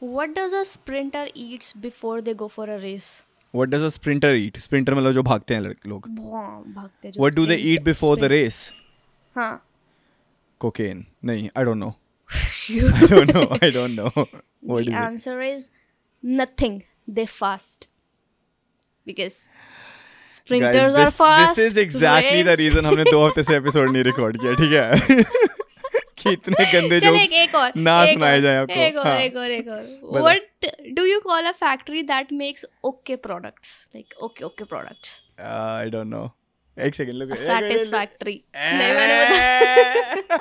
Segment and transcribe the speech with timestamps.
[0.00, 3.22] what does a sprinter eats before they go for a race?
[3.52, 4.58] What does a sprinter eat?
[4.62, 6.08] Sprinter मतलब जो भागते हैं लोग।
[7.16, 8.72] what do they eat before the race?
[9.36, 9.62] हाँ।
[10.60, 11.04] Cocaine.
[11.24, 11.94] नहीं I don't know.
[13.02, 14.10] I don't know I don't know.
[14.60, 15.54] What the is answer it?
[15.54, 15.68] is
[16.22, 16.82] nothing.
[17.08, 17.88] They fast.
[19.06, 19.36] Because
[20.28, 22.46] sprinters Guys, this, are fast this is exactly race.
[22.46, 25.24] the reason हमने दो हफ्ते से episode नहीं record किया ठीक है?
[26.26, 29.50] कि इतने गंदे जोक्स एक और ना सुनाए जाए आपको। एक और हाँ। एक और
[29.50, 29.82] एक और।
[30.26, 33.76] what do you call a factory that makes okay products?
[33.96, 35.20] Like okay okay products.
[35.52, 36.24] I don't know
[36.76, 38.36] एक सेकंड लुक satisfactory.
[38.56, 40.34] नहीं मैंने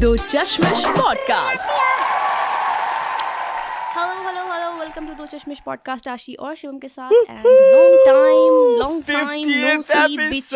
[0.00, 2.13] दो चश्मश पॉडकास्ट
[4.96, 9.48] वेलकम टू दो चश्मिश पॉडकास्ट आशी और शिवम के साथ and long time long time
[9.48, 10.54] no 50th see bitches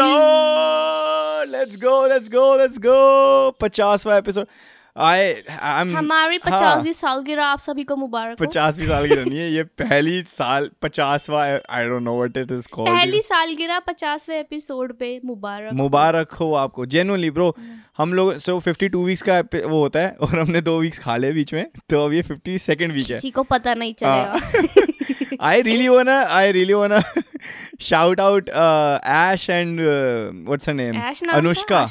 [1.54, 2.98] let's go let's go let's go
[3.64, 4.46] 50वां episode
[4.98, 9.38] I I am हमारी हाँ। पचासवीं सालगिरह आप सभी को मुबारक पचासवीं साल की नहीं
[9.38, 14.38] है ये पहली साल पचासवा I don't know what it is called पहली सालगिरह पचासवें
[14.38, 17.54] एपिसोड पे मुबारक मुबारक हो आपको जेनुअनली ब्रो
[17.98, 21.32] हम लोग सो 52 वीक्स का वो होता है और हमने दो वीक्स खा लिए
[21.32, 24.86] बीच में तो अब ये 52 सेकंड वीक है। किसी को पता नहीं हाँ। चलेगा।
[25.40, 27.04] I really wanna I really wanna
[27.78, 30.96] shout out uh, Ash and uh, what's her name?
[31.10, 31.84] ऐश नाम अनुष्का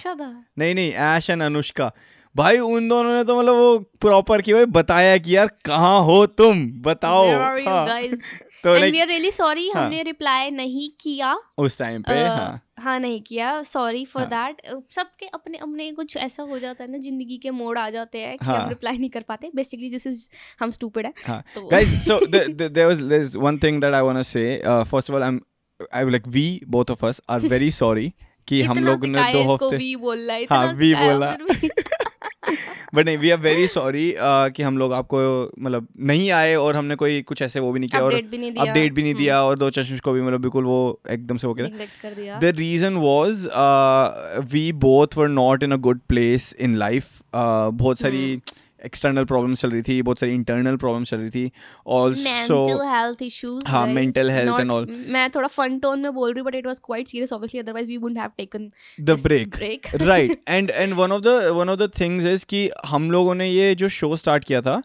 [0.59, 1.91] नहीं नहीं ऐश एंड अनुष्का
[2.37, 6.25] भाई उन दोनों ने तो मतलब वो प्रॉपर की भाई बताया कि यार कहाँ हो
[6.25, 6.71] तुम?
[6.71, 8.01] बताओ। हाँ,
[8.63, 12.23] तो And like we are really sorry हाँ। हमने रिप्लाई नहीं किया। उस टाइम पे
[12.23, 16.83] अ, हाँ। हाँ नहीं किया। Sorry for. दैट सबके अपने अपने कुछ ऐसा हो जाता
[16.83, 19.51] है ना ज़िंदगी के मोड़ आ जाते हैं कि हाँ। हम रिप्लाई नहीं कर पाते।
[19.55, 21.43] बेसिकली दिस इज़ हम स्टूपिड है। हाँ।
[21.73, 24.61] guys so the, the, there was there's one thing that I want to say.
[24.61, 25.41] Uh, first of all I'm
[25.93, 27.41] I like we both of us are
[28.47, 31.37] कि हम लोग ने दो हफ़्ते भी बोल रहा है सिखाया बोला।
[32.95, 36.95] बट नहीं वी आर वेरी सॉरी कि हम लोग आपको मतलब नहीं आए और हमने
[36.95, 39.43] कोई कुछ ऐसे वो भी नहीं किया और अपडेट भी नहीं दिया। भी नहीं दिया
[39.43, 43.47] और दो चश्मिश को भी मतलब बिल्कुल वो एकदम से हो गया the reason was
[44.51, 46.77] we both were not in a good place in.
[46.77, 48.39] Uh, बहुत सारी
[48.85, 51.51] एक्सटर्नल प्रॉब्लम्स चल रही थी बहुत सारी इंटरनल प्रॉब्लम्स चल रही थी
[51.87, 54.89] ऑल्सो हेल्थ इश्यूज़ हाँ, mental health and all.
[55.09, 57.87] मैं थोड़ा फन टोन में बोल रही हूँ but it was quite serious obviously otherwise
[57.87, 59.55] we wouldn't have taken the break
[59.95, 63.49] right and and one of the one of the things is कि हम लोगों ने
[63.49, 64.81] ये जो शो स्टार्ट किया था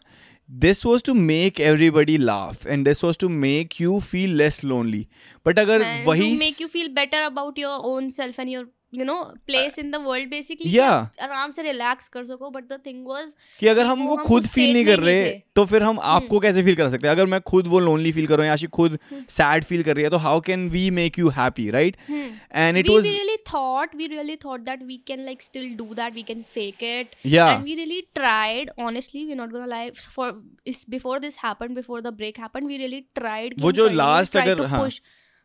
[0.49, 5.05] this was to make everybody laugh and this was to make you feel less lonely
[5.45, 9.13] but अगर वही make you feel better about your own self and your you know
[9.45, 11.21] place in the world basically Yeah.
[11.23, 14.47] आराम से relax कर सको but the thing was कि अगर हम वो वो खुद
[14.47, 17.25] फील नहीं कर रहे। हम्म। तो फिर हम आपको कैसे फील कर सकते हैं अगर
[17.25, 18.97] मैं खुद वो लोनली फील कर रहा हूँ या खुद
[19.29, 22.87] सैड फील कर रही है तो how can we make you happy right and it
[22.87, 26.25] we was really thought we really thought that we can like still do that we
[26.31, 27.51] can fake it Yeah.
[27.53, 29.85] and we really tried honestly we're not gonna lie
[30.17, 30.29] for
[30.73, 33.97] is before this happened before the break happened we really tried कि वो जो tried
[34.41, 34.79] अगर- हाँ।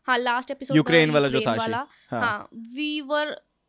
[0.08, 3.28] हाँ last episode Ukraine वाला जो था वाला। हाँ। हाँ we were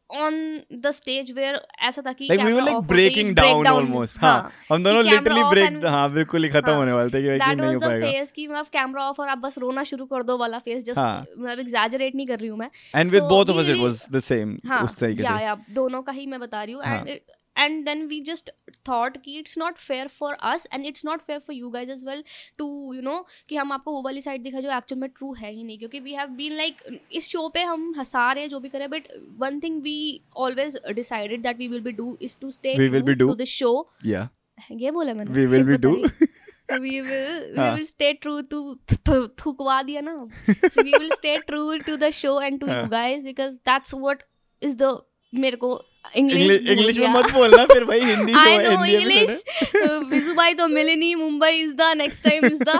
[0.09, 0.37] on
[0.83, 1.57] the stage where
[1.87, 5.43] ऐसा था कि लाइक वी वर लाइक ही ब्रेकिंग डाउन ऑलमोस्ट हाँ हम दोनों लिटरली
[5.43, 7.83] ब्रेक हाँ बिल्कुल ही खत्म हाँ, होने वाले थे कि भाई दैट नहीं हो द
[7.83, 10.83] पाएगा। फेस की मतलब कैमरा ऑफ़ और आप बस रोना शुरू कर दो वाला फेस
[10.83, 13.77] जस्ट हाँ। मतलब एग्जैजरेट नहीं कर रही हूँ मैं। And with both of us it
[13.77, 16.73] was the same हाँ उस तरीके से। या या दोनों का ही मैं बता रही
[16.73, 16.97] हूँ। हाँ.
[17.07, 17.19] And
[17.59, 18.49] and then we just
[18.89, 22.05] thought कि it's not fair for us and it's not fair for you guys as
[22.05, 22.23] well
[22.57, 25.51] to you know कि हम आपको वो वाली साइड दिखा जो एक्चुअल में ट्रू है
[25.51, 28.59] ही नहीं क्योंकि वी हैव बीन लाइक इस शो पे हम हंसा रहे हैं जो
[28.59, 29.07] भी करें but
[29.39, 29.97] one thing we
[30.47, 33.27] always decided that we will be do is to stay We will be do.
[33.27, 33.73] To the show
[34.05, 34.27] या
[34.91, 35.97] बोला मैंने We will be पता do.
[36.07, 36.27] नहीं।
[36.77, 37.75] we will we हाँ.
[37.75, 38.57] will stay true to
[38.91, 40.15] th- थुकवा दिया ना
[40.47, 42.81] so we will stay true to the show and to हाँ.
[42.81, 44.25] you guys because that's what
[44.61, 44.91] is the
[45.35, 45.85] मेरे को
[46.15, 49.43] इंग्लिश इंग्लिश में मत बोलना फिर भाई हिंदी तो आई नो इंग्लिश
[50.09, 52.79] विजू भाई तो मिले नहीं Mumbai is the next time is the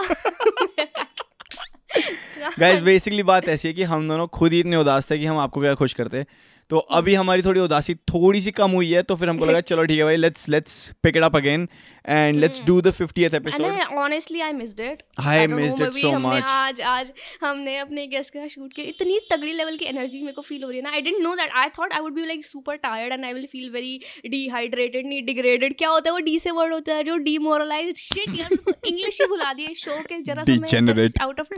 [2.60, 5.38] guys basically बात ऐसी है कि हम दोनों खुद ही इतने उदास थे कि हम
[5.38, 6.26] आपको क्या खुश करते।
[6.70, 9.84] तो अभी हमारी थोड़ी उदासी थोड़ी सी कम हुई है तो फिर हमको लगा चलो
[9.84, 11.68] ठीक है भाई let's let's pick it up again
[12.08, 16.12] and let's do the 50th episode and honestly I missed it I missed it so
[16.24, 16.42] much.
[16.48, 17.12] आज आज
[17.42, 20.70] हमने अपने गेस्ट का शूट किया। इतनी तगड़ी लेवल की एनर्जी मेरे को फील हो
[20.70, 23.12] रही है ना। I don't know that I thought I would be like super tired
[23.12, 26.72] and I will feel very dehydrated नहीं डिग्रेडेड क्या होता है वो डी से वर्ड
[26.72, 31.20] होता है जो डीमोरलाइज शिट यार इंग्लिश ही भुला दिया शो के जरा Degenerate.
[31.20, 31.54] आउट ऑफ़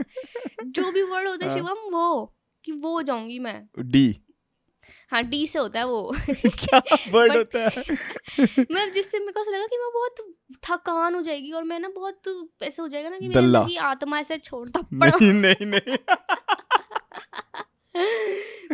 [0.65, 1.57] जो भी वर्ड होता है हाँ.
[1.57, 2.35] शिवम वो
[2.65, 4.05] कि वो हो जाऊँगी मैं। डी
[5.13, 7.83] हाँ डी से होता है वो। क्या वर्ड होता है?
[8.59, 10.15] मतलब जिससे मेरे को ऐसा लगा कि मैं बहुत
[10.69, 12.21] थकान हो जाएगी और मैं ना बहुत
[12.63, 15.97] ऐसे हो जाएगा ना कि मेरे आत्मा ऐसे छोड़ थप्पड़ नहीं नहीं नहीं।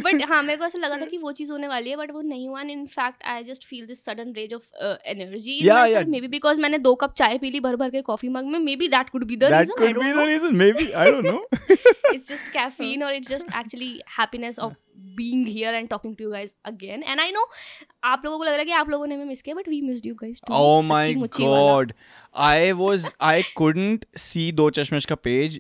[0.04, 2.22] बट हाँ मेरे को ऐसा लगा था कि वो चीज़ होने वाली है बट वो
[2.22, 4.66] नहीं हुआ। In fact I just feel this sudden rage of
[5.06, 5.62] energy.
[6.22, 8.88] Maybe because मैंने दो कप चाय पी ली भर भर के कॉफ़ी मग में maybe
[8.88, 10.58] that could be the reason I don't know reason.
[10.58, 11.44] Maybe i don't know.
[12.14, 14.76] It's just caffeine or
[15.46, 17.46] here and talking to you guys again and i know
[18.04, 19.82] आप लोगों को लग रहा है कि आप लोगों ने हमें मिस किया but we
[19.82, 21.06] missed you guys too oh my
[21.40, 21.94] god
[22.36, 25.60] i was i couldn't see दो चश्मश का पेज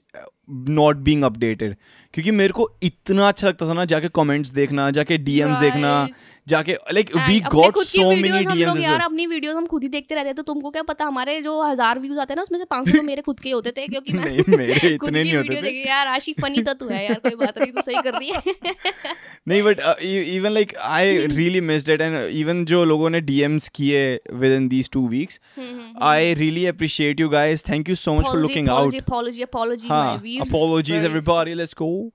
[0.50, 1.76] नॉट बीइंग अपडेटेड
[2.14, 6.08] क्योंकि मेरे को इतना अच्छा लगता था ना जाके कमेंट्स देखना जाके डीएम्स देखना
[6.50, 10.34] जाके like we got so many DMs यार अपनी वीडियोस हम खुद ही देखते रहते
[10.34, 13.04] तो तुमको क्या पता हमारे जो हज़ार व्यूज़ आते हैं ना उसमें से 500 तो
[13.04, 16.34] मेरे खुद के होते थे क्योंकि मैं नहीं मेरे इतने नहीं होते थे यार आशी
[16.42, 19.14] फनी तो तू है यार कोई बात नहीं तू सही कर रही है
[19.48, 24.02] नहीं but even like I really missed it and even जो लोगों ने डीएम्स किए
[24.52, 25.40] within these two weeks
[26.04, 30.04] I really appreciate you guys thank you so much for looking out apology apology Huh.
[30.06, 30.50] my weaves.
[30.50, 31.56] Apologies, everybody.
[31.56, 32.14] Let's go.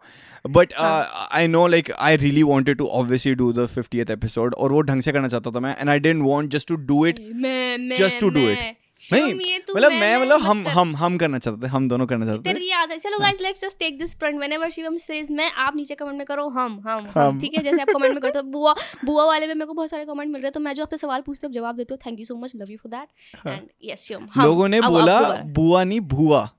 [0.50, 1.04] But uh,
[1.36, 5.02] I know, like, I really wanted to obviously do the 50th episode, और वो ढंग
[5.02, 7.20] से करना चाहता था मैं, and I didn't want just to do it.
[7.34, 8.44] मैं मैं Just to do it.
[8.44, 11.66] मैं- Show नहीं तू मतलब मैं- मैं मैं मतलब हम हम हम करना चाहते थे
[11.66, 14.38] हम दोनों करना चाहते तेरी थे। याद है चलो guys let's just take this front
[14.38, 17.62] whenever Shivam says मैं आप नीचे कमेंट में करो हम हम हम हम। ठीक है?
[17.62, 18.74] जैसे आप कमेंट में करते हो बुआ
[19.04, 20.96] बुआ वाले में मेरे को बहुत सारे कमेंट मिल रहे हैं तो मैं जो आपसे
[20.96, 23.08] सवाल पूछते हूँ जवाब देते हो। Thank you so much love you for that
[23.48, 26.50] and yes Shivam लोगों ने बोला बुआ नहीं भुआ।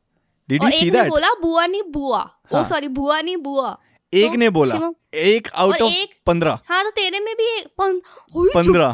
[0.49, 1.27] डिड और यू सी एक ने दैट बोला?
[1.41, 3.77] बुआ नहीं बुआ। ओ हाँ। सॉरी बुआ नहीं बुआ।
[4.15, 5.93] एक तो ने बोला एक आउट ऑफ़
[6.25, 7.67] पंद्रह। हाँ तो तेरे में भी एक
[8.55, 8.93] पंद्रह।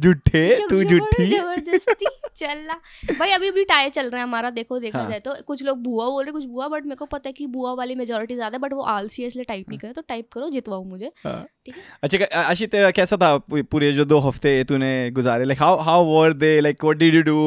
[0.00, 0.56] झूठे?
[0.68, 1.26] तू झूठी?
[1.28, 2.06] ज़बरदस्ती
[2.36, 5.62] चल भाई अभी भी टाई चल रहा है हमारा देखो देखा हाँ। जाए तो। कुछ
[5.62, 8.34] लोग बुआ बोल रहे कुछ बुआ बट मेरे को पता है कि बुआ वाली मेजोरिटी
[8.34, 11.44] ज़्यादा बट वो आलसी है इसलिए टाइप नहीं करे तो टाइप करो जितवाओ मुझे। हाँ।
[11.66, 11.82] ठीक है?
[12.02, 15.44] अच्छा आशी तेरा कैसा था पूरे जो दो हफ़्ते तूने गुजारे?
[15.44, 17.40] Like how how were they like what did you do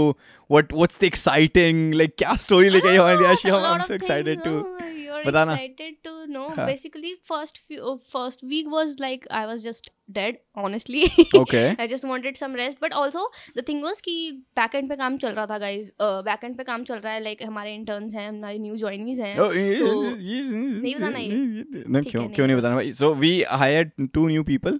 [0.50, 4.60] what what's the exciting like क्या स्टोरी लेके आई Ashi I am so excited to
[5.16, 6.46] you're बताना। excited to know.
[6.58, 10.38] हाँ। Basically, first few, uh, first week was like I was just dead.
[10.64, 11.04] Honestly,
[11.40, 12.80] okay I just wanted some rest.
[12.86, 13.26] But also
[13.60, 14.16] the thing was कि
[14.62, 15.92] back end पे काम चल रहा था guys.
[16.08, 19.20] Uh, back end पे काम चल रहा है like हमारे interns हैं हमारे new joinees
[19.28, 19.36] हैं.
[19.40, 19.52] Oh,
[19.82, 21.30] So, नहीं बताना ये?
[21.88, 23.32] नहीं क्यों है, क्यों नहीं बताना भाई so we
[23.64, 24.80] hired two new people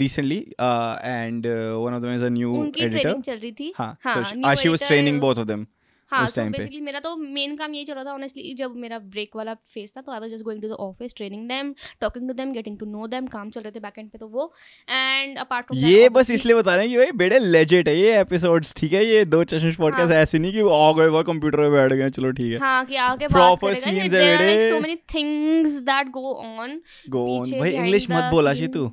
[0.00, 3.52] recently uh, and uh, one of them is a new उनकी editor ट्रेनिंग चल रही
[3.60, 5.66] थी हाँ हाँ, so Ashi was editor- training both of them
[6.10, 9.36] हाँ तो बेसिकली मेरा तो मेन काम यही चल रहा था ऑनेस्टली जब मेरा ब्रेक
[9.36, 12.34] वाला फ़ेज़ था तो I was just going to the office training them talking to
[12.34, 14.52] them getting to know them काम चल रहे थे बैकएंड पे तो वो
[14.88, 18.18] एंड अपार्ट फ्रॉम ये बस इसलिए बता रहे हैं कि भाई बड़े लेजेट है ये
[18.20, 21.70] एपिसोड्स ठीक है ये दो चश्मिश पॉडकास्ट। ऐसे नहीं कि आ गए वो कंप्यूटर पे
[21.70, 25.78] बैठ गए चलो ठीक है हाँ कि बात करेगा scenes है बेटे। So many things
[25.90, 28.90] that go on go on भाई इंग्लिश मत बोल scene। तू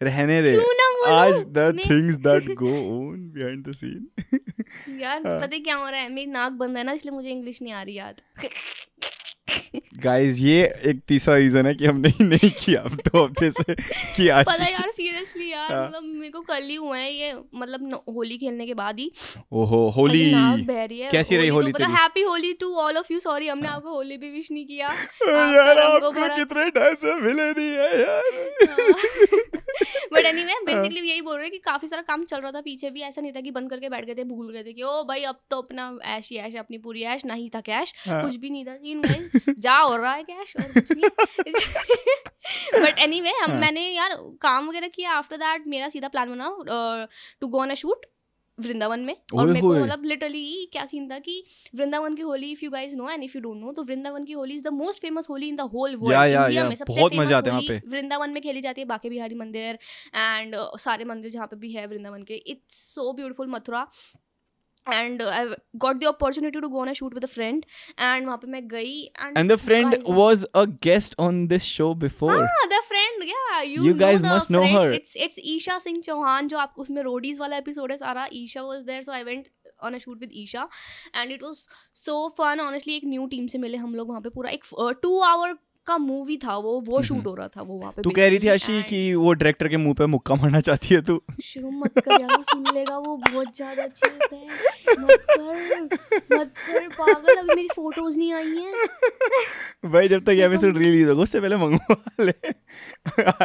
[0.00, 0.56] रहने दे?
[1.08, 5.88] आज the things that go on behind the scene यार हाँ। पता है क्या हो
[5.88, 8.20] रहा है मेरी नाक बंद है ना इसलिए मुझे इंग्लिश नहीं आ रही याद
[10.04, 14.28] गाइस ये एक तीसरा रीजन है कि हमने नहीं किया। अब दो हफ़्ते से कि
[14.28, 17.32] आज पता है यार सीरियसली यार हाँ। मतलब मेरे को कल ही हुआ है ये
[17.54, 19.10] मतलब होली खेलने के बाद ही।
[19.52, 20.24] ओहो होली।
[20.64, 22.00] बह रही है। कैसी रही होली तो मतलब तेरी?
[22.00, 24.88] Happy Holi to all of you sorry हमने आपको होली भी विश नहीं किया।
[25.28, 28.22] यार आपको कितने पैसे मिले नहीं है यार।
[30.12, 32.90] बट एनीवे बेसिकली यही बोल रहे हैं कि काफ़ी सारा काम चल रहा था पीछे
[32.90, 35.02] भी ऐसा नहीं था कि बंद करके बैठ गए थे भूल गए थे कि ओ
[35.04, 38.36] भाई अब तो अपना ऐश ही ऐश अपनी पूरी ऐश नहीं था कैश हाँ। कुछ
[38.36, 43.30] भी नहीं था सीन गए जा हो रहा है कैश और कुछ नहीं बट एनीवे
[43.42, 47.08] हम हाँ। मैंने यार काम वगैरह किया आफ्टर दैट मेरा सीधा प्लान बना
[47.40, 48.06] to go on a shoot
[48.58, 51.34] Vrindavan में। और मेरे को मतलब लिटरली क्या सीन था कि
[51.74, 54.32] वृंदावन की Holi if you guys know and if you don't know तो वृंदावन की
[54.32, 57.34] Holi is the most famous Holi in the whole world India में सबसे बहुत मज़े
[57.34, 59.78] आते हैं पे। वृंदावन में खेली जाती है बाके बिहारी मंदिर
[60.14, 63.86] एंड सारे मंदिर जहाँ पे भी है वृंदावन के। It's so beautiful Mathura.
[64.88, 67.64] And I got the opportunity to go on shoot with a friend
[67.98, 71.92] and वहाँ पे मैं गई and and the friend was a guest on this show
[71.98, 76.48] before हाँ द फ्रेंड या you guys must know her it's it's Isha Singh Chauhan
[76.48, 79.48] जो आप उसमें Roadies वाला एपिसोड है सारा Isha was there so I went
[79.82, 80.68] on a shoot with Isha
[81.14, 81.66] and it was
[81.96, 84.64] so fun honestly एक new team से मिले हम लोग वहाँ पे पूरा एक
[85.02, 85.56] टू आवर
[85.88, 88.38] का मूवी था वो वो शूट हो रहा था वो वहाँ पे तू कह रही
[88.38, 91.98] थी आशी कि वो डायरेक्टर के मुँह पे मुक्का मारना चाहती है तू। शुरू मत
[91.98, 94.46] कर यार वो सुन लेगा वो बहुत ज़्यादा चीप है।
[95.00, 95.82] मत कर
[96.32, 101.22] मत कर पागल अभी मेरी फ़ोटोज़ नहीं आई हैं। भाई जब तक एपिसोड रिलीज़ होगा
[101.22, 102.32] उससे पहले मंगवा ले।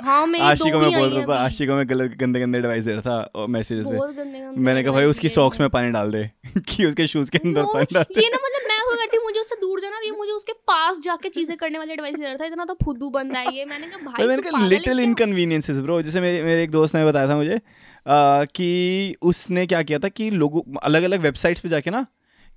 [0.03, 2.83] हाँ मेरी आशी को मैं बोल रहा था आशी को मैं गलत गंदे गंदे एडवाइस
[2.83, 6.11] दे रहा था और मैसेजेस पे। गंदे मैंने कहा भाई उसकी सॉक्स में पानी डाल
[6.11, 6.29] दे
[6.69, 9.79] कि उसके शूज़ के अंदर पानी डाल ये ना मतलब मैं करती मुझे उससे दूर
[9.79, 12.65] जाना और ये मुझे उसके पास जाके चीज़ें करने वाले एडवाइस दे रहा था इतना
[12.65, 16.43] तो फुद्दू बंदा है ये। मैंने कहा भाई मैंने कहा लिटिल इनकन्वीनियंसेस ब्रो जैसे मेरे
[16.43, 20.61] मेरे एक दोस्त ने बताया था मुझे आ, कि उसने क्या किया था कि लोगों
[20.83, 22.05] अलग अलग वेबसाइट्स पे जाके ना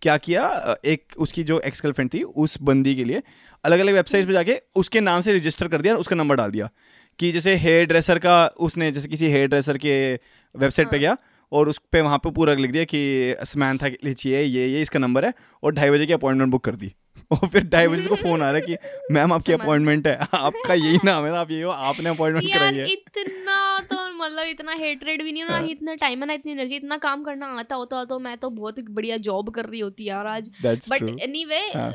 [0.03, 3.23] क्या किया एक उसकी जो एक्स गर्लफ्रेंड थी उस बंदी के लिए
[3.65, 6.51] अलग अलग वेबसाइट्स पे जाके उसके नाम से रजिस्टर कर दिया और उसका नंबर डाल
[6.51, 6.69] दिया
[7.19, 9.97] कि जैसे हेयर ड्रेसर का उसने जैसे किसी हेयर ड्रेसर के
[10.55, 11.17] वेबसाइट पे गया
[11.53, 14.83] और उस पर वहाँ पर पूरा लिख दिया कि समैंथा के लिए चाहिए ये ये
[14.83, 16.93] इसका नंबर है और ढाई बजे की अपॉइंटमेंट बुक कर दी।
[17.33, 18.77] और फिर ढाई बजे को फ़ोन आ रहा है कि
[19.15, 22.75] मैम आपकी अपॉइंटमेंट है आपका यही नाम है ना आप यही हो आपने अपॉइंटमेंट कराई
[22.75, 26.33] है। इतना तो मतलब इतना हेटरेड भी नहीं है ना ही इतना टाइम है ना
[26.33, 29.81] इतनी एनर्जी इतना काम करना आता होता तो मैं तो बहुत बढ़िया जॉब कर रही
[29.81, 31.93] होती यार आज। बट ट्रू एनीवे हाँ।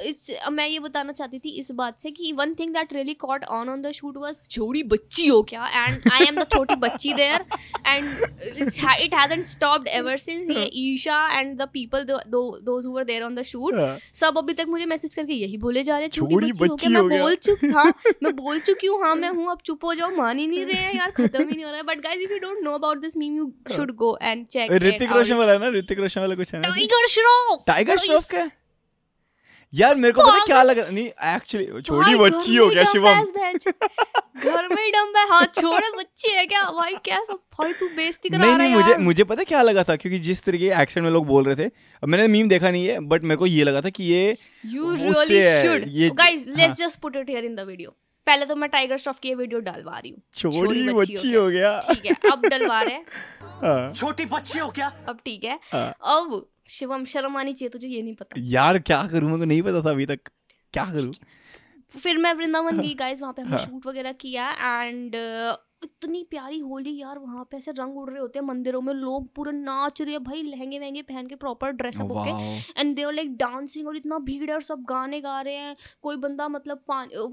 [0.51, 3.69] मैं ये बताना चाहती थी इस बात से कि one thing that really caught on
[3.69, 5.67] on the shoot was छोटी बच्ची हो क्या?
[5.67, 7.45] एंड आई एम द छोटी बच्ची there
[7.87, 8.09] and
[8.57, 13.35] it hasn't stopped ever since ये Isha and the people those who were there on
[13.35, 13.75] the shoot
[14.15, 16.75] सब अभी तक मुझे मैसेज करके यही बोले जा रहे हैं छोटी छोटी बच्ची हो
[16.77, 16.89] क्या?
[17.01, 20.09] मैं बोल चुकी हाँ मैं बोल चुकी हूँ हाँ मैं हूँ अब चुप हो जाओ
[20.15, 22.31] मान ही नहीं रहे हैं यार खत्म ही नहीं हो रहा है। But guys if
[22.31, 25.59] you don't know about this meme you should go and check Hrithik Roshan वाला है
[25.59, 25.69] ना?
[25.77, 26.67] ऋतिक रोशन वाला कुछ है ना?
[26.69, 28.49] टाइगर श्रॉफ टाइगर श्रॉफ का
[29.73, 33.23] यार मेरे को पता क्या लगा नहीं एक्चुअली छोटी बच्ची हो गया शिवम?
[34.43, 36.63] घर में ही डम्ब है। हाँ छोड़े बच्ची है क्या?
[36.71, 39.61] भाई क्या सब भाई तू बेइज्जती करा नहीं रहा है नहीं मुझे मुझे पता क्या
[39.61, 39.95] लगा था?
[39.95, 41.69] क्योंकि जिस तरीके एक्शन में लोग बोल रहे थे
[42.03, 44.37] अब मैंने मीम देखा नहीं है बट मेरे को ये लगा था कि ये
[44.75, 45.87] You उससे really है, should.
[45.87, 49.59] ये- Guys, हाँ। let's just put it पहले तो मैं टाइगर श्रॉफ की ये वीडियो
[49.59, 53.05] डलवा रही हूँ। छोटी बच्ची हो गया। ठीक है अब डलवा रहे हैं।
[53.41, 54.87] हाँ, छोटी बच्ची हो क्या?
[54.87, 59.03] अब ठीक है। हाँ। अब शिवम शर्म आनी चाहिए तुझे ये नहीं पता। यार क्या
[59.07, 59.29] करूँ?
[59.29, 60.19] मेरे को नहीं पता था अभी तक।
[60.73, 61.13] क्या करूँ?
[61.99, 64.49] फिर मैं वृंदावन गई गाइस वहाँ पे हमने हाँ। शूट वगैरह किया
[64.83, 65.15] एंड
[65.83, 69.27] इतनी प्यारी होली यार वहाँ पे ऐसे रंग उड़ रहे होते हैं मंदिरों में लोग
[69.35, 72.29] पूरा नाच रहे हैं भाई लहंगे वहंगे पहन के प्रॉपर ड्रेसअप होके।
[72.79, 76.15] एंड दे लाइक डांसिंग और इतना भीड़ है और सब गाने गा रहे हैं। कोई
[76.17, 76.83] बंदा मतलब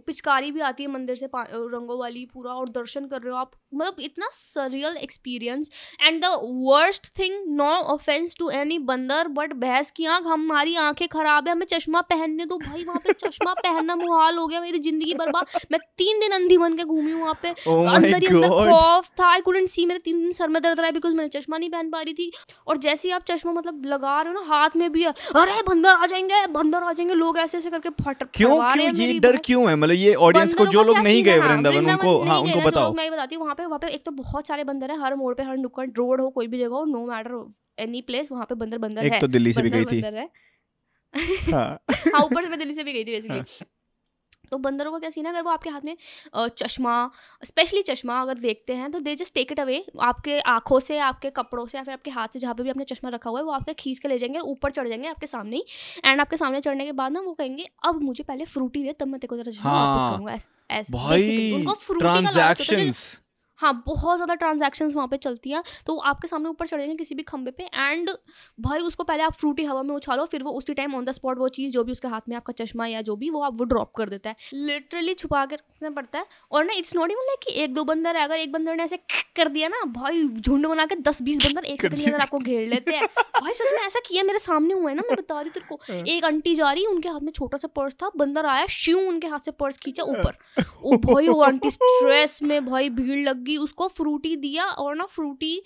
[0.07, 3.51] पिचकारी भी आती है मंदिर से रंगों वाली पूरा और दर्शन कर रहे हो आप।
[3.75, 5.71] मतलब इतना surreal experience
[6.03, 11.07] and the worst thing no offence to any बंदर बट भैंस की आँख हमारी आँखें
[11.09, 14.79] खराब है हमें चश्मा पहनने दो भाई वहाँ पे चश्मा पहनना मुहाल हो गया मेरी
[14.81, 18.71] ज़िंदगी बर्बाद। मैं तीन दिन अंधी बन के घूमी वहाँ पे। Oh अंदर ही अंदर
[18.71, 21.29] खौफ था आई कुडंट सी मेरे तीन दिन सर में दर्द रहा है बिकॉज़ मैंने
[21.31, 22.31] चश्मा नहीं पहन पा रही थी।
[22.67, 25.61] और जैसे ही आप चश्मा मतलब लगा रहे हो ना हाथ में भी है अरे
[25.69, 28.51] बंदर आ जाएँगे बंदर आ जाएँगे लोग ऐसे ऐसे करके फट क्यों?
[28.73, 28.91] क्यों?
[28.97, 29.77] ये डर क्यों है?
[29.77, 33.35] मतलब ये ऑडियंस को जो लोग नहीं गए वृंदावन उनको हाँ उनको बताओ। मैं बताती
[33.35, 35.57] हूँ वहाँ पे वहाँ पे एक तो बहुत सारे बंदर है हर मोड़ पे हर
[35.59, 37.45] नुक्कड़ रोड हो कोई भी जगह हो नो मैटर
[37.79, 40.29] एनी प्लेस वहाँ पे बंदर बंदर एक है तो दिल्ली से भी गई थी। हाँ।
[42.15, 43.67] हाँ। ऊपर से मैं दिल्ली से भी गई थी बेसिकली
[44.51, 45.97] तो बंदरों का क्या सीन है अगर वो आपके हाथ में
[46.37, 47.11] चश्मा
[47.45, 51.31] स्पेशली चश्मा अगर देखते हैं तो they just take it away आपके आँखों से आपके
[51.31, 53.45] कपड़ों से या फिर आपके हाथ से जहाँ पे भी आपने चश्मा रखा हुआ है
[53.45, 55.65] वो आपके खींच के ले जाएँगे और ऊपर चढ़ जाएँगे आपके सामने ही.
[56.05, 59.07] एंड आपके सामने चढ़ने के बाद ना वो कहेंगे अब मुझे पहले फ्रूटी दे तब
[59.07, 60.33] मैं तेरे को तेरा चश्मा वापस करूँगा करूँगा.
[60.71, 60.93] ऐस-
[61.55, 63.28] उनको फ्रूटी का
[63.59, 66.79] है, हाँ बहुत ज़्यादा ट्रांजैक्शंस वहाँ पे चलती हैं तो वो आपके सामने ऊपर चढ़
[66.79, 68.11] जाएँगे किसी भी खंबे पे एंड
[68.61, 71.39] भाई उसको पहले आप फ्रूटी हवा में उछालो फिर वो उसी टाइम ऑन द स्पॉट
[71.39, 73.65] वो चीज़ जो भी उसके हाथ में आपका चश्मा या जो भी वो आप वो
[73.65, 77.27] ड्रॉप कर देता है। लिटरली छुपा के रखना पड़ता है और ना इट्स नॉट इवन
[77.27, 78.97] लाइक कि एक दो बंदर है अगर एक बंदर ने ऐसे
[79.37, 82.67] कर दिया ना भाई झुंड बना के दस बीस बंदर एक के अंदर आपको घेर
[82.69, 83.07] लेते हैं।
[83.41, 85.79] भाई सच में ऐसा किया मेरे सामने हुआ है ना मैं बता रही तेरे को।
[86.07, 89.27] एक आंटी जा रही उनके हाथ में छोटा सा पर्स था बंदर आया श्यू उनके
[89.27, 90.39] हाथ से पर्स खींचा ऊपर।
[90.85, 95.07] ओ भाई वो आंटी स्ट्रेस में भाई भीड़ लग गई उसको फ्रूटी दिया और ना
[95.11, 95.61] फ्रूटी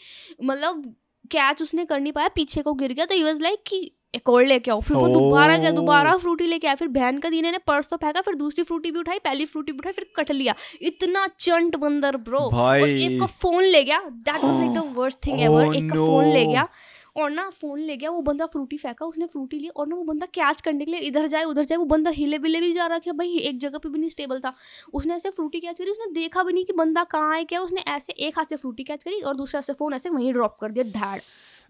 [0.45, 0.95] मतलब
[1.31, 4.29] कैच उसने कर नहीं पाया पीछे को गिर गया तो ही वॉज़ लाइक कि एक
[4.29, 5.77] और लेके आओ। फिर वो दोबारा गया Oh.
[5.77, 8.91] दोबारा फ्रूटी लेके आया फिर बहन का दीने ने पर्स तो फेंका फिर दूसरी फ्रूटी
[8.91, 13.19] भी उठाई पहली फ्रूटी भी उठाई फिर कट लिया। इतना चंट बंदर ब्रो और एक
[13.21, 16.25] का फ़ोन ले गया that was like the worst thing Oh ever एक का फ़ोन
[16.25, 16.67] ले गया।
[17.17, 20.05] और ना फ़ोन ले गया, वो बंदा फ्रूटी फेंका, उसने फ्रूटी ली और ना वो
[20.05, 22.87] बंदा कैच करने के लिए इधर जाए, उधर जाए, वो बंदा हिले बिले भी जा
[22.87, 24.55] रहा था भाई एक जगह पे भी नहीं स्टेबल था।
[24.93, 27.81] उसने ऐसे फ्रूटी कैच करी, उसने देखा भी नहीं कि बंदा कहाँ है, क्या उसने
[27.89, 30.57] ऐसे एक हाथ से फ्रूटी कैच करी और दूसरे हाथ से फ़ोन ऐसे वहीं ड्रॉप
[30.61, 31.21] कर दिया, धैड़।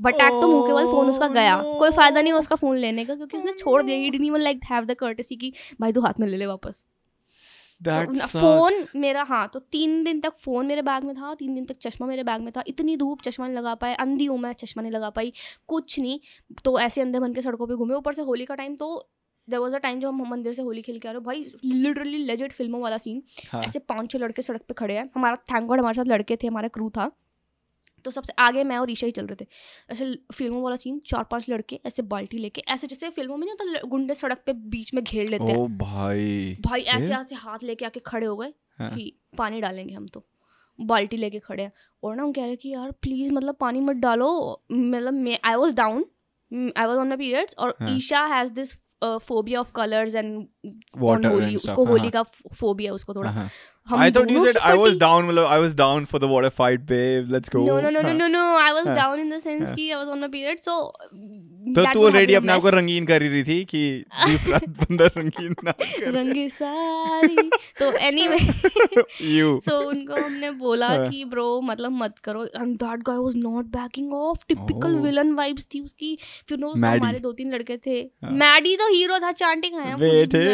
[0.01, 3.05] बटैक तो मुँह के बल फ़ोन उसका गया। कोई फ़ायदा नहीं हुआ उसका फ़ोन लेने
[3.05, 6.01] का, क्योंकि उसने छोड़ दिया। He didn't even like have the courtesy की भाई तू
[6.01, 6.85] हाथ में ले ले वापस।
[7.83, 11.77] फ़ोन मेरा हाँ तो तीन दिन तक फ़ोन मेरे बैग में था तीन दिन तक
[11.83, 14.83] चश्मा मेरे बैग में था। इतनी धूप चश्मा नहीं लगा पाए अंधी हूँ मैं चश्मा
[14.83, 15.33] नहीं लगा पाई
[15.69, 16.19] कुछ नहीं।
[16.65, 19.09] तो ऐसे अंधे बन के सड़कों पर घूमे ऊपर से होली का टाइम तो
[19.49, 21.45] देर वॉज़ अ टाइम जब हम मंदिर से होली खेल के आ रहे हो भाई
[21.65, 25.37] लिटरली लेजेड फ़िल्मों वाला सीन हाँ। ऐसे पाँच छः लड़के सड़क पर खड़े हैं हमारा
[25.53, 27.11] थैंक गॉड हमारे साथ लड़के थे हमारा क्रू था।
[28.05, 29.47] तो सबसे आगे मैं और ईशा ही चल रहे थे।
[29.91, 33.81] ऐसे फ़िल्मों वाला सीन चार पाँच लड़के ऐसे बाल्टी लेके ऐसे जैसे फ़िल्मों में होता
[33.89, 37.85] गुंडे सड़क पे बीच में घेर लेते हैं। ओ भाई भाई ऐसे ऐसे हाथ लेके
[37.85, 40.25] आके खड़े हो गए हाँ। कि पानी डालेंगे हम तो।
[40.79, 43.97] बाल्टी लेके खड़े हैं। और ना हम कह रहे कि यार प्लीज़ मतलब पानी मत
[43.97, 44.31] डालो।
[44.73, 46.05] मतलब मैं I was down
[46.79, 50.47] I was on my periods और हाँ। Isha has this phobia of colours and
[50.99, 52.23] Holi उसको होली हाँ। का
[52.55, 53.49] फोबिया उसको थोड़ा। हाँ।
[53.87, 56.87] I thought you said I was down मतलब I was down for the water fight
[56.87, 58.17] babe let's go No, no, no, no, हाँ.
[58.19, 58.43] no, no.
[58.57, 58.97] I was हाँ.
[58.97, 59.75] down in the sense हाँ.
[59.77, 60.61] कि I was on my period.
[60.61, 60.77] So
[61.75, 63.83] तो तू already अपने आप को रंगीन कर रही थी कि
[64.29, 68.39] दूसरा बंदा रंगीन ना करे रंगे सारी तो एनीवे
[69.35, 73.37] यू सो उनको हमने बोला हाँ। कि ब्रो मतलब मत करो and that guy was
[73.37, 75.03] not backing off typical Oh.
[75.03, 76.17] Villain vibes थी उसकी
[76.49, 80.27] फिर नो हमारे दो तीन लड़के थे हाँ। मैडी तो हीरो था चांटी खाया वे
[80.35, 80.45] थे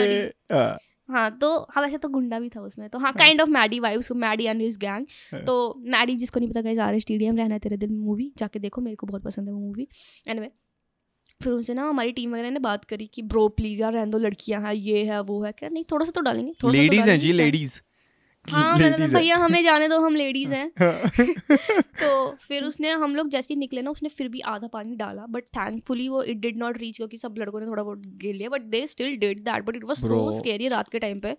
[1.09, 4.11] हाँ, तो हाँ वैसे तो गुंडा भी था उसमें। तो हाँ kind of Maddy vibes
[4.12, 5.07] Maddy and his gang.
[5.47, 8.81] तो मैडी जिसको नहीं पता गाइस आर स्टेडियम रहना है तेरे दिल मूवी जाके देखो
[8.81, 9.83] मेरे को बहुत पसंद है वो मूवी
[10.29, 10.50] एंड एनीवे
[11.41, 14.19] फिर उनसे ना हमारी टीम वगैरह ने बात करी कि ब्रो प्लीज़ यार रहने दो
[14.19, 16.83] लड़कियाँ हैं ये है वो है। क्या नहीं थोड़ा सा तो डालेंगे थोड़ा सा तो
[16.83, 17.81] लेडीज़ हैं जी लेडीज़
[18.49, 21.11] हाँ मतलब है भैया हमें जाने दो हम लेडीज़ हैं हाँ।
[22.00, 25.26] तो फिर उसने हम लोग जैसे ही निकले ना उसने फिर भी आधा पानी डाला
[25.28, 28.49] बट थैंकफुली वो इट डिड नॉट रीच क्योंकि सब लड़कों ने थोड़ा बहुत गिर लिया
[28.49, 30.21] but they still did that but it was so.
[30.38, 31.37] Scary रात के टाइम पे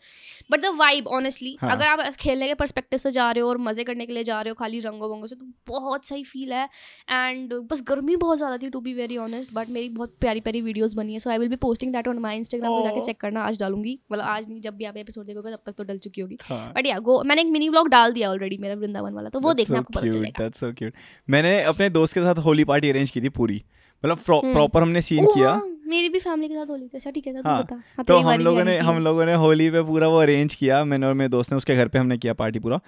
[0.51, 1.71] बट द वाइब ऑनेस्टली हाँ.
[1.71, 4.41] अगर आप खेलने के परस्पेक्टिव से जा रहे हो और मज़े करने के लिए जा
[4.41, 6.67] रहे हो खाली रंगों वंगों से तो बहुत सही फील है
[7.09, 10.61] एंड बस गर्मी बहुत ज़्यादा थी to be very honest but मेरी बहुत प्यारी प्यारी
[10.61, 13.05] वीडियोस बनी है so I will be posting that on my Instagram पर जाके Oh.
[13.05, 15.83] चेक करना आज डालूँगी मतलब आज नहीं जब भी आप एपिसोड देखोगे तब तक तो
[15.83, 18.75] डल चुकी होगी हाँ। बट या गो मैंने एक मिनी व्लॉग डाल दिया ऑलरेडी मेरा
[18.75, 20.95] वृंदावन वाला तो वो That's देखना so आपको पता cute, चलेगा। that's so cute.
[21.29, 23.63] मैंने अपने दोस्त के साथ होली पार्टी अरेंज की थी पूरी।
[24.05, 27.27] मतलब हम्म। प्रॉपर हमने सीन किया। मेरी भी फैमिली के साथ होली थी। अच्छा ठीक
[27.27, 30.07] है तू हाँ, बता। हाँ, तो हम लोगों ने हम। लोगों ने होली पे पूरा
[30.07, 32.79] वो अरेंज किया। मैंने और मेरे दोस्त ने उसके घर पे हमने किया पार्टी पूरा।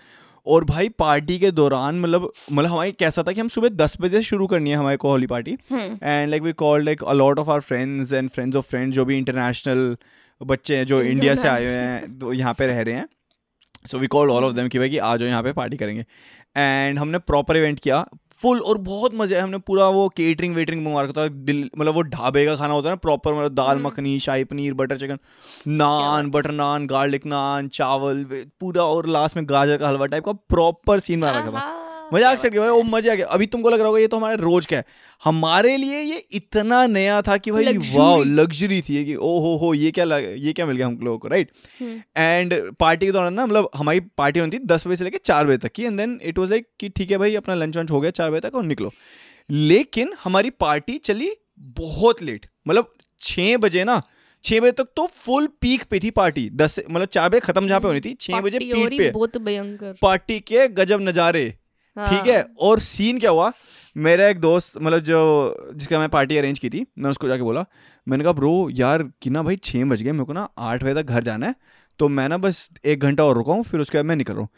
[0.45, 4.21] और भाई पार्टी के दौरान मतलब मतलब हमारी कैसा था कि हम सुबह दस बजे
[4.21, 7.39] शुरू करनी है हमारे को Holi party hmm, and like we call like a lot
[7.39, 9.97] of our friends and friends of friends जो भी इंटरनेशनल
[10.41, 13.07] बच्चे हैं जो इंडिया से आए हुए हैं तो यहाँ पे रह रहे हैं।
[13.85, 16.05] So we call all of them कि भाई कि आ जाओ यहाँ पे पार्टी करेंगे।
[16.55, 18.05] एंड हमने प्रॉपर इवेंट किया।
[18.41, 21.93] फुल और बहुत मज़ा आए हमने पूरा वो केटरिंग वेटरिंग मंगवा रखा था दिल मतलब
[21.93, 24.97] वो ढाबे का खाना होता है ना प्रॉपर मतलब दाल हम्म। Makhani shahi paneer butter
[24.97, 25.17] chicken
[25.67, 28.25] naan butter naan garlic naan चावल
[28.59, 31.80] पूरा और लास्ट में गाजर का हलवा टाइप का प्रॉपर सीन बना रखा था।
[32.13, 34.17] मज़ाक क्या से भाई वो मज़ा आ गया अभी तुमको लग रहा होगा ये तो
[34.17, 34.85] हमारे रोज का है।
[35.23, 39.55] हमारे लिए ये इतना नया था कि भाई वाह लग्जरी थी ये कि ओ हो
[39.57, 41.51] हो ये क्या लग, ये क्या मिल गया हम लोगों को राइट
[42.17, 45.45] एंड पार्टी के दौरान ना मतलब हमारी पार्टी होती थी दस बजे से लेकर चार
[45.47, 47.91] बजे तक की and then it was like कि ठीक है भाई अपना लंच वंच
[47.91, 48.91] हो गया चार बजे तक और निकलो।
[49.49, 51.31] लेकिन हमारी पार्टी चली
[51.77, 54.01] बहुत लेट मतलब छः बजे ना
[54.43, 57.79] छः बजे तक तो फुल पीक पे थी पार्टी दस मतलब चार बजे खत्म जहाँ
[57.79, 61.43] पे होनी थी छः बजे पीक पे। बहुत भयंकर। पार्टी के गजब नज़ारे
[61.97, 63.51] ठीक है हाँ, और सीन क्या हुआ?
[63.95, 67.65] मेरा एक दोस्त मतलब जो जिसका मैं पार्टी अरेंज की थी मैं उसको जाके बोला
[68.07, 70.93] मैंने कहा ब्रो यार कि ना भाई छः बज गए मेरे को ना आठ बजे
[70.93, 71.55] तक घर जाना है
[71.99, 74.41] तो मैं ना बस एक घंटा और रुका हूँ फिर उसके बाद मैं निकल रहा
[74.41, 74.49] हूँ।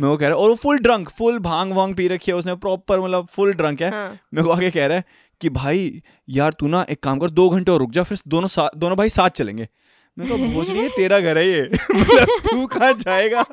[0.00, 2.36] मैं वो कह रहा है और वो फुल ड्रंक फुल भाँग वांग पी रखी है
[2.36, 5.04] उसने प्रॉपर मतलब फुल ड्रंक है। हाँ, मेरे को आगे कह रहा है
[5.40, 8.48] कि भाई यार तू ना एक काम कर दो घंटे और रुक जा फिर दोनों
[8.48, 9.68] साथ दोनों भाई साथ चलेंगे।
[10.16, 11.62] मैं कहा भोज नहीं तेरा घर है ये।
[11.94, 13.44] मतलब तू कहाँ जाएगा?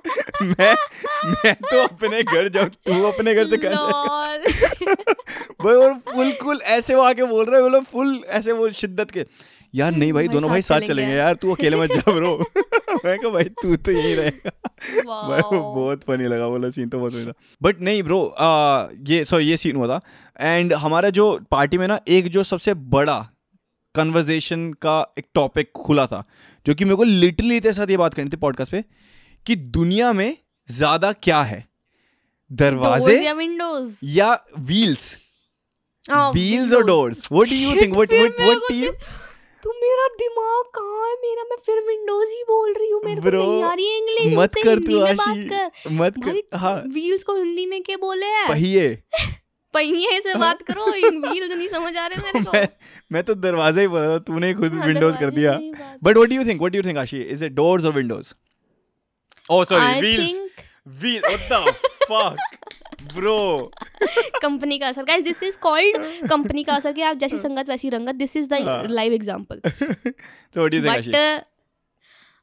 [0.42, 0.74] मैं
[1.26, 4.38] मैं तो अपने घर जाऊँ तू अपने घर से कहाँ
[5.64, 9.26] भाई और बिल्कुल ऐसे वो आके बोल रहे हैं मतलब फुल ऐसे वो शिद्दत के।
[9.74, 12.36] यार नहीं भाई दोनों भाई साथ चलेंगे यार। तू अकेले मत जा ब्रो।
[13.06, 14.52] मैं कहा भाई तू तो यही रहेगा।
[15.28, 18.22] भाई वो बहुत फनी लगा बोला सीन तो बहुत फनी था। बट नहीं ब्रो
[19.10, 20.00] ये सो ये सीन हुआ था।
[20.40, 23.26] एंड हमारा जो पार्टी में ना एक जो सबसे बड़ा
[23.96, 26.24] कन्वर्जेशन का एक टॉपिक खुला था
[26.66, 28.84] जो कि मेरे को लिटरली तेरे साथ ये बात करनी थी पॉडकास्ट पे
[29.46, 30.38] कि दुनिया में
[30.70, 31.68] ज़्यादा क्या है?
[32.52, 35.16] दरवाजे या विंडोज़ या व्हील्स
[36.12, 38.92] व्हील्स और doors what do you think what what what do you
[39.64, 41.16] तू मेरा दिमाग कहाँ है?
[41.16, 44.56] मेरा मैं फिर विंडोज़ ही बोल रही हूँ मेरे को नहीं आ रही इंग्लिश मत
[44.64, 48.48] कर तू आशी मत कर हाँ। व्हील्स को हिंदी में क्या बोले हैं?
[48.48, 48.88] पहिए
[49.74, 52.68] पहिए से बात करो व्हील्स नहीं समझ आ रहे मेरे को। मैं
[53.12, 56.36] मैं तो दरवाज़ा ही बोला तूने खुद हाँ, विंडोज़ कर दिया। ही but what do
[56.36, 58.34] you think what do you think Ashi is it doors और windows
[59.52, 60.40] oh sorry wheels
[61.02, 62.58] wheel what the fuck
[63.14, 63.72] bro
[64.42, 67.90] company का असर guys this is called company का असर कि आप जैसी संगत वैसी
[67.90, 71.12] रंगत दिस इज़ द हाँ। Live example so what do you think Ashi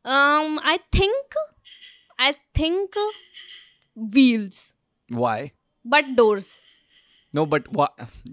[0.05, 1.37] um i think
[2.19, 2.99] i think
[3.97, 4.59] wheels
[5.11, 5.51] why
[5.85, 6.51] but doors
[7.37, 7.69] no but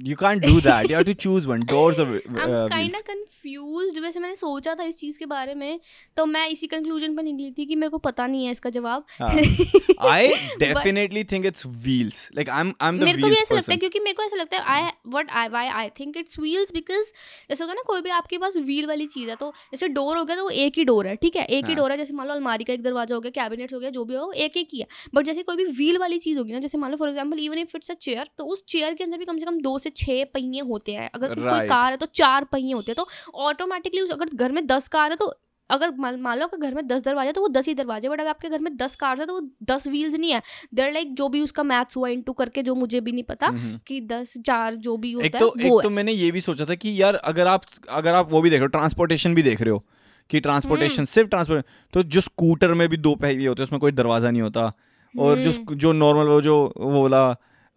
[0.10, 0.90] you can't do that.
[0.90, 1.62] You have to choose one.
[1.74, 4.00] Doors or uh, i'm kind of confused.
[4.04, 5.80] वैसे मैंने सोचा था इस चीज़ के बारे में
[6.18, 9.06] तो मैं इसी कंक्लूजन पर निकली थी कि मेरे को पता नहीं है इसका जवाब।
[9.20, 9.32] हाँ.
[10.12, 10.22] I
[10.62, 12.22] definitely think it's wheels.
[12.38, 14.58] Like I'm I'm the मेरे को भी ऐसा लगता है क्योंकि मेरे को ऐसा लगता
[14.58, 17.12] है I what I why I think it's wheels because
[17.50, 20.24] जैसे होगा ना कोई भी आपके पास व्हील वाली चीज़ है तो जैसे डोर हो
[20.26, 21.46] गया तो वो एक ही डोर है ठीक है?
[21.46, 23.74] एक ही हाँ। डोर है जैसे मान लो अलमारी का एक दरवाज़ा हो गया कैबिनेट
[23.74, 26.20] हो गया जो भी हो एक एक ही है। बट जैसे कोई भी व्हील वाली
[26.20, 28.64] चीज़ होगी ना जैसे मान लो for example even if it's a chair तो उस
[28.68, 31.68] चेयर के अंदर भी कम से कम दो से छः पहिए होते हैं। अगर कोई
[31.68, 33.08] कार है तो चार पहिए होते हैं। तो
[33.42, 35.34] ऑटोमेटिकली अगर घर में दस कार है तो
[35.70, 38.50] अगर मान लो घर में दस दरवाजे तो वो दस ही दरवाजे बट अगर आपके
[38.50, 40.42] घर में दस कार्स है तो वो दस व्हील्स नहीं है।
[40.74, 43.80] देर लाइक जो भी उसका मैथ्स हुआ इंटू करके जो मुझे भी नहीं पता हम्म।
[43.88, 46.42] कि दस चार जो भी होता एक तो है वो एक तो मैंने ये भी
[46.42, 49.44] सोचा था कि यार अगर आप अगर आप वो भी देख रहे हो ट्रांसपोर्टेशन भी
[49.44, 53.48] देख रहे हो कि हम्म। ट्रांसपोर्टेशन सिर्फ़ ट्रांसपोर्ट तो जो स्कूटर में भी दो पहिए
[53.48, 54.72] होते हैं उसमें कोई दरवाज़ा नहीं होता।
[55.14, 57.26] और जो हम्म। जो नॉर्मल वो जो वो वाला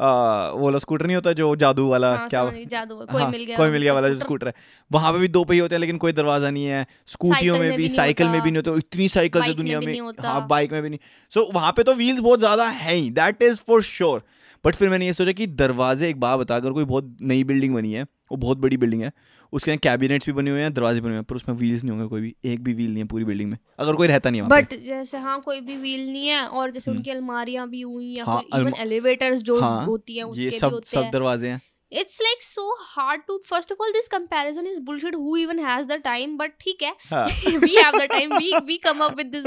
[0.01, 3.45] आ, वो वाला स्कूटर नहीं होता जो जादू वाला हाँ, क्या जादू कोई हाँ, मिल
[3.45, 4.53] गया कोई मिल गया वाला जो स्कूटर। है।
[4.91, 7.77] वहाँ पे भी दो पहिए होते हैं लेकिन कोई दरवाज़ा नहीं है। स्कूटियों में में
[7.77, 10.89] भी साइकिल में भी नहीं होता इतनी साइकिल है दुनिया में। हाँ बाइक में भी
[10.89, 10.99] नहीं।
[11.33, 14.23] सो वहाँ पे तो व्हील्स बहुत ज़्यादा है ही that is for sure
[14.65, 17.75] but फिर मैंने ये सोचा कि दरवाजे एक बार बता अगर कोई बहुत नई बिल्डिंग
[17.75, 19.13] बनी है वो बहुत बड़ी बिल्डिंग है
[19.53, 21.93] उसके यहाँ कैबिनेट्स भी बने हुए हैं दरवाजे बने हुए हैं पर उसमें व्हील्स नहीं
[21.93, 24.43] होंगे कोई भी एक भी व्हील नहीं है पूरी बिल्डिंग में अगर कोई रहता नहीं
[24.43, 27.81] है। बट जैसे हाँ कोई भी व्हील नहीं है और जैसे हम्म। उनकी अलमारियाँ भी
[27.83, 31.61] हुई हाँ, इवन एलिवेटर्स जो हाँ, होती हैं उसके ये सब सब दरवाजे हैं
[31.93, 35.87] it's like so hard to first of all this comparison is bullshit who even has
[35.87, 39.27] the time but ठीक है हाँ। We have the time we we come up with
[39.27, 39.47] this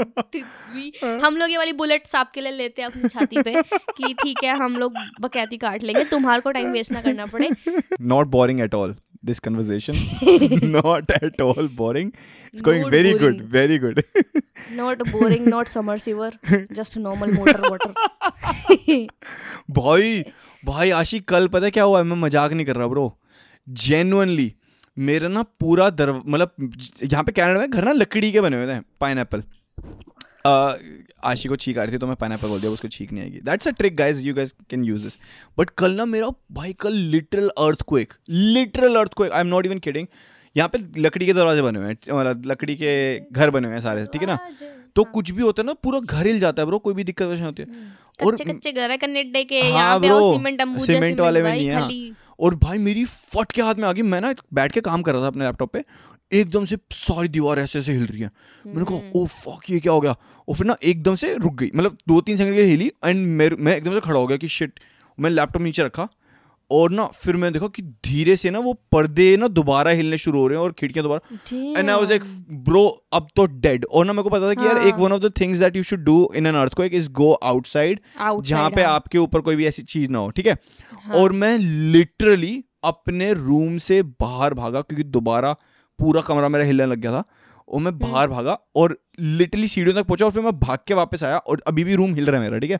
[0.74, 0.92] we
[1.24, 4.56] हम लोग ये वाली बुलेट्स आपके लिए लेते हैं अपनी छाती पे कि ठीक है
[4.56, 7.50] हम लोग बकैती काट लेंगे तुम्हारे को टाइम वेस्ट ना करना पड़े
[8.00, 8.94] not boring at all
[9.26, 9.96] this conversation.
[10.62, 12.12] Not at all boring.
[12.52, 14.02] It's going Not very good very good.
[14.72, 16.34] Not boring not summer सीवर
[16.72, 17.60] जस्ट नॉर्मल मोटर
[19.70, 20.24] भाई
[20.64, 22.04] भाई आशिक कल पता क्या हुआ है?
[22.04, 23.18] मैं मज़ाक नहीं कर रहा ब्रो
[23.68, 24.54] जेन्युइनली
[24.98, 26.72] मेरा ना पूरा दर मतलब
[27.12, 29.24] यहाँ पे कनाडा में घर ना लकड़ी के बने हुए थे पाइन
[31.24, 33.40] आशी को छींक आ रही थी तो मैं पाइन बोल दिया उसको छींक नहीं आएगी।
[33.44, 35.18] That's a trick guys you guys can use this
[35.58, 37.48] but कल ना मेरा भाई कल literal
[37.88, 40.06] earthquake literal earthquake I am not even kidding
[40.56, 42.92] यहाँ पे लकड़ी के दरवाजे बने हुए हैं मतलब लकड़ी के
[43.32, 44.38] घर बने हुए हैं सारे ठीक है ना?
[44.96, 47.26] तो कुछ भी होता है ना पूरा घर हिल जाता है ब्रो कोई भी दिक्कत
[47.26, 47.68] वैसे होती है।
[48.20, 50.08] और कच्चे घर है कन्नेडे के हाँ यहाँ पे
[50.86, 51.88] सीमेंट वाले में नहीं है, हाँ।
[52.40, 55.12] और भाई मेरी फट के हाथ में आ गई। मैं ना बैठ के काम कर
[55.12, 55.82] रहा था अपने लैपटॉप पे।
[56.32, 58.30] एकदम से सारी दीवार ऐसे ऐसे हिल रही है।
[58.66, 60.16] मैंने हम्म। कहा ओ फक ये क्या हो गया?
[60.48, 63.50] और फिर ना एकदम से रुक गई। मतलब दो तीन सेकंड के हिली एंड मैं
[63.58, 64.80] मैं एकदम से खड़ा हो गया कि शिट
[65.20, 66.08] मैंने लैपटॉप नीचे रखा।
[66.70, 70.40] और ना फिर मैं देखा कि धीरे से ना वो पर्दे ना दोबारा हिलने शुरू
[70.40, 71.36] हो रहे हैं और खिड़कियाँ दोबारा।
[71.78, 72.22] And I was like
[72.64, 75.12] bro अब तो डेड और ना मेरे को पता था कि यार एक हाँ। One
[75.12, 78.00] of the things that you should do in an earthquake is go outside
[78.42, 80.56] जहाँ पे आपके ऊपर कोई भी ऐसी चीज़ ना हो ठीक है?
[81.04, 85.52] हाँ। और मैं लिटरली अपने रूम से बाहर भागा क्योंकि दोबारा
[85.98, 87.24] पूरा कमरा मेरा हिलने लग गया था
[87.68, 91.22] और मैं बाहर भागा और लिटरली सीढ़ियों तक पहुँचा और फिर मैं भाग के वापस
[91.24, 92.78] आया और अभी भी रूम हिल रहा है मेरा ठीक है?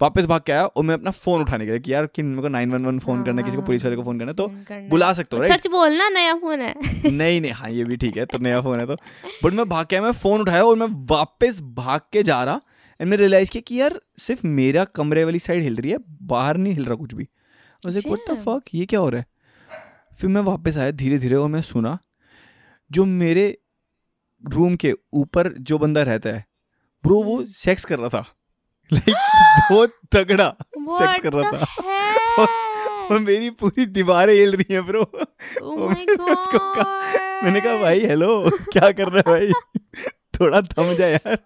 [0.00, 2.48] वापस भाग के आया और मैं अपना फ़ोन उठाने गया कि यार कि मेरे को
[2.48, 4.46] नाइन वन वन फ़ोन करना है किसी को पुलिस वाले को फ़ोन करना है तो
[4.90, 6.74] बुला सकते हो राइट सच बोलना नया फ़ोन है।
[7.10, 8.94] नहीं नहीं हाँ ये भी ठीक है तो नया फ़ोन है तो।
[9.44, 12.60] बट मैं भाग के आया मैं फ़ोन उठाया और मैं वापस भाग के जा रहा
[13.00, 16.56] एंड मैं रियलाइज़ किया कि यार सिर्फ़ मेरा कमरे वाली साइड हिल रही है बाहर
[16.56, 17.28] नहीं हिल रहा कुछ भी।
[17.82, 18.36] What the.
[18.38, 19.26] फक ये क्या हो रहा है?
[20.18, 21.98] फिर मैं वापस आया धीरे धीरे और मैं सुना
[22.90, 23.56] जो मेरे
[24.44, 26.44] रूम के ऊपर जो बंदा रहता है
[27.04, 28.24] ब्रो वो हम्म। सेक्स कर रहा था।
[28.92, 29.16] लाइक
[29.70, 31.64] बहुत तगड़ा सेक्स कर रहा था।
[33.10, 35.94] और मेरी पूरी दीवारें हिल रही हैं ब्रो Oh
[36.38, 39.52] उसको कहा- मैंने कहा भाई हेलो क्या कर रहे है भाई?
[40.40, 41.38] थोड़ा थम जा यार।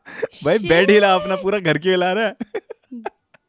[0.45, 2.37] भाई बेड हिला अपना पूरा घर क्यों हिला रहा है?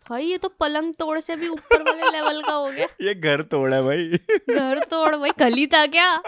[0.09, 3.41] भाई ये तो पलंग तोड़ से भी ऊपर वाले लेवल का हो गया। ये घर
[3.41, 4.07] तोड़ा है भाई।
[4.55, 6.21] घर तोड़ भाई कली था क्या?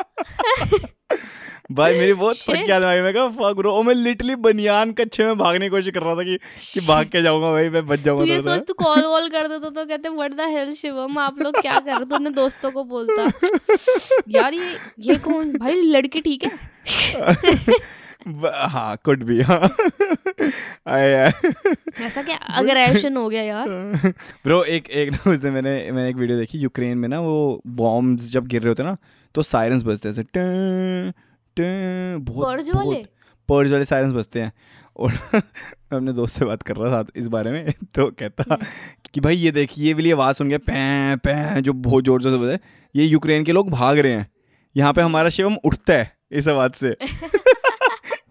[1.72, 5.38] भाई मेरी बहुत फट गया भाई मैं कहा फक ब्रो मैं लिटरली बनियान कच्छे में
[5.38, 6.38] भागने की कोशिश कर रहा था कि
[6.74, 9.48] कि भाग के जाऊँगा भाई मैं बच तू जाऊँगा ये सोच तू कॉल वॉल कर
[9.48, 12.04] देता तो कहते व्हाट द हेल शिवम आप लोग क्या कर रहे हो?
[12.04, 13.24] तू अपने दोस्तों को बोलता।
[14.30, 15.52] यार ये ये कौन?
[15.58, 16.58] भाई लड़की ठीक है।
[18.26, 19.60] हाँ कुड भी हाँ।
[20.88, 22.36] ऐसा क्या?
[22.36, 23.68] अग्रेशन हो गया यार।
[24.46, 28.30] ब्रो एक एक ना उस मैंने मैंने एक वीडियो देखी यूक्रेन में ना वो बॉम्ब्स
[28.32, 28.96] जब गिर रहे होते ना
[29.36, 30.14] तो सायरन्स बजते हैं
[32.26, 33.06] बहुत पर्ज वाले?
[33.50, 34.52] पर्ज वाले सायरन्स बजते हैं।
[34.98, 35.42] और मैं
[35.94, 38.66] अपने दोस्त से बात कर रहा था इस बारे में तो कहता हम्म।
[39.14, 42.32] कि भाई ये देख ये वाली आवाज़ सुन के पै पै जो बहुत ज़ोर ज़ोर
[42.32, 42.60] से बजे
[42.96, 44.28] ये यूक्रेन के लोग भाग रहे हैं।
[44.76, 46.96] यहाँ पे हमारा शिवम उठता है इस आवाज़ से।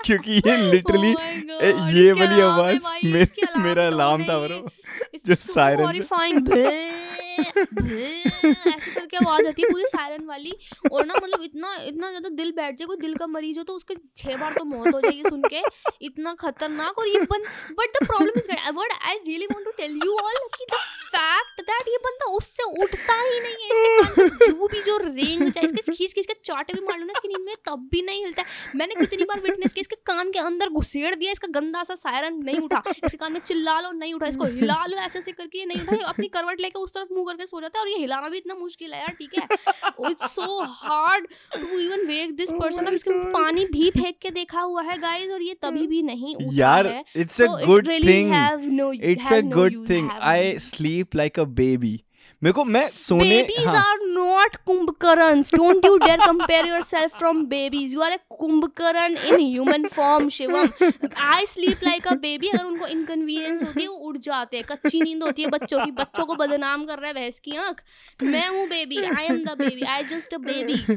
[0.05, 3.23] क्योंकि ये लिटरली Oh ये वाली आवाज़ मे-
[3.65, 4.59] मेरा तो अलार्म था नहीं। ब्रो
[5.27, 5.35] जो
[7.75, 8.23] भे,
[8.73, 10.53] ऐसे करके आवाज़ आती है पूरी सायरन वाली।
[10.93, 13.75] और ना मतलब इतना इतना ज़्यादा दिल बैठ जाए कोई दिल का मरीज़ हो तो
[13.75, 15.63] उसके छह बार तो मौत हो जाएगी सुन के।
[16.07, 17.43] इतना खतरनाक और ये बन
[17.79, 20.81] but the problem is what I really want to tell you all कि द
[21.15, 24.97] फैक्ट दैट ये बंदा उससे उठता ही नहीं है इसके कान में जो भी जो
[25.07, 27.89] रेंग जाए इसके खींच खींच के चाटे भी मार लो ना इसकी नींद में तब
[27.93, 28.45] भी नहीं हिलता
[28.77, 32.35] मैंने कितनी बार विटनेस किया इसके कान के अंदर घुसेड़ दिया इसका गंदा सा सायरन
[32.45, 35.65] नहीं उठा इसके कान में चिल्ला लो नहीं उठा इसको हिला लो ऐसे ऐसे करके
[35.67, 38.29] नहीं उठा अपनी करवट लेके उस तरफ़ मुँह करके सो जाता है और ये हिलाना
[38.29, 39.47] भी इतना मुश्किल है यार ठीक है?
[40.11, 44.61] It's so hard to even wake this person अब इसके पानी भी फेंक के देखा
[44.61, 47.67] हुआ है गाइस और ये तभी भी नहीं उठा यार है। it's a So it
[47.67, 48.33] good really thing.
[48.33, 49.49] have no- it's has a
[52.43, 57.95] मेरे को मैं सोने babies are not Kumbhakarna don't you dare compare yourself from babies
[57.95, 60.69] you are a Kumbhakarna in human form Shivam
[61.21, 65.01] I sleep like a baby अगर उनको inconvenience होती है वो उड़ जाते हैं। कच्ची
[65.01, 67.83] नींद होती है बच्चों की। बच्चों को बदनाम कर रहा है भैंस की आँख।
[68.23, 70.97] मैं हूँ baby I am the baby I just a baby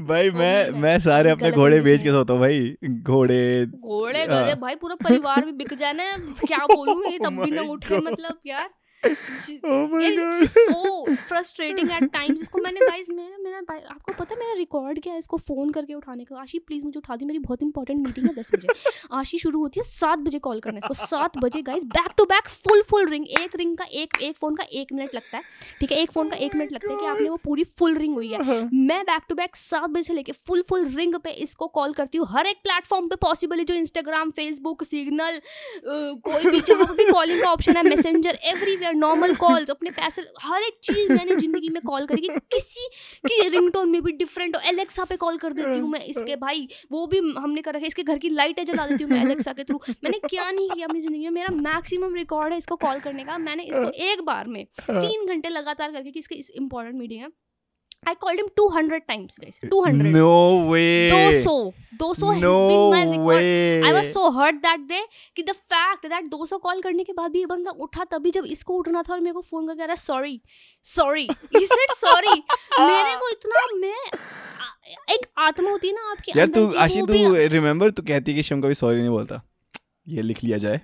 [0.00, 4.54] भाई मैं मैं सारे अपने घोड़े बेच के सोता हूँ भाई। घोड़े घोड़े हाँ। गधे
[4.54, 6.04] भाई पूरा परिवार भी बिक जाना
[6.46, 7.12] क्या बोलूँ?
[7.12, 8.70] ये oh तब भी ना उठे मतलब यार।
[9.06, 13.58] Oh my so frustrating at times इसको मैंने गाइस मेरा मेरा
[13.90, 16.98] आपको पता है मेरा रिकॉर्ड क्या है इसको फ़ोन करके उठाने का आशी प्लीज़ मुझे
[16.98, 18.68] उठा दी मेरी बहुत इंपॉर्टेंट मीटिंग है दस बजे।
[19.12, 22.48] आशी शुरू होती है सात बजे कॉल करने इसको सात बजे guys back to back
[22.48, 25.42] full full ring एक रिंग का एक एक फ़ोन का एक मिनट लगता है।
[25.80, 28.14] ठीक है एक फ़ोन का एक मिनट लगता है कि आपने वो पूरी फुल रिंग
[28.14, 28.38] हुई है।
[28.72, 32.18] मैं बैक टू बैक सात बजे से लेके फुल फुल रिंग पे इसको कॉल करती
[32.18, 35.40] हूँ। हर एक प्लेटफॉर्म पे पॉसिबल है जो इंस्टाग्राम फेसबुक सिग्नल
[35.86, 40.62] कोई भी जहाँ भी कॉलिंग का ऑप्शन है मैसेंजर एवरीवेयर नॉर्मल कॉल्स अपने पैसे हर
[40.62, 42.88] एक चीज़ मैंने ज़िंदगी में कॉल करी कि किसी
[43.26, 46.68] की रिंगटोन में भी डिफरेंट हो। एलेक्सा पे कॉल कर देती हूँ मैं इसके भाई
[46.92, 49.52] वो भी हमने कर रखा है। इसके घर की लाइटें जला देती हूँ मैं एलेक्सा
[49.52, 53.00] के थ्रू मैंने क्या नहीं किया अपनी ज़िंदगी में मेरा मैक्सिमम रिकॉर्ड है इसको कॉल
[53.00, 56.96] करने का। मैंने इसको एक बार में तीन घंटे लगातार करके कि इसके इस इंपॉर्टेंट
[56.96, 57.28] मीटिंग है।
[58.08, 60.32] I called him 200 times guys 200 no
[60.70, 61.10] way.
[61.12, 61.54] 200
[62.02, 63.26] 200 has been my record.
[63.28, 63.84] Way.
[63.86, 65.00] I was so hurt that day
[65.36, 68.46] कि द फैक्ट दैट 200 कॉल करने के बाद भी ये बंदा उठा तभी जब
[68.56, 70.40] इसको उठना था और मेरे को फ़ोन करके कह रहा sorry
[70.84, 72.42] sorry he said sorry
[72.80, 73.96] मेरे को इतना मैं
[75.14, 78.36] एक आत्मा होती है ना आपकी यार तू आशी तू भी रिमेम्बर तू कहती है
[78.36, 79.42] कि शिवम कभी सॉरी नहीं बोलता.
[80.08, 80.80] ये लिख लिया जाए।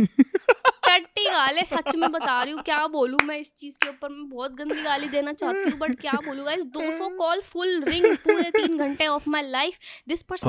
[0.92, 4.08] टट्टी गाले सच में बता रही हूँ क्या बोलूँ मैं इस चीज़ के ऊपर?
[4.08, 8.06] मैं बहुत गंदी गाली देना चाहती हूँ बट क्या बोलूँ गाइस 200 कॉल फुल रिंग
[8.26, 9.78] पूरे तीन घंटे of my life
[10.08, 10.48] this person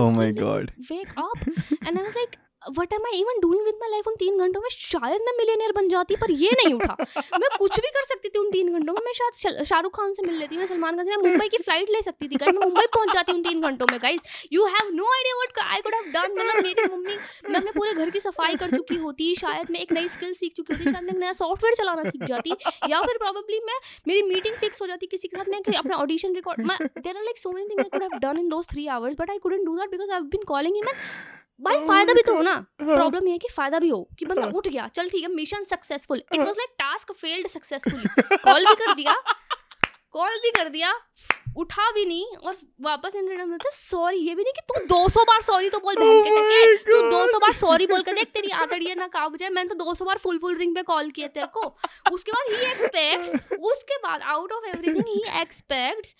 [0.91, 1.47] wake up
[1.87, 2.35] and I was like
[2.69, 4.67] what am I even doing with my life उन तीन घंटों में?
[4.71, 6.95] शायद मैं मिलेनियर बन जाती, पर ये नहीं उठा।
[7.39, 10.23] मैं कुछ भी कर सकती थी उन तीन घंटों में। मैं शायद शाहरुख खान से
[10.27, 12.85] मिल लेती, मैं सलमान खान से। मैं मुंबई की फ़्लाइट ले सकती थी मैं मुंबई
[12.93, 14.21] पहुँच जाती उन तीन घंटों में guys
[14.53, 17.17] you have no idea what I could have done मतलब मेरी मम्मी
[17.49, 20.53] मैं अपने पूरे घर की सफ़ाई कर चुकी होती, शायद मैं एक नई स्किल सीख
[20.57, 22.55] चुकी होती, शायद मैं नया सॉफ्टवेयर चलाना सीख जाती,
[22.89, 26.35] या फिर प्रॉब्ली मैं, मेरी मीटिंग फिक्स हो जाती किसी के साथ। मैं अपना audition
[26.35, 29.15] record there are like so many things I could have done in those 3 hours
[29.19, 30.85] but I couldn't do that because I have been calling him
[31.63, 34.47] भाई फ़ायदा भी तो हो ना। प्रॉब्लम ये है कि फ़ायदा भी हो कि बंदा
[34.55, 38.75] उठ गया चल ठीक है mission successful it was like task failed successfully call भी
[38.75, 39.15] कर दिया
[40.13, 40.93] कॉल भी कर दिया
[41.57, 45.41] उठा भी नहीं और वापस रिटर्न मिलता सॉरी ये भी नहीं कि तू 200 बार
[45.41, 48.85] सॉरी तो बोल बहन के टके। तू 200 बार सॉरी बोल कर देख तेरी आतड़ी
[48.85, 51.47] है ना काब जाए मैंने तो 200 बार फुल फुल रिंग पे कॉल किया तेरे
[51.53, 51.63] को।
[52.11, 56.15] उसके बाद ही एक्सपेक्ट्स उसके बाद out of everything he expects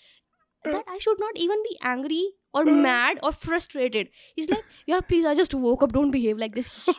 [0.64, 2.22] that I should not even be angry
[2.54, 4.08] or mad or frustrated.
[4.36, 5.92] He's like, yeah, please, I just woke up.
[5.92, 6.88] Don't behave like this.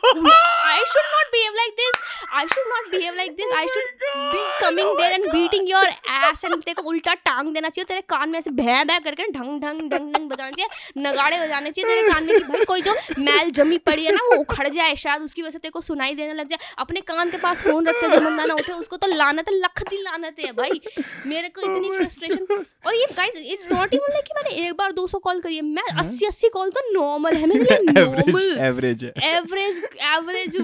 [0.70, 1.94] I should not behave like this.
[2.32, 3.50] I should not behave like this.
[3.54, 3.90] I should
[4.32, 8.00] be coming there and beating your ass and तेरे को उल्टा टांग देना चाहिए तेरे
[8.08, 11.90] कान में ऐसे भै भै करके ढंग ढंग ढंग ढंग बजाना चाहिए नगाड़े बजाने चाहिए
[11.90, 12.94] तेरे कान में कि भाई कोई जो
[13.28, 16.14] मैल जमी पड़ी है ना वो उखड़ जाए शायद उसकी वजह से तेरे को सुनाई
[16.14, 19.12] देने लग जाए अपने कान के पास फ़ोन रखते जो बंदा ना उठे उसको तो
[19.14, 20.80] लानत है लख दी लानत है भाई
[21.26, 24.92] मेरे को इतनी फ्रस्ट्रेशन और ये guys it's not even like कि मैंने एक बार
[24.98, 29.04] 200 कॉल करी है मैं 80 80 कॉल तो नॉर्मल है मेरे लिए normal average
[29.04, 29.82] average
[30.12, 30.60] average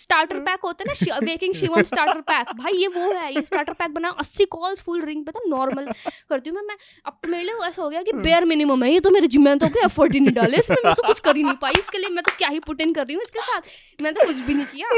[0.00, 3.72] starter pack होता है ना वेकिंग शिवम स्टार्टर पैक भाई ये वो है ये स्टार्टर
[3.72, 5.88] पैक बना अस्सी कॉल्स फुल रिंग पे तो नॉर्मल
[6.28, 8.92] करती हूँ मैं। मैं अब तो मेरे लिए ऐसा हो गया कि बेयर मिनिमम है
[8.92, 11.20] ये तो मेरे जिम में तो अपने एफर्ट ही नहीं डाले इसमें मैं तो कुछ
[11.20, 13.22] कर ही नहीं पाई। इसके लिए मैं तो क्या ही पुट इन कर रही हूँ
[13.22, 13.60] इसके साथ?
[14.02, 14.88] मैं तो कुछ भी नहीं किया।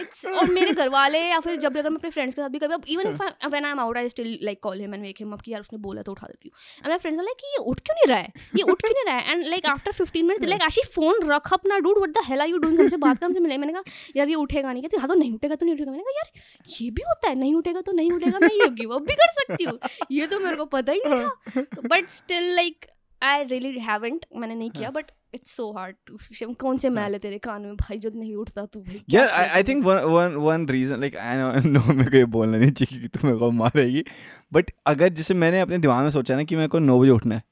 [0.00, 2.48] इट्स और मेरे घर वाले या फिर जब भी अगर मैं अपने फ्रेंड्स के साथ
[2.48, 5.02] भी कभी अब even if when I am out I still like call him and
[5.02, 7.56] wake him up कि यार उसने बोला तो उठा देती हूँ मेरा फ्रेंड लाइक ये
[7.64, 8.32] उठ क्यों नहीं रहा है?
[8.56, 9.32] ये उठ क्यों नहीं रहा है?
[9.32, 12.48] And like after fifteen minute like Ashi phone रख अपना dude what the hell are
[12.48, 13.82] you doing हमसे बात कर हमसे मिले मैंने कहा,
[14.16, 16.74] यार, ये उठेगा नहीं। कहती हाँ तो नहीं उठेगा तो नहीं उठेगा। मैंने कहा, यार,
[16.80, 19.32] ये भी होता है, नहीं उठेगा तो नहीं उठेगा, मैं ये गिव अप भी कर
[19.32, 19.78] सकती हूँ।
[20.12, 22.86] ये तो मेरे को पता ही नहीं था। But still like
[23.22, 25.04] I really haven't मैंने नहीं किया but
[25.34, 26.18] it's so hard to
[26.54, 27.76] कौन से मैल है तेरे कान में?
[27.76, 29.62] भाई जो नहीं उठता तू भाई यार I?
[29.62, 33.00] Think one one one reason like I know no मेरे को ये बोलना नहीं चाहिए
[33.00, 34.04] कि तू मेरे को मारेगी
[34.52, 37.34] बट अगर जैसे मैंने अपने दिमाग में सोचा ना कि मेरे को नौ बजे उठना
[37.34, 37.42] है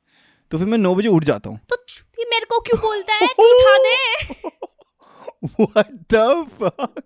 [0.51, 1.77] तो फिर मैं नौ बजे उठ जाता हूँ। तो
[2.19, 3.27] ये मेरे को क्यों बोलता है?
[3.27, 4.51] तू उठा दे।
[5.61, 7.03] What the fuck?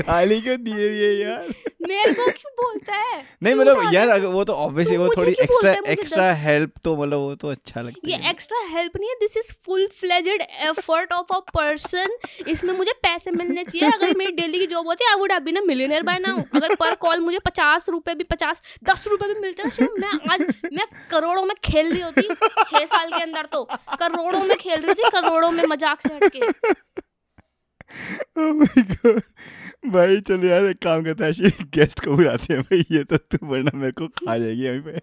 [0.00, 1.48] गाली क्यों दी है ये यार?
[1.88, 3.22] मेरे को क्यों बोलता है?
[3.42, 7.34] नहीं मतलब यार अगर वो तो ऑब्वियसली वो थोड़ी एक्स्ट्रा एक्स्ट्रा हेल्प तो मतलब वो
[7.34, 11.32] तो अच्छा लगता ये है। एक्स्ट्रा हेल्प नहीं है this is full fledged effort of
[11.34, 12.16] a person
[12.48, 15.56] इसमें मुझे पैसे मिलने चाहिए। अगर मेरी डेली की जॉब होती I would have been
[15.56, 19.40] a millionaire by now अगर पर कॉल मुझे पचास रुपए भी पचास दस रुपए भी
[19.40, 23.62] मिलते ना मैं आज मैं करोड़ों में खेल रही होती छह साल के अंदर तो।
[23.98, 26.40] करोड़ों में खेल रही थी करोड़ों में मज़ाक से हटके।
[28.36, 29.22] Oh my God.
[29.90, 33.46] भाई, चलो यार, एक काम करते हैं गेस्ट को बुलाते हैं। भाई, ये तो तू,
[33.46, 35.00] वरना मेरे को खा जाएगी अभी पे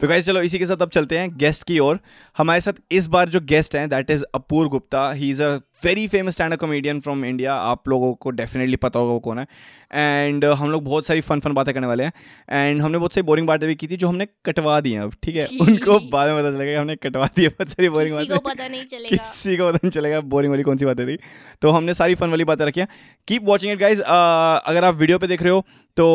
[0.00, 1.98] तो गाइस चलो इसी के साथ अब चलते हैं गेस्ट की ओर।
[2.38, 5.12] हमारे साथ इस बार जो गेस्ट हैं that is Apoorv Gupta.
[5.12, 8.98] He is a very famous stand up comedian from India आप लोगों को डेफिनेटली पता
[8.98, 9.46] होगा वो कौन है.
[9.92, 12.12] एंड हम लोग बहुत सारी फन फन बातें करने वाले हैं.
[12.50, 15.14] एंड हमने बहुत सारी बोरिंग बातें भी की थी जो हमने कटवा दी हैं अब
[15.22, 15.46] ठीक है?
[15.60, 18.28] उनको बाद में पता चलेगा हमने कटवा दी है बहुत सारी बोरिंग बातें।
[19.08, 21.18] किसी को पता नहीं चलेगा बोरिंग वाली कौन सी बातें थी।
[21.62, 22.88] तो हमने सारी फन वाली बातें रखी हैं।
[23.28, 25.66] कीप वॉचिंग इट गाइज़ अगर आप वीडियो पर देख रहे हो
[25.96, 26.06] तो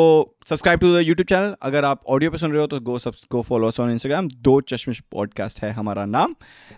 [0.50, 3.14] subscribe to the YouTube channel अगर आप ऑडियो पे सुन रहे हो तो गो सब
[3.32, 6.36] गो follow on Instagram Do चश्मिश podcast है हमारा नाम.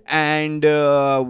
[0.09, 0.65] And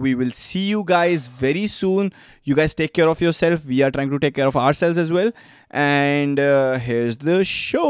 [0.02, 4.18] we will see you guys you guys take care of yourself we are trying to
[4.18, 5.32] take care of ourselves as well
[5.74, 6.40] and
[6.80, 7.84] here is the show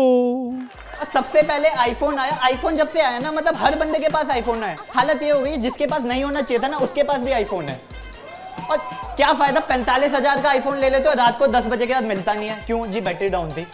[1.12, 4.62] सबसे पहले iPhone आया। IPhone जब से आया ना मतलब हर बंदे के पास आईफोन
[4.62, 7.32] है। हालत ये हो गई, जिसके पास नहीं होना चाहिए था ना, उसके पास भी
[7.32, 7.80] आईफोन है।
[8.70, 8.78] और
[9.16, 12.04] क्या फ़ायदा, पैंतालीस हज़ार का आईफोन ले लेते हो, रात को दस बजे के बाद
[12.04, 12.86] मिलता नहीं है। क्यों?
[12.90, 13.66] जी बैटरी डाउन थी।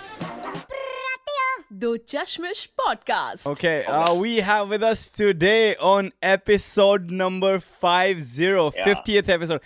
[1.75, 9.31] दो चश्मिश podcast Okay, uh, we have with us today on episode number 50, 50th
[9.39, 9.59] episode.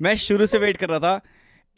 [0.00, 1.20] मैं शुरू से वेट कर रहा था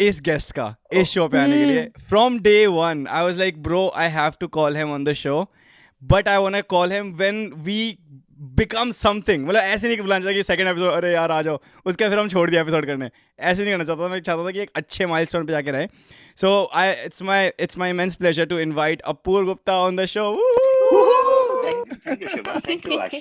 [0.01, 3.63] इस गेस्ट का इस शो पे आने के लिए। From day one I was like
[3.63, 5.53] bro I have to call him on the show
[6.05, 7.99] but I want to call him when we
[8.41, 12.09] become something मतलब ऐसे नहीं बुलाना चाहिए कि सेकंड एपिसोड अरे यार आ जाओ। उसका
[12.09, 14.61] फिर हम छोड़ दिया एपिसोड करने। ऐसे नहीं करना चाहता था। मैं चाहता था कि
[14.61, 15.87] एक अच्छे माइलस्टोन पे जाके रहे।
[16.42, 16.50] So
[16.82, 20.26] I it's my it's my immense pleasure to invite Apoor Gupta on the show
[21.62, 22.54] Thank you, thank you, Shiva.
[22.68, 23.18] Thank you, Ashi.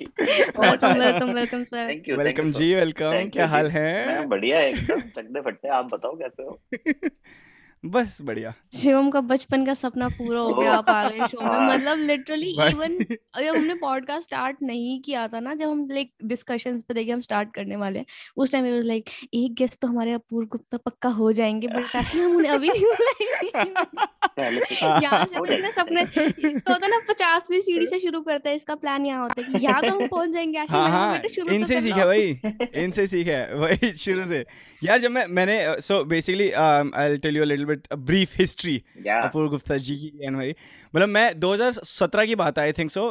[0.60, 2.18] Welcome welcome welcome sir Thank you.
[2.18, 2.78] Welcome thank you, ji sir.
[2.80, 6.42] Welcome Thank क्या you, हाल जी। है मैं बढ़िया एकदम चकदे फट्टे आप बताओ कैसे
[6.42, 6.58] हो
[7.83, 11.47] बस बढ़िया। शिवम का बचपन का सपना पूरा हो गया आप आ गए शो में।
[11.47, 16.11] हाँ। मतलब लिटरली इवन जब हमने पॉडकास्ट स्टार्ट नहीं किया था ना जब हम लाइक
[16.23, 18.05] डिस्कशंस पे देखे हम स्टार्ट करने वाले हैं
[18.37, 22.23] उस टाइम वाज लाइक एक गेस्ट तो हमारे अपूर्व गुप्ता पक्का हो जाएँगे बट एक्चुअली
[22.23, 24.01] हम उन्हें अभी नहीं बुलाएँगे।
[25.03, 28.55] यहाँ से तो इतने सपने इसका होता है ना पचासवीं सीढ़ी से शुरू करता है
[28.55, 31.47] इसका प्लान यहाँ होता है कि यहाँ तो हम पहुँच जाएँगे actually हाँ हाँ शुरू
[31.47, 32.39] तो इनसे सीखा भाई
[32.83, 34.45] इनसे सीखा है वही शुरू से।
[34.83, 39.23] यार जब मैं मैंने so basically I will tell you a bit brief history Yeah.
[39.23, 40.55] Apoorva Gupta ji की एंड हमारी
[40.93, 43.09] मतलब मैं 2017 की बात I think so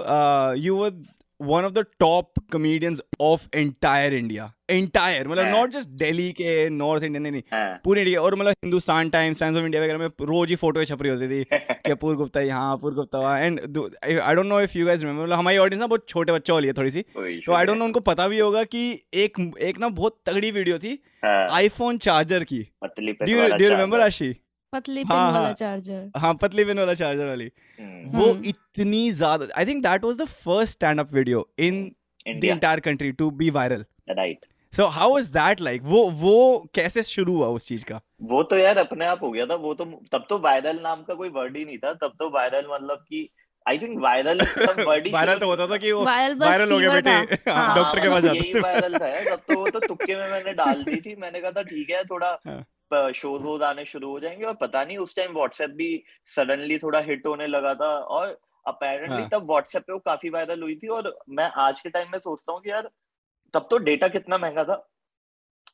[0.58, 1.02] you were
[1.40, 6.52] one of the top comedians of entire India entire मतलब हाँ। नॉट जस्ट दिल्ली के
[6.70, 9.98] north India नहीं नहीं हाँ। पूरी इंडिया और मतलब Hindustan Times Times of India वगैरह
[9.98, 11.44] में रोज ही फ़ोटो छप रही होती थी
[11.86, 13.40] कि अपूर गुप्ता यहाँ अपूर गुप्ता वहाँ.
[13.40, 13.60] And
[14.04, 16.66] I don't know if you guys remember मतलब हमारी ऑडियंस ना बहुत छोटे बच्चों वाली
[16.66, 17.02] है थोड़ी सी.
[17.46, 20.78] तो आई डोंट नो उनको पता भी होगा कि एक एक ना बहुत तगड़ी वीडियो
[20.78, 22.66] थी हाँ, आईफोन चार्जर की.
[22.84, 24.34] डू यू रिमेंबर आशी
[24.72, 29.10] पतली पिन हाँ, वाला हाँ। चार्जर हाँ पतली पिन वाला चार्जर वाली। हम्म, वो। इतनी
[29.12, 31.84] ज़्यादा I think that was the first stand up video in
[32.28, 36.34] the entire country to be viral right so how was that like वो वो
[36.74, 38.00] कैसे शुरू हुआ उस चीज़ का?
[38.24, 41.14] वो तो यार अपने आप हो गया था वो तो तब तो वायरल नाम का
[41.14, 43.28] कोई वर्ड ही नहीं था तब तो वायरल मतलब कि
[43.66, 47.52] आई थिंक वायरल ही वायरल तो होता था कि वो वायरल हो गया बेटे। था।
[47.52, 49.68] हाँ, हाँ, डॉक्टर के पास मतलब जाते यही थे। वायरल था यार, तब तो वो
[49.70, 52.64] तो तुक्के में मैंने डाल दी थी मैंने कहा था ठीक है थोड़ा हाँ।
[53.14, 55.88] शोज़ वोज आने शुरू हो जाएँगे और पता नहीं उस टाइम व्हाट्सएप भी
[56.26, 60.62] सडनली थोड़ा हिट होने लगा था और अपेरेंटली हाँ। तब व्हाट्सएप पे वो काफ़ी वायरल
[60.62, 62.90] हुई थी और मैं आज के टाइम में सोचता हूँ कि यार
[63.54, 64.86] तब तो डेटा कितना महँगा था।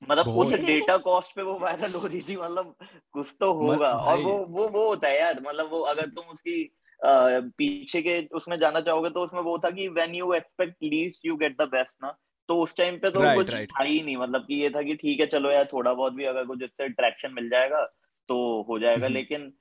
[0.02, 2.74] मतलब उस डेटा कॉस्ट पे वो वायरल हो रही थी मतलब
[3.12, 6.62] कुछ तो होगा और वो वो वो होता है यार मतलब वो अगर तुम उसकी
[6.64, 7.08] अ,
[7.58, 11.36] पीछे के उसमें जाना चाहोगे तो उसमें वो था कि when you expect least you
[11.36, 12.16] get the best ना।
[12.48, 13.66] तो उस टाइम पे तो Right, कुछ right.
[13.66, 16.24] था ही नहीं मतलब कि ये था कि ठीक है चलो यार थोड़ा बहुत भी
[16.24, 17.84] अगर कुछ इससे अट्रैक्शन मिल जाएगा
[18.28, 19.52] तो हो जाएगा हम्म। लेकिन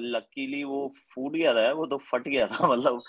[0.00, 3.02] लकीली वो फूट गया था वो तो फट गया था मतलब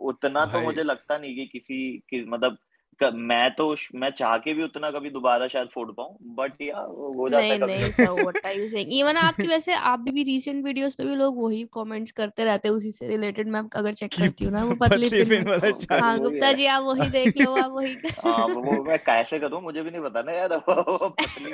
[0.00, 2.58] उतना तो। मुझे लगता नहीं कि किसी कि मतलब
[3.02, 7.12] मैं तो मैं चाह के भी उतना कभी दोबारा शायद फोड़ पाऊँ बट यार वो
[7.12, 10.00] हो जाता है नहीं कभी। नहीं sir what are you saying even आपकी वैसे आप
[10.00, 13.48] भी, भी रीसेंट वीडियोस पे भी लोग वही कमेंट्स करते रहते हैं उसी से रिलेटेड
[13.48, 16.66] मैं अगर चेक कि करती हूँ ना वो पतली पिन वाला हाँ, हाँ गुप्ता जी
[16.66, 20.02] आप वही देख लो आप वही हाँ वो वो मैं कैसे करूँ मुझे भी नहीं
[20.02, 21.50] पता ना यार पतली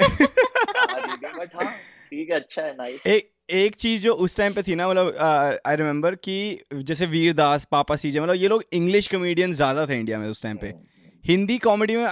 [1.39, 4.75] बट हाँ ठीक है अच्छा है नाइस एक एक चीज़ जो उस टाइम पे थी
[4.75, 5.17] ना मतलब
[5.67, 9.99] आई रिमेम्बर कि जैसे वीर दास पापा सीजे मतलब ये लोग इंग्लिश कॉमेडियन ज़्यादा थे
[9.99, 12.07] इंडिया में उस टाइम पे। हिंदी कॉमेडी में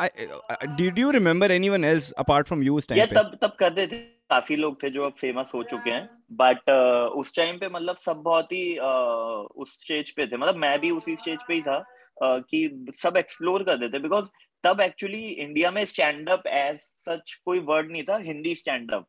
[0.76, 3.14] did you remember anyone else apart from you उस टाइम पे?
[3.14, 3.96] तब तब करते थे।
[4.30, 7.96] काफ़ी लोग थे जो अब फ़ेमस हो चुके हैं। बट uh, उस टाइम पे मतलब
[7.96, 11.60] सब बहुत ही uh, उस स्टेज पे थे। मतलब मैं भी उसी स्टेज पे ही
[11.60, 14.26] था uh, कि सब एक्सप्लोर कर देते। बिकॉज़
[14.64, 16.78] तब एक्चुअली इंडिया में स्टैंड अप एज
[17.08, 19.06] सच कोई वर्ड नहीं था हिंदी स्टैंड अप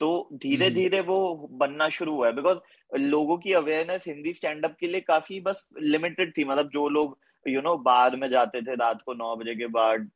[0.00, 2.58] तो धीरे हम्म। धीरे वो बनना शुरू हुआ है। बिकॉज़
[2.92, 7.18] लोगों की अवेयरनेस हिंदी स्टैंड अप के लिए काफ़ी बस लिमिटेड थी। मतलब जो लोग
[7.46, 10.08] यू नो बार में जाते थे रात को नौ बजे के बाद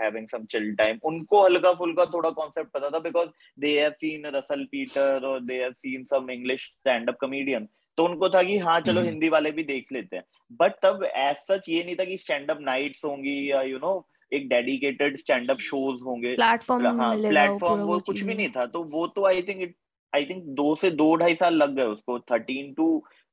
[0.00, 3.28] हैविंग सम चिल टाइम उनको हल्का फुल्का थोड़ा कॉन्सेप्ट पता था because
[3.60, 7.68] they have seen Russell Peter और they have seen some English stand up comedian
[7.98, 10.24] तो उनको था कि हाँ चलो हम्म। हिंदी वाले भी देख लेते हैं।
[10.60, 13.92] बट तब एज सच ये नहीं था कि स्टैंड अप नाइट्स होंगी या यू नो
[14.32, 18.66] एक डेडिकेटेड स्टैंड अप शोज़ होंगे। प्लेटफॉर्म हाँ प्लेटफॉर्म वो वो कुछ भी नहीं था।
[18.66, 19.74] तो वो तो आई थिंक
[20.12, 22.86] आई थिंक दो से दो ढाई साल लग गए उसको। थर्टीन टू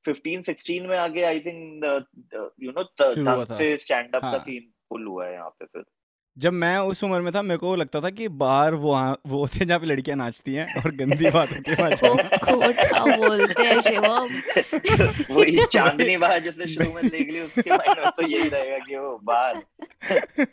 [0.05, 1.83] फिफ्टीन सिक्सटीन में आगे आई थिंक
[2.61, 5.83] यू नो तब से स्टैंड अप का हाँ। सीन फुल हुआ है यहाँ पे फिर
[6.37, 9.59] जब मैं उस उम्र में था मेरे को लगता था कि बाहर वो वो होते
[9.59, 14.29] हैं जहाँ पे लड़कियाँ नाचती हैं और गंदी बात होती है वो बोलते हैं शिवम
[15.35, 18.95] वही चांदनी बाहर जिसने शुरू में देख ली उसके माइंड में तो यही रहेगा कि
[18.95, 19.61] वो बाहर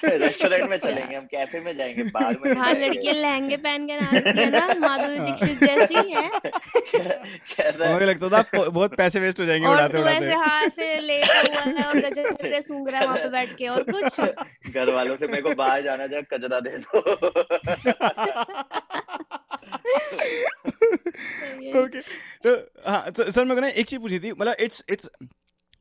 [0.04, 4.38] रेस्टोरेंट में चलेंगे हम कैफ़े में जाएँगे बार में हाँ। लड़कियाँ लहंगे पहन के नाचती
[4.38, 9.40] है ना माधुरी। दीक्षित जैसी है कह रहा है, मुझे लगता था बहुत पैसे वेस्ट
[9.40, 12.88] हो जाएँगे और उड़ाते तू ऐसे उड़ाते हाँ ऐसे लेटा हुआ है और गजरे सूंघ
[12.90, 14.20] रहा है वहाँ पे बैठ के और कुछ
[14.74, 17.00] घर वालों से मेरे को बाहर जाना चाहे कचरा दे दो।
[21.80, 22.00] ओके
[22.44, 22.50] तो
[22.90, 25.10] हाँ तो सर मैं को ना एक चीज़ पूछी थी। मतलब it's it's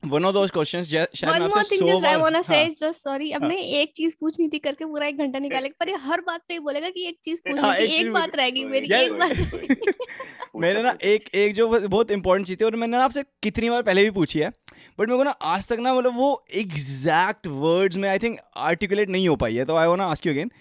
[0.04, 3.00] one of those questions शायद मैं आपसे so just I bar want to say just
[3.00, 6.22] sorry अब। मैं एक चीज़ पूछनी थी करके पूरा एक घंटा निकाले पर ये हर
[6.22, 9.14] बात पे बोलेगा कि एक चीज़ पूछनी हाँ, थी एक बात रह गई मेरी एक
[9.14, 13.70] बात मेरे ना एक एक जो बहुत इंपॉर्टेंट चीज़ थी और मैंने ना आपसे कितनी
[13.70, 17.48] बार पहले भी पूछी है बट मेरे को ना आज तक ना मतलब वो एग्जैक्ट
[17.60, 18.40] वर्ड्स में आई थिंक
[18.70, 20.52] आर्टिकुलेट नहीं हो पाई है तो I want ask you again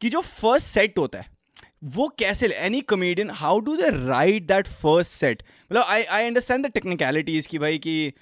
[0.00, 1.34] कि जो फ़र्स्ट सेट होता है
[1.94, 5.42] वो कैसे any comedian how do they write that first set
[5.72, 8.12] मतलब I I understand the technicalities की भाई कि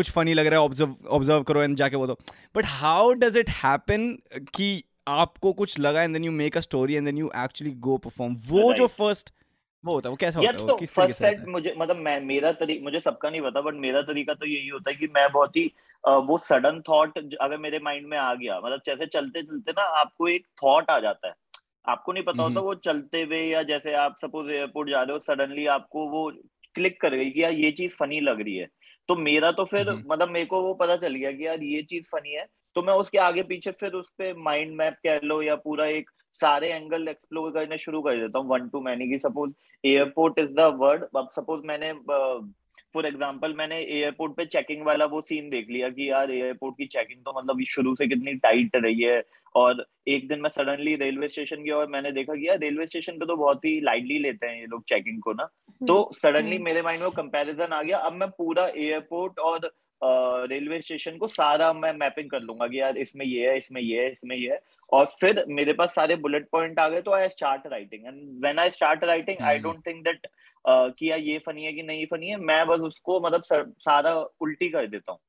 [0.00, 2.18] कुछ फनी लग रहा है ऑब्ज़र्व ऑब्ज़र्व करो एंड जाके वो दो।
[2.56, 4.12] But how does it happen
[4.54, 4.68] कि
[5.08, 8.36] आपको कुछ लगा and then you make a story and then you actually go perform
[8.48, 9.34] वो जो फ़र्स्ट
[9.84, 10.66] वो होता है वो कैसा होता है?
[10.66, 14.02] तो किस तरीके से मुझे मतलब मैं मेरा तरीका मुझे सबका नहीं पता बट मेरा
[14.04, 15.64] तरीका तो यही होता है कि मैं बहुत ही
[16.04, 20.28] वो सडन थॉट अगर मेरे माइंड में आ गया मतलब जैसे चलते चलते ना आपको
[20.28, 21.34] एक थॉट आ जाता है।
[21.86, 25.12] आपको नहीं पता होता हम्म। वो चलते हुए या जैसे आप सपोज़ एयरपोर्ट जा रहे
[25.12, 26.30] हो सडनली आपको वो
[26.74, 28.66] क्लिक कर गई कि यार ये चीज़ फनी लग रही है।
[29.08, 31.82] तो मेरा तो फिर हम्म। मतलब मेरे को वो पता चल गया कि यार ये
[31.84, 32.46] चीज़ फनी है
[32.76, 36.10] तो मैं उसके आगे पीछे फिर उस पर माइंड मैप कह लो या पूरा एक
[36.40, 39.52] सारे एंगल एक्सप्लोर करने शुरू कर देता हूँ वन टू मैनी की suppose
[39.84, 41.92] airport is the word अब सपोज़ मैंने
[42.94, 46.86] फॉर एग्ज़ाम्पल मैंने एयरपोर्ट पे चेकिंग वाला वो सीन देख लिया कि यार एयरपोर्ट की
[46.88, 49.22] चेकिंग तो मतलब शुरू से कितनी टाइट रही है।
[49.54, 53.18] और एक दिन मैं सडनली रेलवे स्टेशन गया और मैंने देखा कि यार रेलवे स्टेशन
[53.18, 55.44] पे तो बहुत ही लाइटली लेते हैं ये लोग चेकिंग को ना।
[55.80, 59.70] तो सडनली हम्म। मेरे माइंड में कंपैरिजन आ गया। अब मैं पूरा एयरपोर्ट और
[60.50, 64.02] रेलवे स्टेशन को सारा मैं मैपिंग कर लूँगा कि यार इसमें ये है इसमें ये
[64.02, 64.60] है इसमें ये है।
[64.92, 68.58] और फिर मेरे पास सारे बुलेट पॉइंट आ गए तो I start writing and when
[68.58, 69.62] I start writing I hmm.
[69.62, 70.26] Don't think that
[70.66, 74.14] कि यार ये फनी है कि नहीं फनी है मैं बस उसको मतलब सर- सारा
[74.40, 75.20] उल्टी कर देता हूँ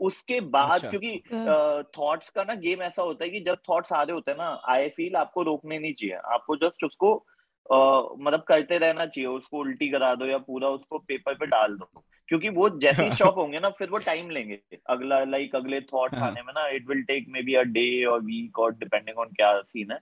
[0.00, 1.22] उसके बाद अच्छा। क्योंकि।
[1.98, 4.62] थॉट्स का ना गेम ऐसा होता है कि जब थॉट्स आ रहे होते हैं ना
[4.68, 7.14] आई फील आपको रोकने नहीं चाहिए आपको जस्ट उसको
[7.70, 7.76] अ,
[8.18, 12.04] मतलब करते रहना चाहिए उसको उल्टी करा दो या पूरा उसको पेपर पे डाल दो
[12.28, 16.18] क्योंकि वो जैसे ही स्टॉप होंगे ना फिर वो टाइम लेंगे अगला लाइक अगले थॉट्स
[16.18, 19.28] हाँ। आने में ना it will take maybe a day और वीक और डिपेंडिंग ऑन
[19.28, 19.98] क्या सीन है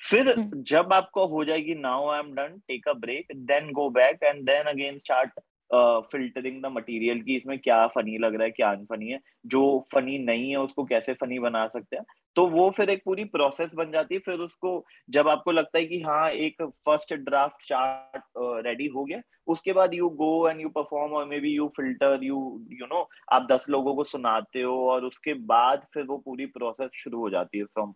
[0.00, 3.88] फिर हम्म। जब आपको हो जाएगी now I am done take a break then go
[3.92, 5.40] back and then again start
[5.70, 10.18] filtering the material की इसमें क्या फनी लग रहा है क्या अनफनी है जो फनी
[10.20, 12.04] नहीं है उसको कैसे फनी बना सकते हैं
[12.36, 14.72] तो वो फिर एक पूरी प्रोसेस बन जाती है फिर उसको
[15.10, 18.22] जब आपको लगता है कि हाँ एक फ़र्स्ट ड्राफ्ट चार्ट
[18.66, 22.38] रेडी हो गया उसके बाद you go and you perform और maybe you filter you
[22.72, 26.90] you know आप दस लोगों को सुनाते हो और उसके बाद फिर वो पूरी प्रोसेस
[26.94, 27.92] शुरू हो जाती है from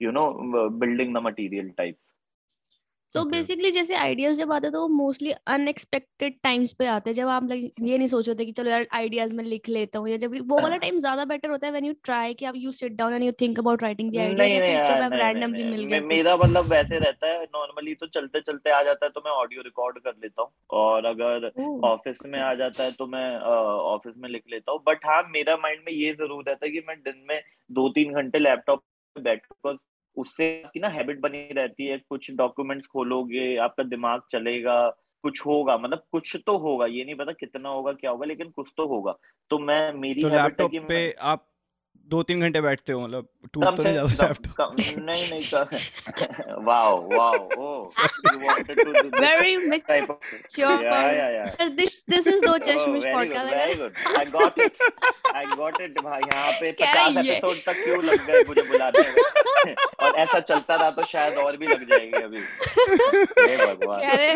[0.00, 0.30] you know
[0.80, 2.00] building the material types
[3.10, 3.22] so.
[3.26, 7.28] Basically जैसे आइडियाज़ जब आते हैं तो वो मोस्टली अनएक्सपेक्टेड टाइम्स पे आते हैं। जब
[7.28, 10.34] आप ये नहीं सोच रहे कि चलो यार आइडियाज़ में लिख लेता हूँ या जब
[10.48, 13.12] वो वाला टाइम ज़्यादा बेटर होता है व्हेन यू ट्राई कि आप you sit down
[13.14, 16.98] and you think about writing the ideas जब आप रैंडमली मिल गया मेरा मतलब वैसे
[16.98, 20.42] रहता है नॉर्मली तो चलते चलते आ जाता है तो मैं ऑडियो रिकॉर्ड कर लेता
[20.42, 21.50] हूँ। और अगर
[21.84, 25.56] ऑफ़िस में आ जाता है तो मैं ऑफ़िस में लिख लेता हूँ। बट हाँ मेरा
[25.62, 27.40] माइंड में ये ज़रूर रहता है कि मैं दिन में
[27.70, 28.82] दो तीन घंटे लैपटॉप
[29.18, 29.78] बैठ बिकॉज़
[30.16, 34.90] उससे आपकी ना हैबिट बनी रहती है कुछ डॉक्यूमेंट्स खोलोगे आपका दिमाग चलेगा
[35.22, 38.68] कुछ होगा मतलब कुछ तो होगा ये नहीं पता कितना होगा क्या होगा लेकिन कुछ
[38.76, 39.18] तो होगा।
[39.50, 41.48] तो मैं मेरी तो लैपटॉप पे मैं आप
[42.10, 44.96] दो तीन घंटे बैठते हो मतलब टूट तो नहीं जाता लैपटॉप नहीं
[45.30, 47.88] नहीं कम wow wow
[50.54, 50.74] Sure.
[50.82, 53.92] yeah yeah yeah Sir, this this is दो चश्मिश very good, podcast very अगर good.
[54.18, 54.78] I got it.
[55.34, 55.98] I got it.
[56.02, 57.36] भाई यहाँ पे क्या पचास ये?
[57.36, 59.74] एपिसोड तक क्यों लग गए मुझे बुलाने में
[60.06, 64.34] और ऐसा चलता रहा तो शायद और भी लग जाएँगे अभी हे भगवान रहे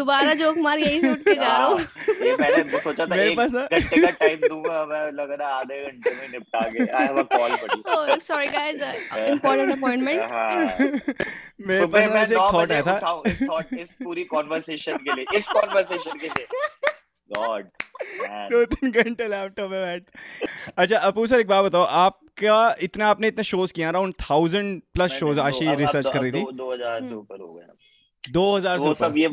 [0.00, 3.14] दोबारा जोक मार यहीं से उठ के जा रहा हूँ हाँ, ये मैंने सोचा था
[3.14, 7.06] मेरे एक घंटे का टाइम दूँगा मैं लग रहा आधे घंटे में निपटा के आई
[7.06, 8.80] हैव कॉल बड़ी oh sorry guys.
[9.32, 10.20] Important appointment.
[10.32, 10.48] हाँ
[11.66, 14.24] मेरे तो पास मैं ना मैं ऐसे एक थॉट आया था। इस थॉट इस पूरी
[14.32, 16.46] कॉन्वर्सेशन के लिए इस कॉन्वर्सेशन के लिए।
[17.36, 17.66] गॉड
[18.52, 20.02] दो तीन घंटे लैपटॉप में बैठ।
[20.76, 25.18] अच्छा अपू सर एक बात बताओ आपका इतना आपने इतने शोज़ किया around thousand plus
[25.18, 27.66] shows Ashi research कर रही थी। दो हज़ार से हम्म। ऊपर हो गए
[28.24, 29.28] दो हज़ार से ऊपर। सब ये।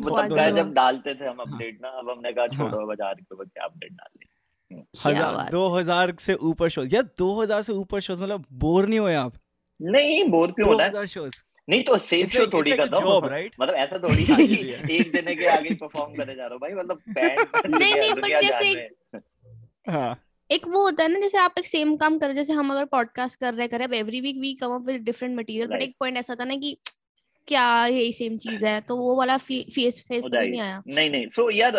[0.51, 3.45] जब डालते थे हम हाँ। अपडेट ना अब हमने कहा छोड़ो अब हज़ार के ऊपर
[3.45, 4.36] क्या अपडेट डालनी क्या
[5.05, 8.99] हज़ार दो हज़ार से ऊपर शोज़ यार दो हज़ार से ऊपर शोज़ मतलब बोर नहीं
[8.99, 9.33] हुए आप?
[9.81, 11.05] नहीं बोर क्यों होना है?
[11.05, 13.23] शोज़ नहीं तो सेम शो थोड़ी करता हूँ। job,
[13.61, 17.01] मतलब ऐसा थोड़ी कि। एक जने के आगे परफॉर्म करे जा रहा हूँ भाई मतलब
[17.09, 18.65] बैंड नहीं, नहीं, दुनिया जैसे
[19.89, 20.15] हैं।
[20.51, 22.85] एक वो होता है ना जैसे आप एक सेम काम कर रहे जैसे हम अगर
[22.85, 25.95] पॉडकास्ट कर रहे करें अब every week we come up with different material but एक
[25.99, 26.77] पॉइंट ऐसा था ना कि
[27.47, 28.81] क्या यही सेम चीज़ है?
[28.81, 31.75] तो वो वाला फेस फेस नहीं आया। नहीं नहीं सो यार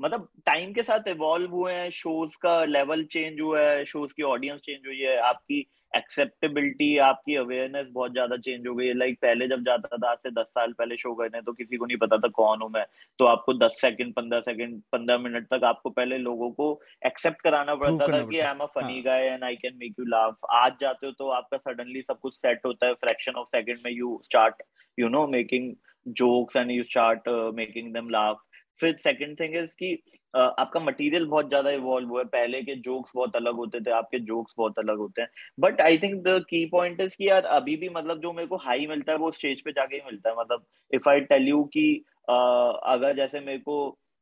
[0.00, 4.22] मतलब टाइम के साथ इवॉल्व हुए हैं शोज़ का लेवल चेंज हुआ है शोज़ की
[4.24, 9.18] ऑडियंस चेंज हुई है आपकी एक्सेप्टेबिलिटी आपकी अवेयरनेस बहुत ज़्यादा चेंज हो गई है। लाइक
[9.22, 11.96] पहले जब जाता था आज से दस साल पहले शो करने तो किसी को नहीं
[11.98, 12.84] पता था कौन हूँ मैं।
[13.18, 16.68] तो आपको दस सेकंड पंद्रह सेकंड पंद्रह मिनट तक आपको पहले लोगों को
[17.06, 19.00] एक्सेप्ट कराना पड़ता था कि I am a funny.
[19.02, 22.34] Guy and I can make you laugh आज जाते हो तो आपका सडनली सब कुछ
[22.34, 24.62] सेट होता है। फ्रैक्शन ऑफ़ सेकंड में you start
[24.98, 25.72] you know making
[26.06, 28.42] jokes and you start making them laugh
[28.80, 29.94] फिर सेकंड थिंग इज़ कि
[30.34, 34.18] आपका मटेरियल बहुत ज़्यादा इवॉल्व हुआ है। पहले के जोक्स बहुत अलग होते थे आपके
[34.20, 35.28] जोक्स बहुत अलग होते हैं।
[35.60, 38.56] But I think the key point is कि यार अभी भी मतलब जो मेरे को
[38.56, 40.64] हाई मिलता है वो स्टेज पे जाके ही मिलता है। मतलब
[40.94, 43.76] इफ़ आई टेल यू कि uh, अगर जैसे मेरे को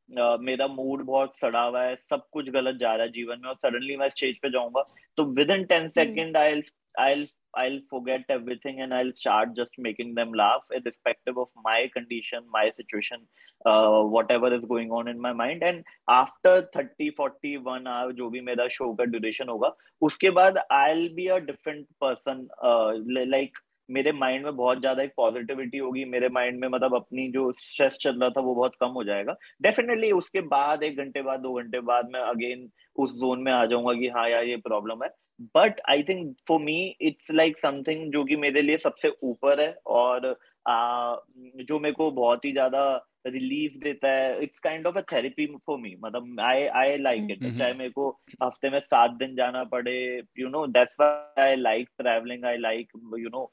[0.09, 3.49] uh, मेरा मूड बहुत सड़ा हुआ है सब कुछ गलत जा रहा है जीवन में
[3.49, 4.83] और सडनली मैं स्टेज पे जाऊँगा
[5.17, 6.61] तो within ten second I
[6.99, 12.43] I I'll forget everything and I'll start just making them laugh, irrespective of my condition,
[12.51, 13.27] my situation,
[13.65, 15.63] uh, whatever is going on in my mind.
[15.63, 20.57] And after 30, 40, one hour, जो भी मेरा show का duration होगा उसके बाद
[20.71, 22.47] I'll be a different person.
[22.63, 22.93] Uh,
[23.35, 27.51] like मेरे mind में बहुत ज़्यादा एक पॉजिटिविटी होगी मेरे माइंड में मतलब अपनी जो
[27.51, 31.39] स्ट्रेस चल रहा था वो बहुत कम हो जाएगा डेफिनेटली उसके बाद एक घंटे बाद
[31.39, 32.69] दो घंटे बाद मैं अगेन
[33.03, 35.09] उस जोन में आ जाऊँगा कि हाँ यार ये प्रॉब्लम है
[35.55, 39.71] but I think for me it's like something जो कि मेरे लिए सबसे ऊपर है
[39.87, 40.35] और
[40.67, 41.15] आ,
[41.61, 42.85] जो मेरे को बहुत ही ज़्यादा
[43.27, 47.43] रिलीफ देता है it's kind of a therapy for me मतलब आई आई लाइक इट
[47.57, 48.09] चाहे मेरे को
[48.43, 49.95] हफ़्ते में सात दिन जाना पड़े
[50.39, 53.49] you know that's why I like travelling I like you know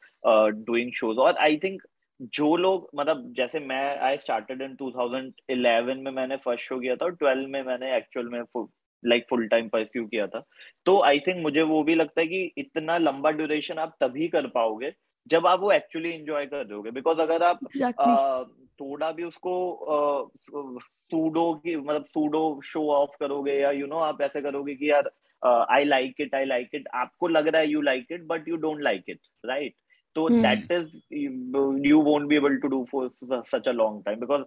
[0.51, 1.83] doing shows और आई थिंक
[2.21, 7.05] जो लोग मतलब जैसे मैं आई स्टार्टेड इन 2011 में मैंने फ़र्स्ट शो किया था
[7.05, 8.43] और 12 में मैंने एक्चुअल में
[9.07, 10.45] लाइक फुल टाइम परस्यू किया था।
[10.85, 14.47] तो आई थिंक मुझे वो भी लगता है कि इतना लंबा ड्यूरेशन आप तभी कर
[14.47, 14.93] पाओगे
[15.27, 18.07] जब आप वो एक्चुअली एंजॉय कर दोगे बिकॉज़ अगर आप Exactly.
[18.09, 18.43] आ,
[18.81, 19.53] थोड़ा भी उसको
[20.85, 24.75] सूडो की मतलब सूडो शो ऑफ़ करोगे या यू you नो know, आप ऐसे करोगे
[24.75, 25.11] कि यार
[25.71, 28.57] I like it I like it आपको लग रहा है you like it but you
[28.57, 29.75] don't like it right
[30.17, 30.43] तो Hmm.
[30.43, 30.87] That is
[31.87, 33.11] you won't be able to do for
[33.47, 34.43] such a long time because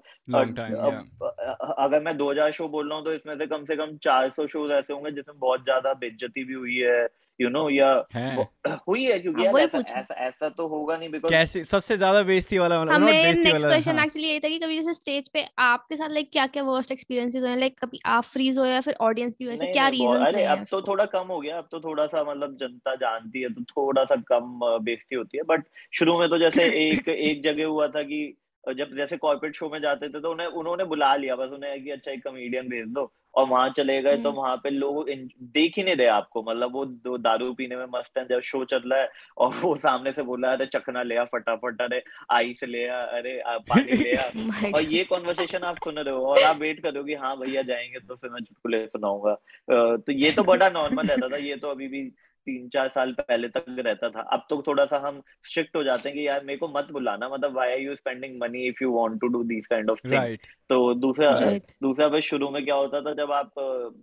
[1.79, 4.71] अगर मैं 2000 शो बोल रहा हूँ तो इसमें से कम से कम 400 शोज़
[4.71, 7.05] ऐसे होंगे जिसमें बहुत ज़्यादा बेज्जती भी हुई है
[7.39, 7.91] यू नो या
[8.87, 11.63] हुई है क्योंकि हाँ, यार ऐसा, ऐसा ऐसा तो होगा नहीं बिकॉज़ कैसे?
[11.63, 15.29] सबसे ज़्यादा बेइज्जती वाला मतलब हमें नेक्स्ट क्वेश्चन एक्चुअली यही था कि कभी जैसे स्टेज
[15.29, 17.55] पे आपके साथ लाइक क्या क्या वर्स्ट एक्सपीरियंसेस हुए?
[17.55, 20.43] लाइक कभी आप फ्रीज हो या फिर ऑडियंस की वजह से क्या रीजंस अरे रहे
[20.45, 23.63] अब तो थोड़ा कम हो गया। अब तो थोड़ा सा मतलब जनता जानती है तो
[23.63, 25.63] थोड़ा सा कम बेइज्जती होती है। बट
[25.93, 28.35] शुरू में तो जैसे एक एक जगह हुआ था कि
[28.69, 31.89] जब जैसे कॉर्पोरेट शो में जाते थे तो उन्हें उन्होंने बुला लिया बस उन्हें कि
[31.89, 35.09] अच्छा एक कॉमेडियन भेज दो। और वहाँ चले गए तो हम्म। वहाँ पे लोग
[35.53, 38.63] देख ही नहीं रहे आपको। मतलब वो दो दारू पीने में मस्त है जब शो
[38.65, 42.87] चल रहा है और वो सामने से बोला अरे चखना ले फटाफट अरे आइस ले
[42.87, 47.03] आ अरे पानी ले और ये कॉन्वर्सेशन आप सुन रहे हो और आप वेट करो
[47.03, 49.33] कि हाँ भैया जाएँगे तो फिर मैं चुटकुले सुनाऊँगा।
[49.97, 52.11] तो ये तो बड़ा नॉर्मल रहता था ये तो अभी भी
[52.45, 56.09] तीन चार साल पहले तक रहता था। अब तो थोड़ा सा हम स्ट्रिक्ट हो जाते
[56.09, 58.91] हैं कि यार मेरे को मत बुलाना मतलब why are you spending money if you
[58.91, 61.71] want to do this kind of thing right तो दूसरा Right.
[61.83, 63.51] दूसरा बस शुरू में क्या होता था जब आप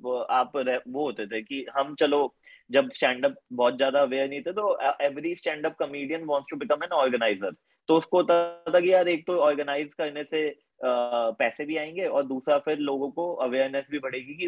[0.03, 0.53] वो- आप
[0.89, 2.35] वो होते थे कि हम चलो
[2.71, 6.57] जब स्टैंड अप बहुत ज़्यादा अवेयर नहीं थे तो every stand up comedian wants to
[6.57, 7.51] become an organiser
[7.91, 10.59] तो उसको होता था कि यार एक तो ऑर्गेनाइज करने से
[11.39, 14.47] पैसे भी आएँगे और दूसरा फिर लोगों को अवेयरनेस भी बढ़ेगी कि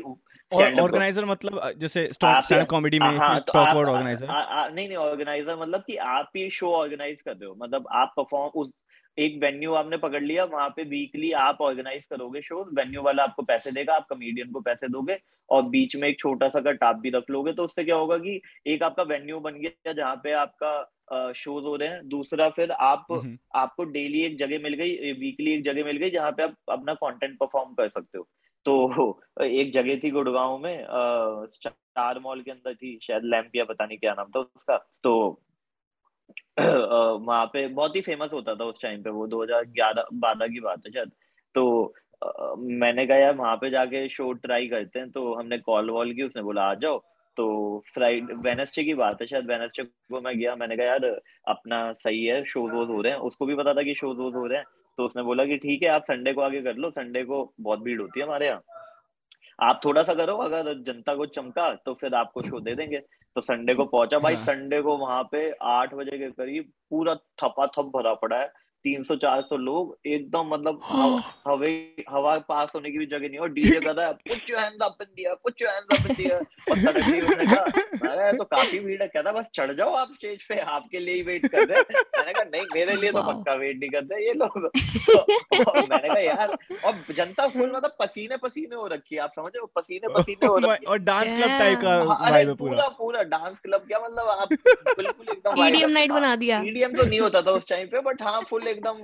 [0.53, 4.29] और ऑर्गेनाइजर मतलब जैसे स्टैंड कॉमेडी में टॉप वर्ड ऑर्गेनाइजर
[4.75, 8.51] नहीं नहीं ऑर्गेनाइजर मतलब कि आप ही शो ऑर्गेनाइज कर रहे हो। मतलब आप परफॉर्म
[8.55, 8.71] उस
[9.19, 13.43] एक वेन्यू आपने पकड़ लिया वहाँ पे वीकली आप ऑर्गेनाइज करोगे शो वेन्यू वाला आपको
[13.43, 15.19] पैसे देगा आप कमेडियन को पैसे दोगे
[15.51, 18.19] और बीच में एक छोटा सा कट आप भी रख लोगे तो उससे क्या होगा
[18.19, 22.73] कि एक आपका वेन्यू बन गया जहाँ पे आपका शोज़ हो रहे हैं दूसरा फिर
[22.73, 23.07] आप
[23.55, 26.95] आपको डेली एक जगह मिल गई वीकली एक जगह मिल गई जहाँ पे आप अपना
[26.95, 28.29] कंटेंट परफॉर्म कर सकते हो।
[28.65, 30.87] तो एक जगह थी गुड़गांव में
[31.55, 35.43] स्टार मॉल के अंदर थी शायद लैम्पिया पता नहीं क्या नाम था उसका तो
[36.61, 40.83] वहाँ पे बहुत ही फ़ेमस होता था उस टाइम पे वो 2011 बारह की बात
[40.87, 41.11] है शायद।
[41.55, 45.91] तो आ, मैंने कहा यार वहाँ पे जाके शो ट्राई करते हैं। तो हमने कॉल
[45.91, 46.99] वॉल की उसने बोला आ जाओ।
[47.37, 51.05] तो फ्राइडे वेनसडे की बात है शायद। वेनसडे को मैं गया मैंने कहा यार
[51.49, 54.35] अपना सही है शोज़ वोज हो रहे हैं। उसको भी पता था कि शोज़ वोज
[54.35, 54.65] हो रहे हैं।
[54.99, 57.83] तो उसने बोला कि ठीक है आप संडे को आगे कर लो। संडे को बहुत
[57.83, 58.63] भीड़ होती है हमारे यहाँ।
[59.63, 62.99] आप थोड़ा सा करो अगर जनता को चमका तो फिर आपको शो दे देंगे।
[63.37, 67.15] तो संडे को पहुँचा। भाई हाँ। संडे को वहाँ पे आठ बजे के करीब पूरा
[67.15, 68.53] थपा थप भरा पड़ा है।
[68.85, 70.81] तीन सौ चार सौ लोग एकदम मतलब
[71.49, 74.13] हवे हवा पास होने की भी जगह नहीं और डीजे कर रहा है
[74.51, 78.37] your hands up in the put your up in the और सडनली उसने कहा अरे
[78.39, 81.47] तो काफ़ी भीड़ है। कहता बस चढ़ जाओ आप स्टेज पे आपके लिए ही वेट
[81.47, 81.85] कर रहे हैं।
[82.19, 84.71] मैंने कहा नहीं मेरे लिए तो पक्का वेट नहीं करते ये लोग।
[85.11, 89.47] तो, मैंने कहा यार और जनता फुल मतलब पसीने पसीने हो रखी है आप समझ
[89.47, 89.71] रहे हो?
[89.77, 94.29] पसीने पसीने हो रखी और डांस क्लब टाइप का पूरा। पूरा डांस क्लब क्या मतलब
[94.29, 98.01] आप बिल्कुल एकदम ईडीएम नाइट बना दिया। ईडीएम तो नहीं होता था उस टाइम पे
[98.01, 98.97] बट हाँ फुल एकदम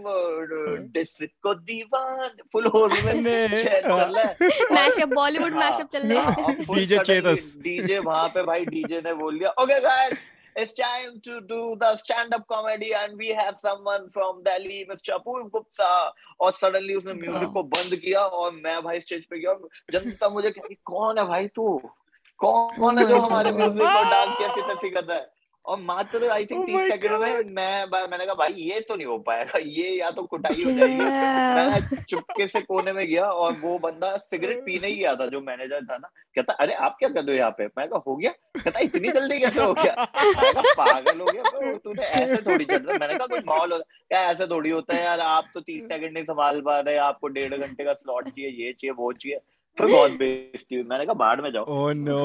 [0.93, 3.13] डिस्को दीवान फुल होश में
[3.65, 4.37] चल रहा है।
[4.73, 9.39] मैशअप बॉलीवुड मैशअप चल रहा है। डीजे चेतस डीजे वहाँ पे भाई डीजे ने बोल
[9.39, 10.19] दिया okay guys
[10.57, 15.13] It's time to do the stand-up comedy and we have someone from Delhi, Mr.
[15.17, 15.91] Apur Gupta.
[16.41, 19.55] और सडनली उसने म्यूज़िक को बंद किया और मैं भाई स्टेज पे गया।
[19.93, 21.67] जनता मुझे कहती कौन है भाई तू?
[22.41, 25.31] कौन है जो हमारे म्यूज़िक को डांस कैसी तैसी कर रहा है?
[25.69, 29.17] और मात्र आई थिंक तीस सेकंड में मैं मैंने कहा भाई ये तो नहीं हो
[29.27, 33.79] पाएगा ये या तो कुटाई हो जाएगी। मैं चुपके से कोने में गया और वो
[33.79, 37.25] बंदा सिगरेट पीने ही गया था जो मैनेजर था ना। कहता अरे आप क्या कर
[37.25, 37.67] रहे हो यहाँ पे?
[37.79, 40.05] मैं कहा हो गया। कहता इतनी जल्दी कैसे हो गया?
[40.05, 44.71] पागल हो गया तूने ऐसे थोड़ी रहा मैंने कहा कोई माहौल होता क्या ऐसे थोड़ी
[44.71, 47.93] होता है यार आप तो तीस सेकंड नहीं संभाल पा रहे आपको डेढ़ घंटे का
[47.93, 49.39] स्लॉट चाहिए ये चाहिए वो चाहिए।
[49.79, 52.23] फिर बहुत बेइज्जती हुई। मैंने कहा बाहर में जाओ। ओह नो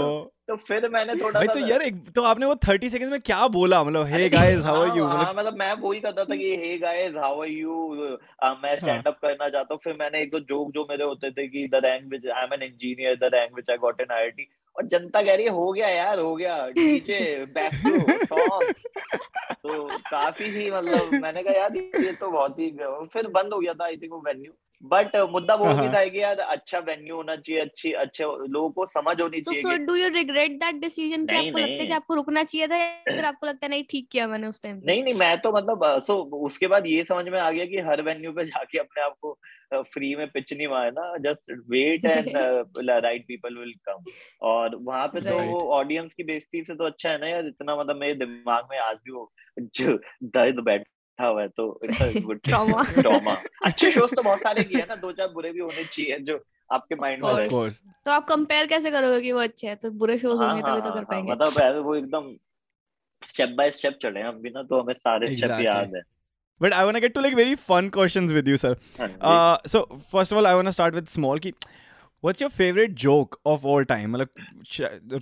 [0.47, 3.47] तो फिर मैंने थोड़ा भाई तो यार एक तो आपने वो 30 सेकंड्स में क्या
[3.47, 3.83] बोला?
[3.83, 7.13] मतलब hey guys how are you मतलब मतलब मैं वही करता था कि hey guys
[7.15, 7.75] how are you
[8.63, 11.47] मैं स्टैंड अप करना चाहता हूँ। फिर मैंने एक दो जोक जो मेरे होते थे
[11.47, 14.47] कि the rank which I am an engineer the rank which I got in IIT
[14.75, 17.21] और जनता कह रही है हो गया यार हो गया। डीजे
[17.55, 17.91] बैक टू
[19.63, 22.69] तो काफ़ी ही मतलब मैंने कहा यार ये तो बहुत ही
[23.13, 24.51] फिर बंद हो गया था आई थिंक वो वेन्यू
[24.83, 28.69] बट मुद्दा वो भी हाँ। था कि यार अच्छा वेन्यू होना चाहिए अच्छी अच्छे लोगों
[28.69, 31.93] को समझ होनी चाहिए so do you regret that decision कि आपको लगता है कि
[31.93, 34.81] आपको रुकना चाहिए था या फिर आपको लगता है नहीं ठीक किया मैंने उस टाइम
[34.85, 38.01] नहीं नहीं मैं तो मतलब सो उसके बाद ये समझ में आ गया कि हर
[38.01, 39.37] वेन्यू पे जाके अपने आप को
[39.83, 44.11] फ्री में पिच नहीं मारना just wait and right people will come
[44.47, 47.75] और वहाँ पे तो वो ऑडियंस की बेइज्जती से तो अच्छा है ना यार इतना
[47.75, 50.87] मतलब मेरे दिमाग में आज भी वो दर्द बैठ
[51.19, 51.79] बैठा हुआ है तो
[52.21, 55.83] गुड ट्रॉमा ट्रॉमा अच्छे शोज़ तो बहुत सारे किए ना दो चार बुरे भी होने
[55.83, 59.77] चाहिए जो आपके माइंड में रहे। तो आप कंपेयर कैसे करोगे कि वो अच्छे हैं?
[59.77, 62.33] तो बुरे शोज़ हाँ, होंगे तभी तो हाँ, कर हाँ, पाएँगे। मतलब वो एकदम
[63.27, 66.01] स्टेप बाय स्टेप चले हम भी ना तो हमें सारे स्टेप याद है।
[66.61, 68.71] But I want to get to like very fun questions with you, sir.
[69.29, 69.79] Uh, so
[70.11, 71.39] first of all, I want to start with small.
[71.45, 71.53] Ki,
[72.23, 74.29] what's your favourite joke of all time मतलब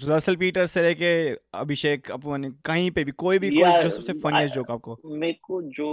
[0.03, 4.55] Russell Peter से लेके अभिषेक अपन कहीं पे भी कोई भी कोई जो सबसे फनीएस्ट
[4.55, 4.99] जोक आपको?
[5.05, 5.87] मेरे को जो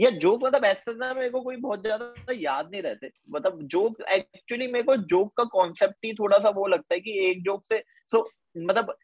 [0.00, 3.96] या जोक मतलब ऐसा ना मेरे को कोई बहुत ज़्यादा याद नहीं रहते। मतलब जोक
[4.12, 7.64] एक्चुअली मेरे को जोक का कॉन्सेप्ट ही थोड़ा सा वो लगता है कि एक जोक
[7.72, 8.24] से सो so,
[8.56, 8.96] मतलब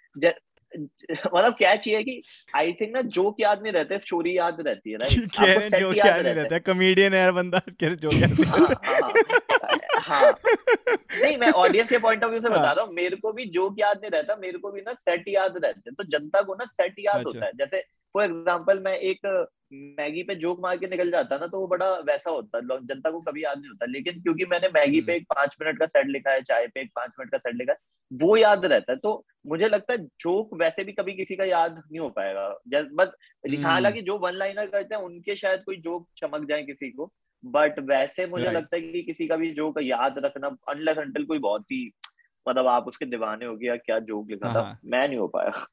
[1.35, 2.23] मतलब क्या चाहिए कि
[2.57, 5.13] आई थिंक ना जोक याद नहीं रहते स्टोरी याद रहती है राइट
[5.81, 9.13] जोक याद, याद नहीं रहता है। कॉमेडियन है यार बंदा कह जोक याद हाँ, हाँ,
[10.01, 10.33] हाँ,
[11.23, 13.77] नहीं मैं ऑडियंस के पॉइंट ऑफ़ व्यू से बता रहा हूँ मेरे को भी जोक
[13.81, 16.65] याद नहीं रहता मेरे को भी ना सेट याद रहते हैं। तो जनता को ना
[16.65, 17.81] सेट याद अच्छा। होता है। जैसे
[18.15, 19.27] फॉर एग्ज़ाम्पल मैं एक
[19.73, 23.11] मैगी पे जोक मार के निकल जाता ना तो वो बड़ा वैसा होता है। जनता
[23.11, 25.87] को कभी याद नहीं होता। लेकिन क्योंकि मैंने मैगी पे हम्म। एक पाँच मिनट का
[25.87, 27.79] सेट लिखा है चाय पे एक पाँच मिनट का सेट लिखा है
[28.13, 31.73] वो याद रहता है तो मुझे लगता है जोक वैसे भी कभी किसी का याद
[31.75, 33.09] नहीं हो पाएगा बट
[33.49, 37.13] हम्म। हालाँकि जो वन लाइनर करते हैं उनके शायद कोई जोक चमक जाए किसी को
[37.45, 41.39] बट वैसे मुझे लगता है कि किसी का भी जोक याद रखना अनलेस अंटल कोई
[41.39, 41.91] बहुत ही
[42.49, 45.67] मतलब आप उसके दीवाने हो गया क्या जोक लिखा था हाँ। मैं नहीं हो पाया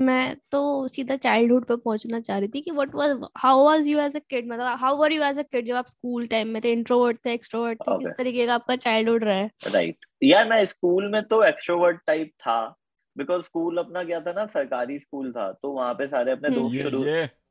[0.00, 3.98] मैं तो सीधा चाइल्डहुड पे पहुँचना चाह रही थी कि what was how was you
[3.98, 6.60] as a kid मतलब how were you as a kid जब आप स्कूल टाइम में
[6.64, 6.72] थे?
[6.72, 7.98] इंट्रोवर्ट थे एक्सट्रोवर्ट थे?
[7.98, 9.50] किस तरीके का आपका चाइल्डहुड रहा है?
[9.72, 12.76] राइट यार मैं स्कूल में तो एक्सट्रोवर्ट टाइप था
[13.16, 16.60] बिकॉज़ स्कूल अपना क्या था ना सरकारी स्कूल था तो वहाँ पे सारे अपने हम्म।
[16.60, 17.04] दोस्त शुरू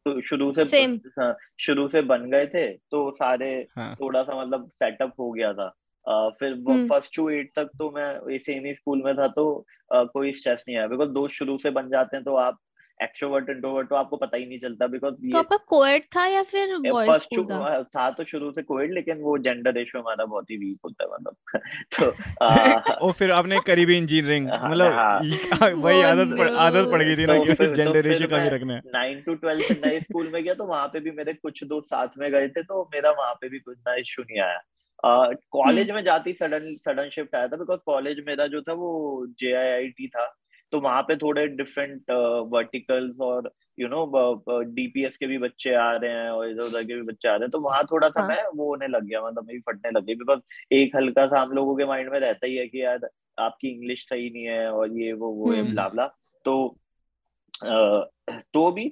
[0.05, 0.83] तो शुरू से
[1.19, 5.53] हाँ, शुरू से बन गए थे तो सारे हाँ। थोड़ा सा मतलब सेटअप हो गया
[5.53, 5.73] था।
[6.08, 6.56] फिर।
[6.89, 10.64] फ़र्स्ट टू एट तक तो मैं सेम ही स्कूल में था तो अ, कोई स्ट्रेस
[10.68, 12.60] नहीं आया। बिकॉज़ दोस्त शुरू से बन जाते हैं तो आप
[13.03, 16.78] एक्सट्रोवर्ट इंट्रोवर्ट तो आपको पता ही नहीं चलता। बिकॉज़ तो आपका कोएड था या फिर
[16.78, 20.51] बॉयज़ फ़र्स्ट स्कूल था था तो शुरू से कोविड लेकिन वो जेंडर रेशियो हमारा बहुत
[20.51, 21.36] ही वीक होता है मतलब।
[21.99, 22.12] तो
[23.06, 25.20] और फिर आपने करीबी इंजीनियरिंग हाँ, मतलब हाँ।
[25.74, 28.49] वही Oh आदत पड़, आदत पड़ गई थी ना तो कि जेंडर रेशियो कम ही
[28.49, 31.64] रखना है। नाइन टू ट्वेल्थ नए स्कूल में गया तो वहाँ पे भी मेरे कुछ
[31.64, 34.60] दोस्त साथ में गए थे तो मेरा वहाँ पे भी कुछ ना इशू नहीं आया।
[35.03, 40.07] कॉलेज में जाती सडन सडन शिफ्ट आया था बिकॉज़ कॉलेज मेरा जो था वो जे
[40.07, 40.33] था
[40.71, 42.11] तो वहाँ पे थोड़े डिफरेंट
[42.51, 44.05] वर्टिकल्स और यू नो
[44.63, 47.41] डीपीएस के भी बच्चे आ रहे हैं और इधर उधर के भी बच्चे आ रहे
[47.41, 50.05] हैं तो वहाँ थोड़ा सा हाँ। मैं वो होने लग गया मतलब मेरी फटने लग
[50.05, 50.39] गई बिकॉज़
[50.71, 54.05] एक हल्का सा हम लोगों के माइंड में रहता ही है कि यार आपकी इंग्लिश
[54.09, 56.07] सही नहीं है और ये वो वो हम्म। ब्ला ब्ला
[56.45, 56.77] तो
[58.53, 58.89] तो भी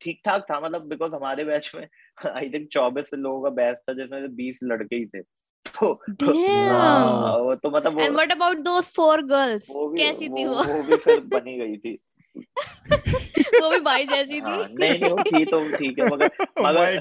[0.00, 1.86] ठीक ठाक था मतलब बिकॉज़ हमारे बैच में
[2.36, 6.26] आई थिंक चौबीस लोगों का बैच था जिसमें बीस लड़के ही थे। तो तो
[6.70, 10.44] हाँ, वो तो मतलब एंड वो what about those four girls वो भी कैसी थी
[10.44, 10.82] वो वो?
[10.82, 11.98] भी फिर बनी गई थी।
[13.62, 16.26] वो भी भाई जैसी हाँ थी नहीं नहीं वो थी तो ठीक है मगर
[16.58, 17.00] Oh मगर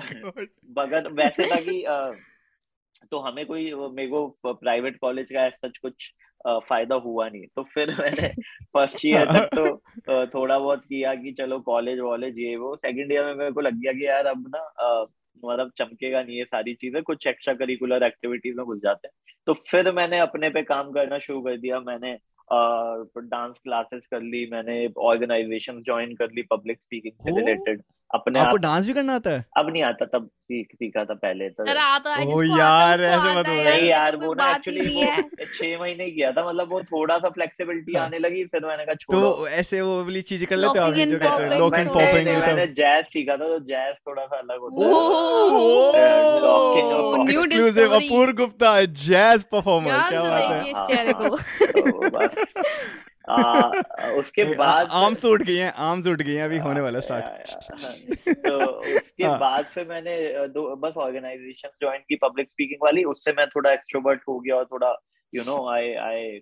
[0.78, 1.84] मगर वैसे था कि
[3.11, 6.14] तो हमें कोई मेरे को प्राइवेट कॉलेज का सच कुछ
[6.47, 8.27] फ़ायदा हुआ नहीं। तो फिर मैंने
[8.73, 13.25] फ़र्स्ट ईयर तक तो थोड़ा बहुत किया कि चलो कॉलेज वॉलेज ये वो। सेकंड ईयर
[13.25, 15.05] में मेरे को लग गया कि यार अब ना
[15.45, 19.13] मतलब चमकेगा नहीं ये सारी चीज़ें। कुछ एक्स्ट्रा करिकुलर एक्टिविटीज़ में घुस जाते हैं।
[19.47, 22.17] तो फिर मैंने अपने पे काम करना शुरू कर दिया। मैंने
[23.21, 27.39] डांस क्लासेस कर ली। मैंने ऑर्गेनाइजेशन ज्वाइन कर ली पब्लिक स्पीकिंग से.
[27.39, 27.81] रिलेटेड
[28.14, 29.45] अपने आपको आप डांस भी करना आता है?
[29.57, 33.36] अब नहीं आता तब सीख सीखा था पहले तो। अरे आता है ओ यार, ऐसे
[33.36, 36.82] मत बोलो। नहीं यार तो वो ना एक्चुअली वो छह महीने किया था मतलब वो
[36.82, 40.47] थोड़ा सा फ्लेक्सिबिलिटी हाँ। आने लगी फिर मैंने कहा छोड़ो। तो ऐसे वो वाली चीज़ें
[40.49, 42.74] कर लेते हो आप जो कहते हैं popping लॉक एंड तो- पॉपिंग ये मैंने सब।
[42.74, 44.86] जैज सीखा था तो जैज थोड़ा सा अलग होता
[45.97, 46.22] है
[47.24, 48.05] exclusive discovery.
[48.05, 52.09] Apur Gupta jazz performer क्या बात है। इस हाँ, चेहरे हाँ, को तो
[53.30, 57.53] आ, उसके बाद आर्म्स उठ गई हैं आर्म्स उठ गई हैं अभी होने वाला स्टार्ट
[58.45, 58.57] तो
[58.95, 63.47] उसके हाँ। बाद फिर मैंने दो बस ऑर्गेनाइजेशन ज्वाइन की पब्लिक स्पीकिंग वाली उससे मैं
[63.47, 64.95] थोड़ा एक्सट्रोवर्ट हो गया और थोड़ा
[65.34, 66.39] you know I I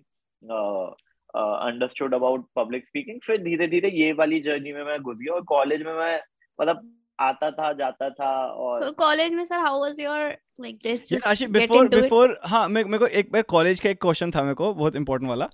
[1.34, 5.42] understood about public speaking फिर धीरे धीरे ये वाली जर्नी में मैं घुस गया और
[5.42, 6.20] कॉलेज में मैं
[6.60, 10.18] मतलब आता था जाता था और सो कॉलेज में sir how was your
[10.60, 14.42] like this Ashif before before हाँ मेरे को एक बार कॉलेज का एक क्वेश्चन था
[14.42, 15.48] मेरे को बहुत इंपॉर्टेंट वाला।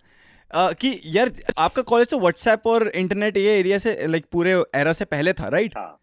[0.50, 4.92] अ, कि यार आपका कॉलेज तो व्हाट्सएप और इंटरनेट ये एरिया से लाइक पूरे एरा
[4.92, 5.94] से पहले था राइट हाँ।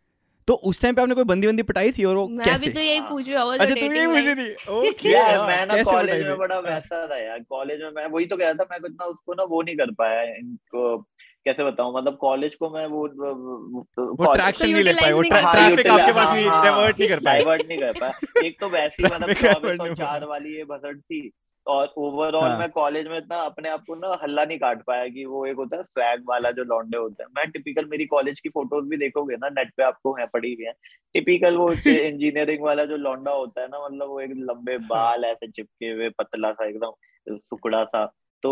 [0.48, 2.68] तो उस टाइम पे आपने कोई बंदी बंदी पटाई थी और वो मैं कैसे?
[2.68, 4.54] भी तो यही हाँ। पूछ रही हूँ अच्छा तुम ये पूछी थी?
[4.72, 8.26] ओके यार हाँ, मैं ना कॉलेज में बड़ा। वैसा था यार कॉलेज में मैं वही
[8.26, 10.98] तो कह रहा था मैं इतना उसको ना वो नहीं कर पाया इनको
[11.46, 15.88] कैसे बताऊँ मतलब कॉलेज को मैं वो वो ट्रैक्शन नहीं ले पाए वो नहीं ट्रैफ़िक
[15.88, 19.04] आपके पास नहीं हाँ, डाइवर्ट नहीं कर पाए। डाइवर्ट नहीं कर पाया। एक तो वैसी
[19.06, 21.22] मतलब Traffic divert चौबीस नहीं और कर चार वाली ये भसड़ थी
[21.68, 25.08] और ओवरऑल हाँ। मैं कॉलेज में इतना अपने आप को ना हल्ला नहीं काट पाया
[25.08, 28.40] कि वो एक होता है स्वैग वाला जो लॉन्डे होते हैं मैं टिपिकल मेरी कॉलेज
[28.40, 30.74] की फ़ोटोज़ भी देखोगे ना नेट पे आपको है पड़ी हुई है
[31.16, 35.26] टिपिकल वो इंजीनियरिंग वाला जो लॉन्डा होता है ना मतलब वो एक लंबे हाँ। बाल
[35.26, 38.06] ऐसे चिपके हुए पतला सा एकदम सुकड़ा सा
[38.44, 38.52] तो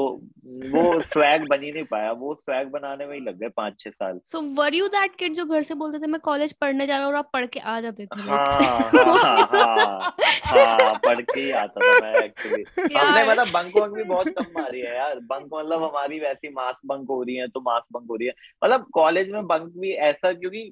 [0.74, 3.90] वो स्वैग बन ही नहीं पाया। वो स्वैग बनाने में ही लग गए पाँच छह
[3.90, 6.98] साल। So were you that kid जो घर से बोलते थे मैं कॉलेज पढ़ने जा
[6.98, 8.48] रहा हूँ और आप पढ़ के आ जाते थे हाँ
[8.94, 10.16] हाँ हाँ
[10.46, 12.64] हाँ पढ़ के ही आता था मैं एक्चुअली
[12.98, 16.82] हमने मतलब बंक वंक भी बहुत कम मारी है यार। बंक मतलब हमारी वैसी मास
[16.86, 19.94] बंक हो रही है तो मास बंक हो रही है। मतलब कॉलेज में बंक भी
[20.10, 20.72] ऐसा क्योंकि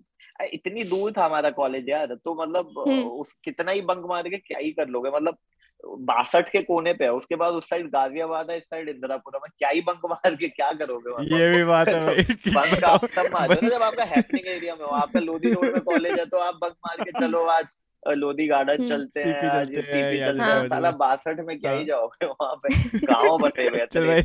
[0.54, 4.38] इतनी दूर था हमारा कॉलेज यार तो मतलब हम्म। उस कितना ही बंक मार के
[4.38, 5.10] क्या ही कर लोगे?
[5.10, 5.38] मतलब
[5.86, 9.52] बासठ के कोने पे है उसके बाद उस साइड गाजियाबाद है इस साइड इंदिरापुरम है।
[9.60, 13.54] क्या ही बंक मार के क्या करोगे ये भी बात है बंक आप तब मारो
[13.54, 16.56] ना जब आपका हैपनिंग एरिया में हो आपका लोधी रोड में कॉलेज है तो आप
[16.56, 17.66] बंक मार के चलो आज।
[18.06, 21.60] लोधी गार्डन हम्म। चलते हैं आज चलते हैं, सीपी चलते हैं हैं, साला बासठ में
[21.60, 24.22] क्या ही हाँ। जाओगे वहाँ पे गाँव बसे हुए चल भाई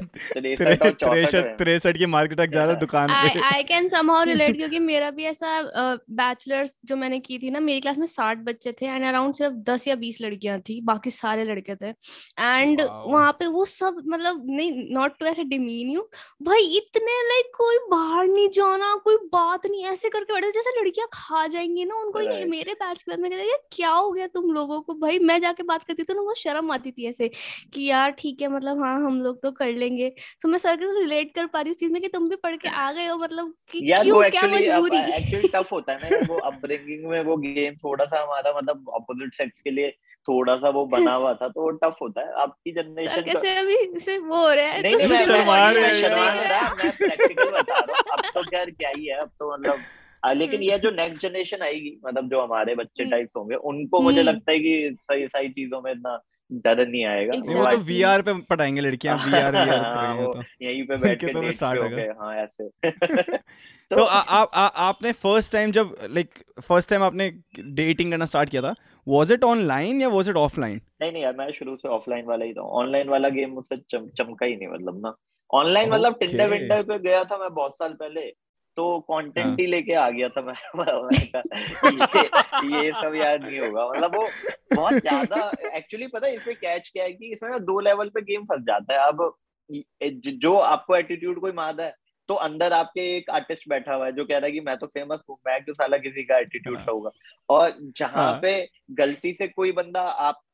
[0.57, 5.11] तिरसठ तिरसठ की मार्केट तक ज़्यादा दुकान आई पे आई कैन समहाउ रिलेट क्योंकि मेरा
[5.11, 5.63] भी ऐसा
[6.11, 9.55] बैचलर्स जो मैंने की थी ना मेरी क्लास में साठ बच्चे थे एंड अराउंड सिर्फ़
[9.55, 12.81] दस या बीस लड़कियाँ थी बाकी सारे लड़के थे एंड.
[12.83, 16.09] वहाँ पे वो सब मतलब नहीं नॉट टू ऐसे डिमीन यू
[16.43, 21.09] भाई इतने लाइक कोई बाहर नहीं जाना कोई बात नहीं ऐसे करके बैठे जैसे लड़कियाँ
[21.13, 22.19] खा जाएँगी ना उनको.
[22.47, 23.31] मेरे बैच के बाद में
[23.73, 24.95] क्या हो गया तुम लोगों को?
[24.95, 27.29] भाई मैं जाके बात करती थी तो उनको शर्म आती थी ऐसे
[27.75, 30.09] कि यार ठीक है मतलब हाँ हम लोग तो कर लेंगे।
[30.43, 32.57] तो मैं सर के रिलेट कर पा रही हूँ चीज़ में कि तुम भी पढ़
[32.57, 34.97] के आ गए हो मतलब कि क्यों क्या मजबूरी?
[34.97, 39.35] एक्चुअली टफ होता है ना वो अपब्रिंगिंग में वो गेम थोड़ा सा हमारा मतलब अपोजिट
[39.35, 39.91] सेक्स के लिए
[40.29, 43.99] थोड़ा सा वो बना हुआ था तो वो टफ होता है। आपकी जनरेशन कैसे अभी
[43.99, 48.19] से वो हो रहा है नहीं नहीं मैं शर्मा रहा मैं प्रैक्टिकल बता रहा हूँ
[48.19, 49.57] अब तो खैर क्या ही है अब तो
[50.35, 54.21] लेकिन ये जो नेक्स्ट जनरेशन आएगी मतलब जो हमारे बच्चे टाइप्स हम्म। होंगे उनको मुझे
[54.21, 57.57] हम्म। लगता है कि सही सही चीज़ों में इतना डर नहीं आएगा। Exactly.
[57.57, 61.53] वो तो वीआर पे पढ़ाएँगे लड़कियाँ वीआर वीआर करेंगे तो। यहीं पे बैठ के तो
[61.53, 62.69] स्टार्ट हो गए हाँ ऐसे।
[63.91, 66.29] तो, तो आप आपने फ़र्स्ट टाइम जब लाइक
[66.63, 68.75] फ़र्स्ट टाइम आपने डेटिंग करना स्टार्ट किया था
[69.09, 72.45] वाज इट ऑनलाइन या वाज इट ऑफलाइन नहीं नहीं यार मैं शुरू से ऑफलाइन वाला
[72.45, 73.77] ही था। ऑनलाइन वाला गेम मुझसे
[74.17, 75.17] चमका ही नहीं मतलब ना।
[75.55, 78.33] ऑनलाइन मतलब टिंडर विंडर पे गया था मैं बहुत साल पहले।
[78.77, 79.57] तो कंटेंट हाँ.
[79.61, 80.55] ही लेके आ गया था मैं,
[82.65, 84.29] ये, ये सब यार नहीं होगा मतलब वो
[84.75, 88.23] बहुत ज़्यादा एक्चुअली पता है इसमें कैच क्या है कि इसमें ना दो लेवल पे
[88.23, 89.33] गेम फंस जाता है अब
[90.41, 91.95] जो आपको एटीट्यूड कोई मारता है
[92.29, 94.87] तो अंदर आपके एक आर्टिस्ट बैठा हुआ है जो कह रहा है कि मैं तो
[94.87, 97.11] फ़ेमस हूँ मैं क्यों साला किसी का एटीट्यूड हाँ। होगा
[97.49, 100.03] और जहाँ हाँ। पे गलती से कोई बंदा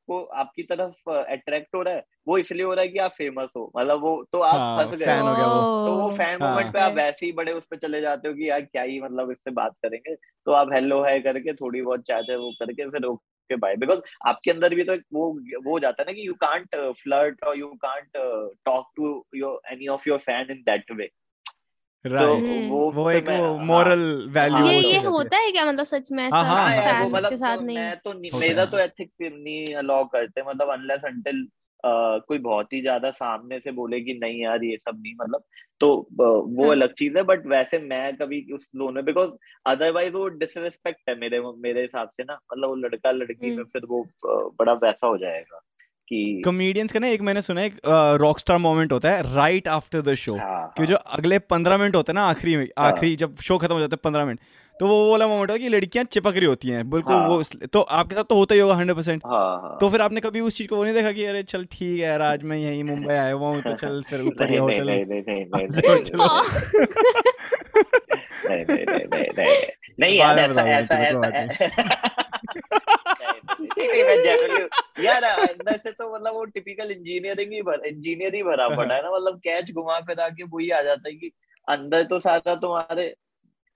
[0.03, 3.49] आपको आपकी तरफ़ अट्रैक्ट हो रहा है वो इसलिए हो रहा है कि आप फ़ेमस
[3.57, 6.41] हो। मतलब वो तो आप हाँ, फंस गए। हो गया वो। तो वो फ़ैन हाँ,
[6.41, 9.01] मोमेंट पे आप वैसे ही बड़े उस पर चले जाते हो कि यार क्या ही
[9.01, 10.15] मतलब इससे बात करेंगे।
[10.47, 14.51] तो आप हेलो है करके थोड़ी बहुत चाहते वो करके फिर ओके बाय बिकॉज़ आपके
[14.51, 15.31] अंदर भी तो वो
[15.65, 18.11] वो जाता है ना कि यू कांट फ्लर्ट और you can't
[18.67, 21.09] talk to your any of your fan in that way
[22.11, 22.27] तो
[22.63, 23.29] वो वो एक
[23.63, 24.01] मोरल
[24.31, 25.65] वैल्यू ये ये होता है क्या?
[25.67, 27.73] मतलब सच में ऐसा फैंस मतलब के साथ तो नहीं?
[27.73, 31.47] मैं तो मेरा तो एथिक्स नहीं अलाउ करते। मतलब अनलेस अंटिल
[32.29, 35.45] कोई बहुत ही ज़्यादा सामने से बोले कि नहीं यार ये सब नहीं मतलब
[35.81, 35.89] तो
[36.19, 36.73] वो हाँ.
[36.73, 39.31] अलग चीज़ है। बट वैसे मैं कभी उस दोनों बिकॉज़
[39.67, 43.87] अदरवाइज़ वो डिसरिस्पेक्ट है मेरे मेरे हिसाब से ना। मतलब वो लड़का लड़की में फिर
[43.89, 45.61] वो बड़ा वैसा हो जाएगा।
[46.13, 47.77] कि कॉमेडियंस का ना एक मैंने सुना एक
[48.21, 50.37] रॉक स्टार मोमेंट होता है राइट आफ्टर द शो
[50.77, 53.75] कि जो अगले पंद्रह मिनट होते हैं ना आखिरी में हाँ। आखिरी जब शो खत्म
[53.75, 54.41] हो जाता है पंद्रह मिनट
[54.77, 57.29] तो वो वाला मोमेंट है कि लड़कियाँ चिपक रही होती हैं बिल्कुल हाँ.
[57.29, 57.43] वो
[57.73, 60.57] तो आपके साथ तो होता ही होगा हंड्रेड परसेंट हाँ, तो फिर आपने कभी उस
[60.57, 63.15] चीज़ को वो नहीं देखा कि अरे चल ठीक है यार आज मैं यही मुंबई
[63.15, 64.91] आया हुआ हूँ तो चल फिर ऊपर ही होटल
[70.01, 72.13] नहीं यार ऐसा ऐसा ऐसा।
[75.05, 79.11] यार अंदर तो मतलब वो टिपिकल इंजीनियरिंग ही भर इंजीनियर ही भरा पड़ा है ना
[79.11, 81.33] मतलब कैच घुमा फिरा के वही आ जाता है कि
[81.69, 83.15] अंदर तो सारा तुम्हारे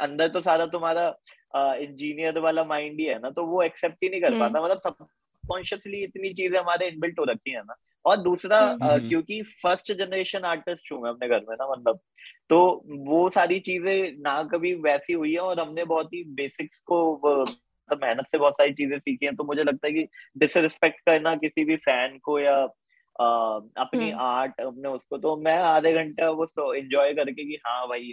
[0.00, 1.16] अंदर तो सारा तुम्हारा
[1.56, 6.02] इंजीनियर वाला माइंड ही है ना तो वो एक्सेप्ट ही नहीं कर पाता। मतलब सबकॉन्शियसली
[6.02, 11.02] इतनी चीज़ें हमारे इनबिल्ट हो रखी है ना। और दूसरा क्योंकि फ़र्स्ट जनरेशन आर्टिस्ट हूँ
[11.02, 12.00] मैं अपने घर में ना मतलब
[12.50, 17.16] तो वो सारी चीज़ें ना कभी वैसी हुई है और हमने बहुत ही बेसिक्स को
[17.88, 20.06] मतलब मेहनत से बहुत सारी चीज़ें सीखी हैं तो मुझे लगता है कि
[20.36, 22.56] डिसरिस्पेक्ट करना किसी भी फ़ैन को या
[23.16, 23.26] आ,
[23.76, 28.12] अपनी आर्ट हम्म। अपने उसको तो मैं आधे घंटे वो एंजॉय करके कि हाँ भाई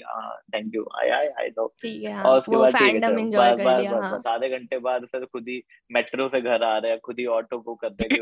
[0.53, 4.27] थैंक यू आई आई आई तो और उसके बाद फैंडम एंजॉय कर लिया हाँ। बस
[4.27, 5.61] आधे घंटे बाद फिर खुद ही
[5.91, 8.21] मेट्रो से घर आ रहे हैं खुद ही ऑटो को कर देंगे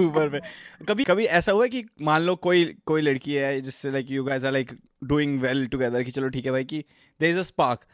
[0.00, 0.40] ऊबर पे
[0.84, 4.44] कभी कभी ऐसा हुआ कि मान लो कोई कोई लड़की है जिससे like you guys
[4.44, 4.72] are like
[5.04, 6.84] doing well together कि चलो ठीक है भाई कि
[7.20, 7.86] देयर इज़ अ स्पार्क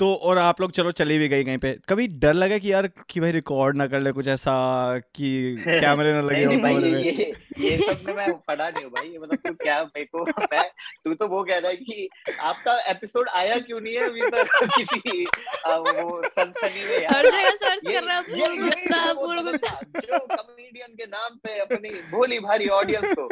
[0.00, 2.86] तो और आप लोग चलो चली भी गई कहीं पे। कभी डर लगा कि यार
[2.86, 4.52] कि भाई रिकॉर्ड ना कर ले कुछ ऐसा
[4.98, 7.34] कि कैमरे ना लगे नहीं, नहीं भाई, ये, ये
[7.70, 10.70] ये सब में मैं पढ़ा नहीं हूँ भाई। मतलब तू क्या मेरे को मैं
[11.04, 12.08] तू तो वो कह रहा है कि
[12.40, 14.48] आपका एपिसोड आया क्यों नहीं है अभी तक?
[14.78, 15.24] किसी
[15.66, 20.18] वो सनसनी में यार। हर जगह सर्च कर रहा है पूर्ण गुप्ता पूर्ण गुप्ता। जो
[20.18, 23.28] कॉमेडियन के नाम पे अपनी भोली भारी ऑडियंस को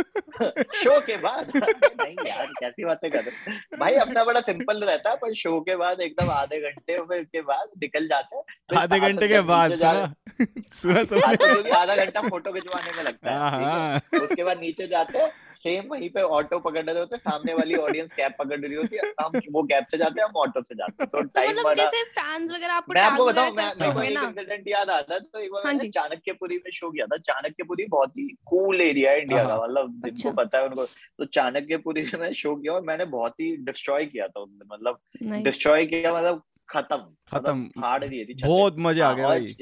[0.75, 5.17] शो के बाद। नहीं यार कैसी बातें कर रहे भाई अपना बड़ा सिंपल रहता है
[5.17, 8.45] पर शो के बाद एकदम आधे घंटे के बाद निकल जाते हैं।
[8.79, 14.21] आधे घंटे के बाद सुना। तो आधा घंटा फ़ोटो खिंचवाने में लगता है हाँ, हाँ।
[14.21, 18.11] उसके बाद नीचे जाते हैं सेम वहीं पे ऑटो पकड़ रहे होते सामने वाली ऑडियंस
[18.17, 21.03] कैब पकड़ रही होती है हम वो कैब से जाते हैं हम ऑटो से जाते
[21.03, 24.69] हैं। तो टाइम मतलब जैसे फैंस वगैरह आपको मैं आपको बताऊँ मैं मैं को इंसिडेंट
[24.69, 28.11] याद आता है तो एक बार हाँ मैंने चाणक्यपुरी में शो किया था। चाणक्यपुरी बहुत
[28.11, 30.85] ही कूल एरिया है इंडिया का हाँ। मतलब जिनको अच्छा। पता है उनको।
[31.19, 36.15] तो चाणक्यपुरी में शो किया और मैंने बहुत ही डिस्ट्रॉय किया था मतलब डिस्ट्रॉय किया
[36.15, 36.97] मतलब खत्म
[37.33, 39.57] खत्म। फाड़ दिए थी बहुत मज़े आ गए भाई।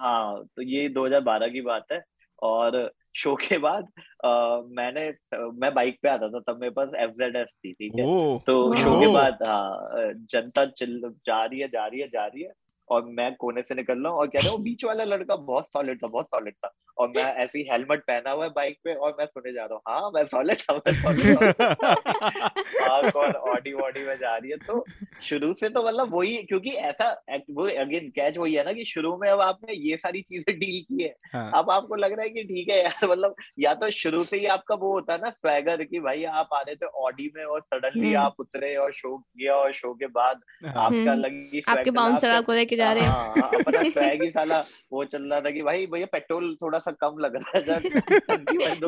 [0.00, 2.02] हाँ तो ये 2012 की बात है
[2.42, 3.86] और शो के बाद
[4.24, 7.92] आ, मैंने मैं बाइक पे आता था तब मेरे पास एफ़ जेड एस थी ठीक
[7.98, 8.04] है।
[8.38, 12.42] तो शो के बाद हाँ जनता चिल्ल जा रही है जा रही है जा रही
[12.42, 12.52] है।
[12.88, 15.68] और मैं कोने से निकल रहा हूँ और कह रहे वो बीच वाला लड़का बहुत
[15.72, 19.16] सॉलिड था बहुत सॉलिड था और मैं ऐसी हेलमेट पहना हुआ है बाइक पे और
[19.18, 21.38] मैं सुने जा रहा हूँ हाँ मैं सॉलिड था मैं सॉलिड
[22.80, 24.84] हाँ कौन ऑडी वॉडी में जा रही है तो
[25.22, 27.10] शुरू से तो मतलब वही क्योंकि ऐसा
[27.50, 30.80] वो अगेन कैच वही है ना कि शुरू में अब आपने ये सारी चीज़ें डील
[30.82, 31.50] की है हाँ.
[31.54, 34.46] अब आपको लग रहा है कि ठीक है यार मतलब या तो शुरू से ही
[34.56, 37.60] आपका वो होता है ना स्वैगर की भाई आप आ रहे थे ऑडी में और
[37.62, 41.62] सडनली हम्म। आप उतरे और शो किया और शो के बाद हाँ। आपका हम्म। लगी
[41.68, 45.22] आपके बाउंसर आपको लेके जा रहे हैं। हाँ, हाँ, अपना स्वैग ही साला वो चल
[45.22, 47.80] रहा था कि भाई भैया पेट्रोल थोड़ा सा कम लग रहा है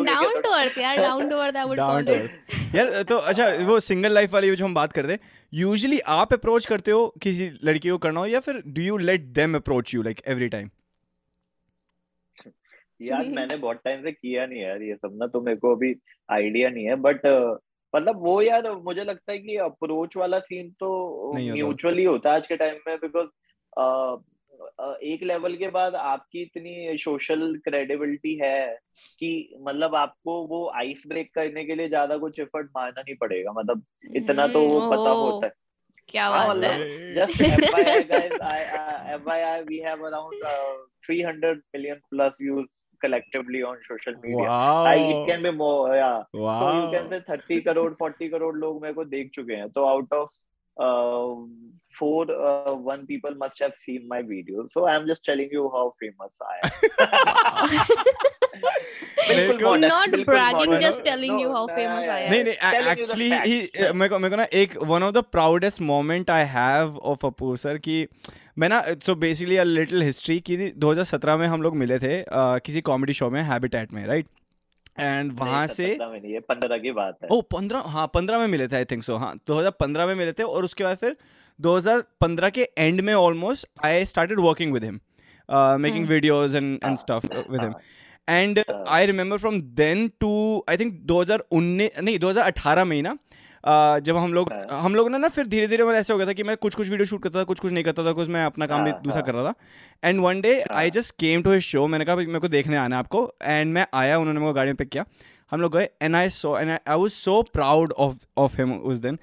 [0.05, 2.31] डाउन टू अर्थ यार down to earth I would call it
[2.75, 5.21] यार तो अच्छा वो सिंगल लाइफ वाली जो हम बात करते हैं
[5.55, 9.21] यूजुअली आप अप्रोच करते हो किसी लड़की को करना हो या फिर do you let
[9.21, 10.71] them approach you like every time
[13.03, 15.95] यार मैंने बहुत टाइम से किया नहीं यार ये सब ना तो मेरे को अभी
[16.31, 17.21] आइडिया नहीं है बट
[17.95, 22.47] मतलब वो यार मुझे लगता है कि अप्रोच वाला सीन तो म्यूचुअली होता। है आज
[22.47, 23.27] के टाइम में बिकॉज़
[25.03, 28.79] एक लेवल के बाद आपकी इतनी सोशल क्रेडिबिलिटी है
[29.19, 33.53] कि मतलब आपको वो आइस ब्रेक करने के लिए ज़्यादा कुछ एफर्ट मारना नहीं पड़ेगा।
[33.53, 33.83] मतलब
[34.17, 35.53] इतना तो वो हम्म, पता होता है।
[36.09, 37.41] क्या हाँ, बात मतलब है। Just
[39.15, 40.41] FIR we have around
[41.07, 42.33] 300 million plus
[50.79, 51.35] uh,
[52.01, 54.67] four uh, one people must have seen my video.
[54.73, 56.71] So i'm just telling you how famous i am.
[65.21, 68.07] Proudest moment I have of Apur sir की
[68.59, 72.25] मैं ना so basically little history की दो हज़ार सत्रह में हम लोग मिले थे
[72.35, 74.27] किसी कॉमेडी शो में हैबिटेट में राइट
[75.01, 78.85] एंड वहाँ से पंद्रह की बात है। ओ पंद्रह हाँ पंद्रह में मिले थे आई
[78.85, 81.17] थिंक सो हाँ 2015 में मिले थे और उसके बाद फिर
[81.61, 85.01] 2015 के एंड में almost I started working with him
[85.83, 87.75] making videos and and stuff with him
[88.29, 90.33] and I remember from then to
[90.71, 93.17] I think 2019 नहीं 2018 में ही ना
[93.67, 96.27] जब हम लोग हाँ। हम लोग ना ना फिर धीरे धीरे मतलब ऐसे हो गया
[96.27, 98.29] था कि मैं कुछ कुछ वीडियो शूट करता था कुछ कुछ नहीं करता था कुछ
[98.29, 101.15] मैं अपना काम भी हाँ, दूसरा हाँ। कर रहा था। And one day I just
[101.21, 104.41] came to his show मैंने कहा मेरे को देखने आना आपको। एंड मैं आया उन्होंने
[104.41, 105.05] मेरे को गाड़ी में पिक किया।
[105.51, 108.99] हम लोग गए and I saw and I was so proud of of him उस
[108.99, 109.19] दिन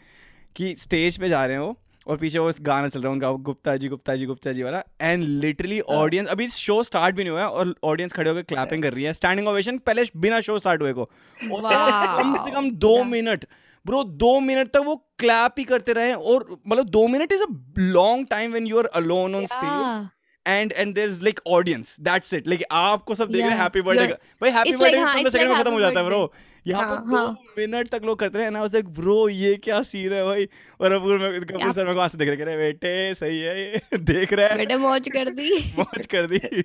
[0.56, 1.76] कि स्टेज पे जा रहे हैं वो
[2.08, 4.82] और पीछे वो गाना चल रहा है उनका गुप्ता जी गुप्ता जी गुप्ता जी वाला।
[5.02, 8.94] एंड लिटरली ऑडियंस अभी शो स्टार्ट भी नहीं हुआ और ऑडियंस खड़े होकर क्लैपिंग कर
[8.94, 11.06] रही है। स्टैंडिंग ओवेशन पहले बिना शो स्टार्ट हुए को।
[11.40, 13.46] कम से कम दो मिनट
[13.86, 17.48] ब्रो दो मिनट तक वो क्लैप ही करते रहे और मतलब दो minute is a
[17.80, 20.08] long time when you are alone on stage
[20.46, 23.82] and and there is like audience that's it like आपको सब देख रहे हैं हैप्पी
[23.82, 26.32] बर्थडे भाई हैप्पी बर्थडे 15 सेकंड में खत्म हो जाता है ब्रो
[26.68, 27.26] यहाँ हाँ, पर हाँ.
[27.26, 30.48] दो मिनट तक लोग करते रहे ना लाइक ब्रो ये क्या सीन है भाई?
[30.82, 34.34] और अपूर में कपूर सर मेरे को आँसू देख रहे बेटे सही है ये। देख
[34.34, 36.62] रहे हैं। बेटे मौज कर दी। मौज कर दी।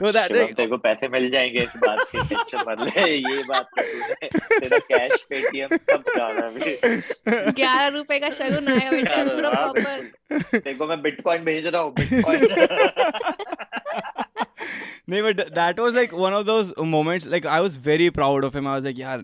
[0.00, 3.68] तो दैट तेरे को पैसे मिल जाएँगे इस बात की टेंशन मत ले ये बात
[3.80, 10.58] तेरा कैश पेटीएम सब जा रहा है 11 रुपए का शगुन आया बेटा पूरा प्रॉपर
[10.58, 12.40] देखो मैं बिटकॉइन भेज रहा हूँ bitcoin
[15.06, 17.26] no, but that was like one of those moments.
[17.26, 18.66] Like I was very proud of him.
[18.66, 19.22] I was like, yeah,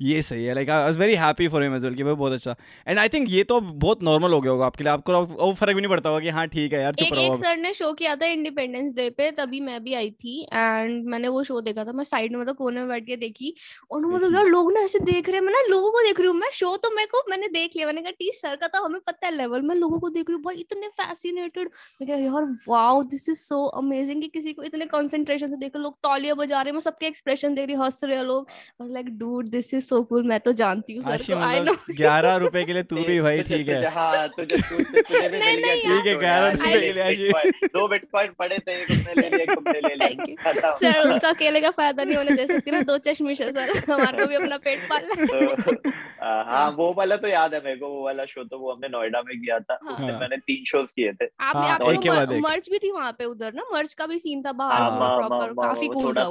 [0.00, 2.32] ये सही है like I was very happy for him as well कि वो बहुत
[2.32, 2.54] अच्छा।
[2.86, 5.74] एंड आई थिंक ये तो बहुत नॉर्मल हो गया होगा आपके लिए। आपको वो फ़र्क
[5.74, 7.92] भी नहीं पड़ता होगा कि हाँ ठीक है यार चुप रहो एक सर ने शो
[7.92, 11.84] किया था इंडिपेंडेंस डे पे तभी मैं भी आई थी एंड मैंने वो शो देखा
[11.84, 13.54] था। मैं साइड में मतलब कोने में बैठ के देखी
[13.90, 16.28] और मतलब यार लोग ना ऐसे देख रहे हैं। मैं ना लोगों को देख रही
[16.28, 18.84] हूँ। मैं शो तो मेरे को मैंने देख लिया। मैंने कहा टी सर का तो
[18.84, 21.70] हमें पता है लेवल मैं लोगों को देख रही हूँ। भाई इतने फैसिनेटेड
[22.00, 25.74] मैं कह यार wow this is so amazing कि किसी को इतने कंसंट्रेशन से देख
[25.74, 28.48] रहे लोग तालियाँ बजा रहे हैं। मैं सबके एक्सप्रेशन देख रही हंस रहे लोग।
[28.84, 32.34] Like dude this is so cool मैं तो जानती हूँ सर को आई नो ग्यारह
[32.42, 36.06] रुपए के लिए तू भी भाई ठीक है। हाँ तुझे तुझे भी मिल गया ठीक
[36.06, 39.94] है ग्यारह रुपए के लिए आशी। दो बिटकॉइन पड़े थे तुमने ले लिया तुमने ले
[39.94, 43.76] लिया। सर उसका अकेले का फ़ायदा नहीं होने दे सकती ना दो चश्मिश है सर
[43.90, 45.90] हमारे को भी अपना पेट पालना तो,
[46.22, 49.22] हाँ। वो वाला तो याद है मेरे को वो वाला शो तो वो हमने नोएडा
[49.26, 53.12] में किया था हाँ। उसमें मैंने तीन शोज़ किए थे। आपने मर्च भी थी वहाँ
[53.18, 56.28] पे उधर ना मर्च का भी सीन था बाहर प्रॉपर काफ़ी कूल था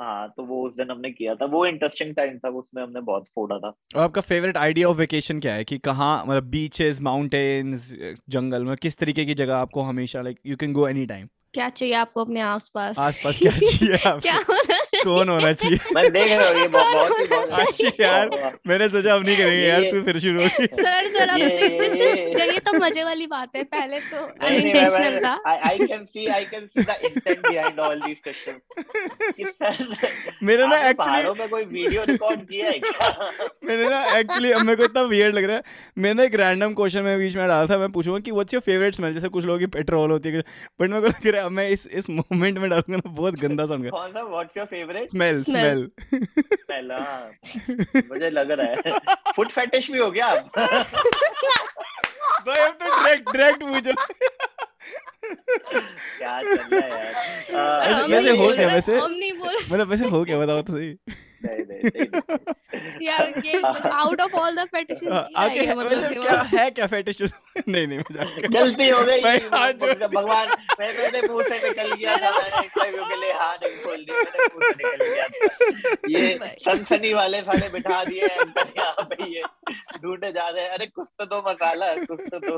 [0.00, 3.24] हाँ तो वो उस दिन हमने किया था। वो इंटरेस्टिंग टाइम था उसमें हमने बहुत
[3.34, 5.64] फोड़ा था। और आपका फेवरेट आइडिया ऑफ़ वेकेशन क्या है?
[5.64, 7.94] कि कहाँ मतलब बीचेस माउंटेन्स
[8.28, 11.68] जंगल में किस तरीके की जगह आपको हमेशा like you can go any time क्या
[11.68, 12.98] चाहिए आपको अपने आसपास?
[12.98, 14.20] आसपास क्या चाहिए आपको?
[14.20, 14.38] क्या
[15.02, 15.78] कौन होना चाहिए?
[15.94, 18.28] मैं देख रहा हूँ ये बहुत ही बहुत अच्छी यार
[18.66, 22.58] मैंने सोचा अब नहीं करेंगे यार तू फिर शुरू होगी सर जरा दिस इज़ ये
[22.60, 26.82] तो मज़े वाली बात है पहले तो अनइंटेंशनल था। I can see I can see
[26.82, 28.60] the intent behind all these questions
[29.36, 29.96] कि सर
[30.42, 33.10] मेरे ना एक्चुअली पहाड़ों पे कोई वीडियो रिकॉर्ड किया है क्या?
[33.64, 35.62] मैंने ना एक्चुअली अब मेरे को इतना वियर्ड लग रहा है।
[35.98, 38.94] मैंने एक रैंडम क्वेश्चन में बीच में डाला था मैं पूछूँगा कि व्हाट्स योर फेवरेट
[38.94, 40.40] स्मेल जैसे कुछ लोगों की पेट्रोल होती है
[40.80, 43.66] बट मेरे को लग रहा है मैं इस इस मोमेंट में डालूँगा ना बहुत गंदा
[43.66, 45.50] साउंड कर कौन सा what's your favourite smell Smell.
[45.50, 45.90] Smell.
[46.70, 46.98] पहला
[48.08, 48.98] मुझे लग रहा है।
[49.36, 50.50] फुट फेटिश भी हो गया आप
[52.46, 53.92] भाई अब तो डायरेक्ट डायरेक्ट पूछो
[56.18, 57.56] क्या चल रहा है यार?
[57.56, 58.98] आ, वैसे- नहीं हो रहे, वैसे?
[58.98, 60.88] हम नहीं बोल मतलब वैसे हो क्या बताओ तो सही।
[61.44, 66.14] नहीं, नहीं, नहीं, नहीं। यार ये out of all the fetishes हाँ, आगे है, वैसे
[66.14, 69.72] क्या है क्या फेटिश नहीं नहीं मज़ाक कर रहा हूँ। गलती हो गई। भाई, हाथ
[69.72, 70.48] जोड़ के- भगवान
[70.80, 74.12] मैं मेरे मुँह से निकल गया था मैंने इंटरव्यू के लिए हाथ नहीं खोल दी
[74.12, 79.24] मेरे मुँह से निकल गया था। ये सनसनी वाले साले बिठा दिए एंकर यहाँ पे
[79.34, 79.42] ये
[80.02, 82.56] ढूंढे जा रहे हैं। अरे कुछ तो दो मसाला कुछ तो दो।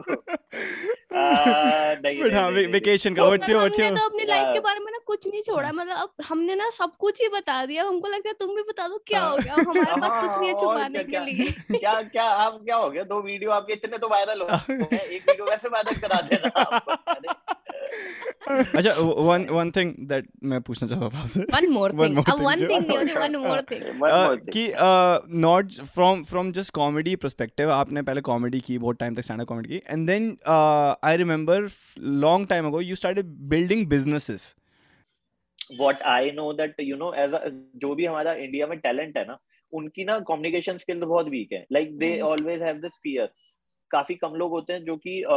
[1.14, 4.60] हाँ नहीं, नहीं, वेकेशन का तो व्हाट्स योर व्हाट्स हमने योर तो अपनी लाइफ के
[4.60, 7.84] बारे में ना कुछ नहीं छोड़ा मतलब अब हमने ना सब कुछ ही बता दिया
[7.84, 10.54] हमको लगता है तुम भी बता दो क्या हो गया हमारे पास कुछ नहीं है
[10.54, 13.02] हाँ, छुपाने के लिए। क्या क्या आप क्या हो गया?
[13.04, 16.48] दो वीडियो आपके इतने तो वायरल हो गए एक वीडियो वैसे वायरल करा देना
[18.48, 18.92] अच्छा
[19.26, 22.60] वन वन थिंग दैट मैं पूछना चाहता था आपसे। वन मोर थिंग more अब वन
[22.60, 24.50] थिंग नहीं होती one more thing one Uh, more thing.
[24.56, 24.66] कि
[25.38, 29.46] not from from just comedy perspective आपने पहले कॉमेडी की बहुत टाइम तक स्टैंड अप
[29.46, 30.36] कॉमेडी की and then
[31.04, 31.68] I remember
[31.98, 34.54] long time ago you started building businesses
[35.82, 39.26] what I know that you know as a, जो भी हमारा इंडिया में टैलेंट है
[39.26, 39.38] ना
[39.72, 42.20] उनकी ना कम्युनिकेशन स्किल बहुत वीक है। Like they.
[42.20, 43.28] Always have this fear
[43.90, 45.36] काफ़ी कम लोग होते हैं जो कि अ,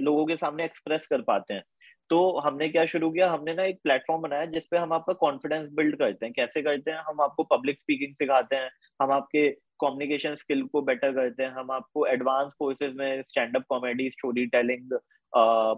[0.00, 1.62] लोगों के सामने एक्सप्रेस कर पाते हैं।
[2.10, 3.30] तो हमने क्या शुरू किया?
[3.30, 6.98] हमने ना एक प्लेटफॉर्म बनाया जिसपे हम आपका कॉन्फिडेंस बिल्ड करते हैं। कैसे करते हैं?
[6.98, 8.70] हम आपको पब्लिक स्पीकिंग सिखाते हैं।
[9.02, 9.48] हम आपके
[9.84, 14.46] कम्युनिकेशन स्किल को बेटर करते हैं। हम आपको एडवांस कोर्सेज में stand up comedy story
[14.46, 14.92] telling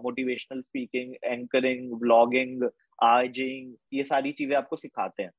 [0.03, 2.69] motivational speaking anchoring vlogging
[3.03, 5.31] आर्जिंग ये सारी चीज़ें आपको सिखाते हैं।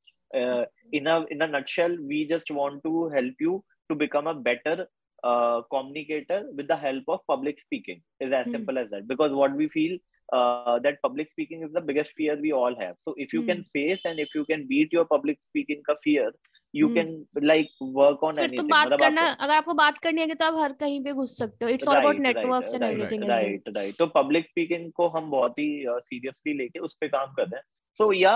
[0.94, 4.86] In in nutshell we just want to help you to become a better
[5.72, 8.00] communicator with the help of public speaking.
[8.24, 8.54] Is as Hmm.
[8.56, 9.06] simple as that.
[9.12, 9.94] Because what we feel
[10.32, 13.46] uh, that public speaking is the biggest fear we all have so if you mm.
[13.46, 16.30] can face and if you can beat your public speaking ka fear
[16.74, 16.94] you Hmm.
[16.94, 17.10] can
[17.42, 20.34] like work on फिर तो anything बात मतलब करना आपको- अगर आपको बात करनी है
[20.34, 22.82] तो आप हर कहीं पे घुस सकते हो it's all about Right, right, networks and
[22.82, 27.08] right, everything right right तो पब्लिक स्पीकिंग को हम बहुत ही सीरियसली लेके उस पे
[27.08, 27.62] काम कर रहे हैं
[27.98, 28.34] सो या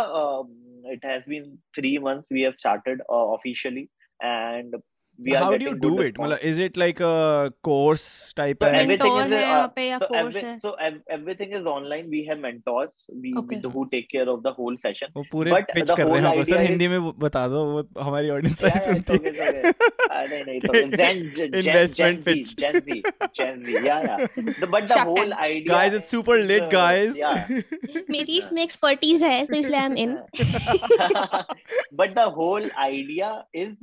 [0.93, 3.89] it has been three months we have started officially
[4.25, 4.77] and
[5.20, 8.70] We are how do you do it मतलब is it like a course type So
[8.72, 10.56] है everything Mentor is है uh, यहाँ पे या so, course every, है?
[10.64, 12.10] so ev- everything is online.
[12.16, 13.06] We have mentors.
[13.26, 13.60] We, Okay.
[13.64, 15.14] we who take care of the whole session.
[15.18, 16.98] वो पूरे But pitch the कर रहे हैं whole हमको सर idea is- हिंदी में
[17.06, 19.94] वो बता दो वो हमारी ऑडियंस Yeah, सारी yeah, it's सुनती okay, है it's okay.
[20.06, 20.84] Uh, नहीं नहीं it's okay.
[21.04, 22.54] Gen, Gen, Gen, Investment Gen Z, pitch.
[22.64, 23.80] Gen Z, Gen Z.
[23.88, 24.26] Yeah, yeah.
[24.62, 25.46] The, but the Shark whole Tank.
[25.50, 25.74] idea.
[25.76, 28.06] guys it's super is, lit uh, guys Yeah.
[28.18, 30.18] मेरी इसमें expertise है तो इसलिए I am in
[32.02, 33.32] but the whole idea
[33.66, 33.74] is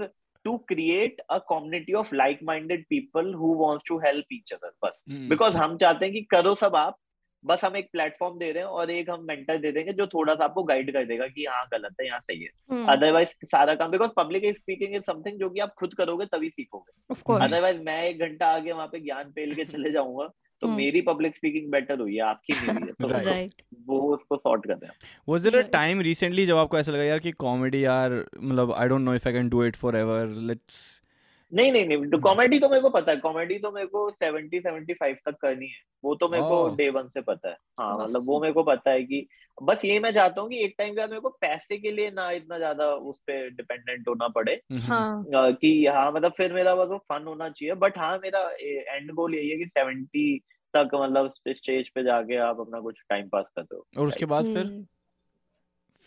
[0.47, 5.27] to create a community of like-minded people who wants to help each other बस। Hmm.
[5.29, 6.97] Because हम चाहते हैं कि करो सब आप
[7.43, 10.33] बस हम एक प्लेटफॉर्म दे रहे हैं और एक हम मेंटर दे देंगे जो थोड़ा
[10.35, 13.91] सा आपको गाइड कर देगा कि यहाँ गलत है यहाँ सही है। अदरवाइज़ सारा काम
[13.91, 17.13] because public speaking is something जो कि आप खुद करोगे तभी सीखोगे।
[17.45, 20.29] अदरवाइज़ मैं एक घंटा आगे वहाँ पे ज्ञान पेल के चले जाऊँगा।
[20.61, 23.25] तो हम्म। मेरी पब्लिक स्पीकिंग बेटर हुई है आपकी नहीं हुई है तो Right.
[23.25, 24.95] राइट वो उसको सॉर्ट कर रहे हैं
[25.29, 25.73] was there a Right.
[25.75, 29.33] time जब आपको ऐसा लगा यार कि कॉमेडी यार मतलब I don't know if I
[29.33, 31.03] can do it forever let's
[31.53, 34.59] नहीं नहीं नहीं तो कॉमेडी तो मेरे को पता है कॉमेडी तो मेरे को सेवेंटी
[34.59, 36.75] सेवेंटी फाइव तक करनी है वो तो मेरे को.
[36.75, 39.27] डे वन से पता है। हाँ मतलब वो मेरे को पता है कि
[39.63, 42.11] बस ये मैं चाहता हूँ कि एक टाइम के बाद मेरे को पैसे के लिए
[42.11, 46.87] ना इतना ज़्यादा उस पर डिपेंडेंट होना पड़े। हाँ। कि हाँ मतलब फिर मेरा बस
[46.87, 50.39] वो फन होना चाहिए बट हाँ मेरा एंड गोल यही है कि सेवेंटी
[50.73, 54.47] तक मतलब स्टेज पे जाके आप अपना कुछ टाइम पास करते हो और उसके बाद
[54.47, 54.85] हम्म। फिर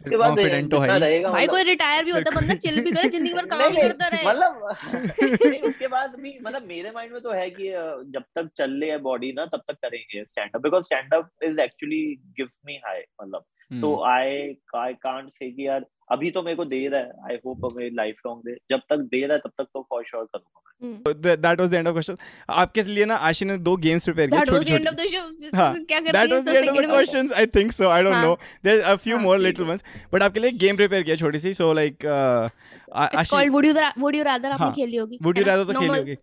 [0.00, 3.08] उसके बाद कॉन्फिडेंट तो है भाई मतलब- कोई रिटायर भी होता बंदा चिल भी करे
[3.08, 4.68] ज़िंदगी भर काम करता रहे। मतलब
[5.22, 7.68] नहीं, उसके बाद भी मतलब मेरे माइंड में तो है कि
[8.14, 11.30] जब तक चल ले है बॉडी ना तब तक करेंगे stand up because stand up
[11.42, 12.02] is actually
[12.36, 13.44] gives me high मतलब।
[13.80, 17.36] तो आई आई कांट से कि यार अभी तो मेरे को दे रहा है। आई
[17.46, 20.24] होप मेरी लाइफ लॉन्ग दे। जब तक दे रहा है तब तक तो फॉर श्योर
[20.26, 22.16] करूँगा that was the end of question
[22.50, 24.90] आपके लिए ना आशी ने दो गेम्स प्रिपेयर किए दैट वाज द छोटे एंड छोटे
[24.90, 27.46] ऑफ़ द शो हाँ, क्या करती दैट है was the end of the questions I
[27.56, 28.14] think so I don't.
[28.16, 31.52] Know there are few more little ones but आपके लिए गेम प्रिपेयर किया छोटी सी
[31.54, 35.44] so like it's called would you would you rather आपने हाँ, खेली होगी would you
[35.44, 36.16] rather तो खेली होगी।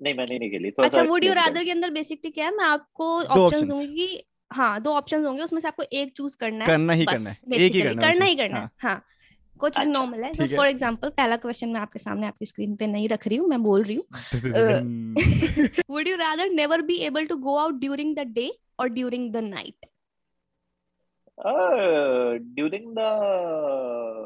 [0.00, 2.56] नहीं मैंने नहीं खेली अच्छा वुड यू रादर के अंदर बेसिकली क्या है?
[2.56, 6.64] मैं आपको ऑप्शंस दूँगी कि हाँ दो ऑप्शन होंगे उसमें से आपको एक चूज़ करना
[6.64, 9.02] है करना ही करना है एक ही करना करना ही करना है हाँ। हाँ
[9.60, 13.08] कुछ अच्छा, नॉर्मल है। फॉर एग्जांपल पहला क्वेश्चन मैं आपके सामने आपकी स्क्रीन पे नहीं
[13.08, 14.04] रख रही हूँ मैं बोल रही हूँ.
[15.90, 19.36] Would you rather never be able to go out during the day और during the
[19.36, 19.86] night
[21.38, 23.04] Uh, during the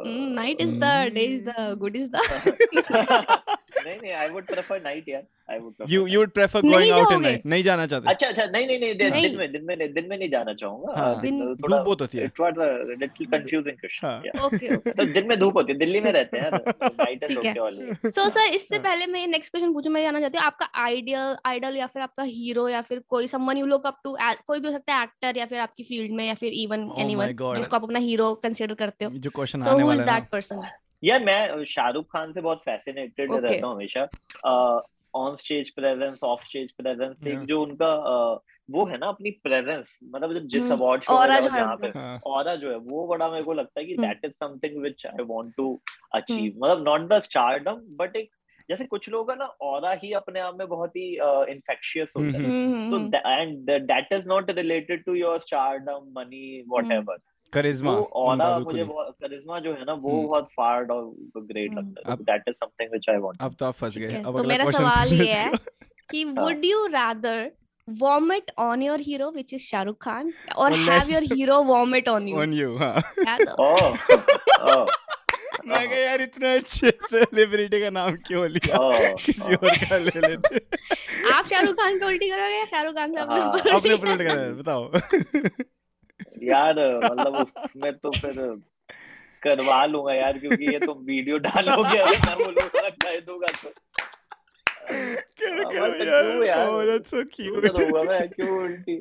[0.07, 2.23] Mm, night is the day is the good is the
[3.87, 5.23] नहीं नहीं आई वुड प्रेफर नाइट यार.
[5.51, 8.09] I would You you would prefer नहीं going out at नहीं जाना चाहते?
[8.11, 11.39] अच्छा अच्छा नहीं नहीं नहीं दिन में दिन में दिन में नहीं जाना चाहूँगा। दिन
[11.39, 12.67] दिन- थोड़ा धूप बहुत होती है। It was a
[13.03, 13.77] little confusing.
[13.77, 17.39] Question okay okay तो दिन में धूप होती है दिल्ली में रहते हैं नाइट एंड
[17.39, 20.47] ओके वाले सो सर इससे हाँ। पहले मैं नेक्स्ट क्वेश्चन पूछूँ मैं जानना चाहती हूँ
[20.47, 24.17] आपका आइडियल आइडल या फिर आपका हीरो या फिर कोई someone you look up to
[24.47, 26.99] कोई भी हो सकता है एक्टर या फिर आपकी फ़ील्ड में या फिर इवन Oh
[26.99, 30.61] एनीवन जिसको आप अपना हीरो कंसीडर करते हो। जो क्वेश्चन आने हु है दैट पर्सन
[31.05, 33.43] यार मैं शाहरुख खान से बहुत फैसिनेटेड Okay.
[33.43, 34.09] रहता हूँ हमेशा।
[35.15, 38.39] On stage presence off stage presence एक जो उनका uh,
[38.71, 41.57] वो है ना अपनी प्रेजेंस मतलब जब जिस हम्म, अवार्ड शो aura में जो है
[41.57, 44.25] जहाँ पे उनका। हाँ, जो है वो बड़ा मेरे को लगता है कि हम्म। That
[44.25, 45.81] is something which I want to
[46.15, 48.31] achieve मतलब नॉट द स्टारडम बट एक
[48.69, 51.09] जैसे कुछ लोग है ना और ही अपने आप में बहुत ही
[51.53, 56.65] इन्फेक्शियस होता है। हम्म, तो हम्म and that is not related to your stardom money
[56.69, 57.19] whatever
[57.57, 61.05] करिश्मा वो ऑरा मुझे। करिश्मा जो है ना वो हम्म। बहुत फार्ड और
[61.37, 64.15] ग्रेट हम्म। लगता है। That is something which I want अब तो आप फंस गए।
[64.17, 65.51] अब तो अगला मेरा सवाल ये है
[66.11, 67.49] कि would you rather
[67.89, 72.09] vomit on your hero which is shahrukh khan or Or have let- your hero vomit
[72.13, 72.39] on you?
[72.45, 72.95] On you हाँ।
[73.27, 73.43] याद?
[73.61, 73.85] ओह
[74.73, 74.87] ओह
[75.69, 78.79] मैं कहा यार इतना अच्छे सेलिब्रिटी का नाम क्यों लिया?
[79.25, 80.61] किसी और का ले लेते
[81.35, 84.09] आप शाहरुख खान पे उल्टी करोगे शाहरुख खान से अपने हाँ, ऊपर अपने उल्टी ऊपर
[84.11, 84.35] उल्ट करोगे?
[84.35, 85.76] कर बताओ।
[86.43, 86.75] यार
[87.05, 88.35] मतलब उसमें तो फिर
[89.43, 93.73] करवा लूँगा यार, क्योंकि ये तो वीडियो डालोगे, अगर मैं बोलूँगा कह दूँगा तो।
[94.87, 96.69] मतलब यार यार?
[96.69, 97.65] ओह दैट्स सो क्यूट
[98.09, 98.97] मैं क्यों उल्टी?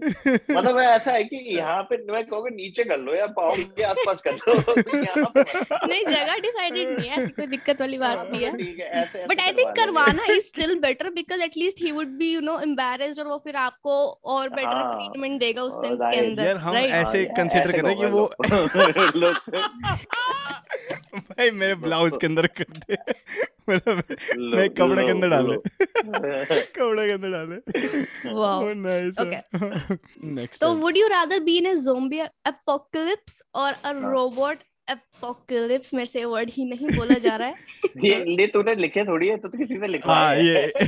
[0.51, 4.21] मतलब ऐसा है कि यहाँ पे मैं कहूँगा नीचे कर लो या पाँव के आसपास
[4.27, 4.53] कर लो
[4.95, 8.43] यहाँ पे मत। नहीं जगह डिसाइडेड नहीं है ऐसी कोई दिक्कत वाली हाँ, बात नहीं
[8.43, 12.17] है। ठीक है बट आई थिंक करवा करवाना is still better because at least he would
[12.17, 13.97] be you know embarrassed और वो फिर आपको
[14.35, 17.81] और बेटर हाँ, ट्रीटमेंट देगा उस सेंस के अंदर यार हम ऐसे हाँ, कंसीडर कर
[17.81, 18.29] रहे हैं कि वो
[21.15, 22.97] भाई मेरे ब्लाउज के अंदर कर दे।
[23.69, 24.03] मतलब
[24.55, 25.55] मैं कपड़े के अंदर डाले
[26.77, 29.95] कपड़े के अंदर डाले वाओ। Nice okay.
[30.35, 34.57] नेक्स्ट तो would you rather be in a zombie apocalypse और अ। रोबोट
[34.87, 37.55] अपोकलिप्स मेरे से वर्ड ही नहीं बोला जा रहा है।
[38.05, 40.65] ये ये तूने लिखे थोड़ी है तो, तो किसी से लिखवा हाँ ये।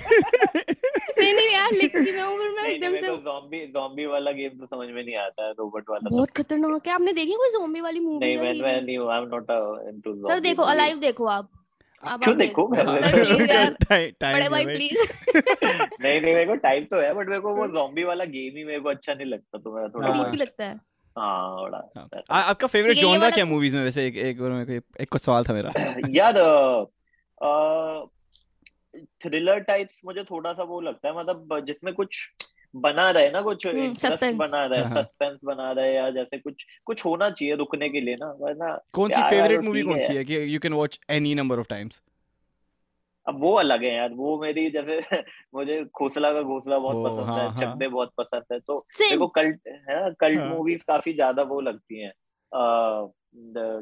[1.19, 4.87] नहीं नहीं यार लिखती मैं हूँ मैं एकदम से ज़ॉम्बी ज़ॉम्बी वाला गेम तो समझ
[4.89, 7.99] में नहीं आता है रोबोट वाला तो बहुत खतरनाक है। आपने देखी कोई ज़ोंबी वाली
[7.99, 9.51] मूवी नहीं मैं मैं नहीं I am not
[9.87, 11.49] into zombie sir देखो अलाइव देखो आप।
[12.03, 12.67] क्यों देखो?
[12.67, 12.83] मैं।
[14.21, 14.99] टाइम बड़े भाई प्लीज़
[15.35, 18.63] नहीं नहीं मेरे को टाइम तो है बट मेरे को वो ज़ॉम्बी वाला गेम ही
[18.63, 20.79] मेरे को अच्छा नहीं लगता तो मैं थोड़ा। लगता है।
[21.17, 24.71] हाँ आ, आपका फेवरेट जॉनरा वाला- क्या मूवीज़ में वैसे एक एक बार मेरे को
[24.71, 25.71] एक- एक कुछ सवाल था मेरा
[26.09, 26.37] यार
[29.21, 32.29] थ्रिलर टाइप्स मुझे थोड़ा सा वो लगता है मतलब जिसमें कुछ
[32.75, 34.37] बना रहे ना कुछ हम्म, इंटरेस्ट suspense.
[34.37, 38.01] बना रहे हाँ, हाँ। सस्पेंस बना रहे या जैसे कुछ कुछ होना चाहिए रुकने के
[38.01, 41.35] लिए ना वरना कौन सी फेवरेट मूवी कौन सी है कि you can watch any
[41.35, 42.01] number of times
[43.27, 44.99] अब वो अलग है यार वो मेरी जैसे
[45.55, 48.75] मुझे खोसला का घोसला बहुत ओ, पसंद हाँ, है हाँ। चक बहुत पसंद है तो
[49.17, 52.11] को कल्ट है ना कल्ट हाँ। मूवीज़ काफ़ी ज़्यादा वो लगती हैं।
[52.53, 53.11] अ,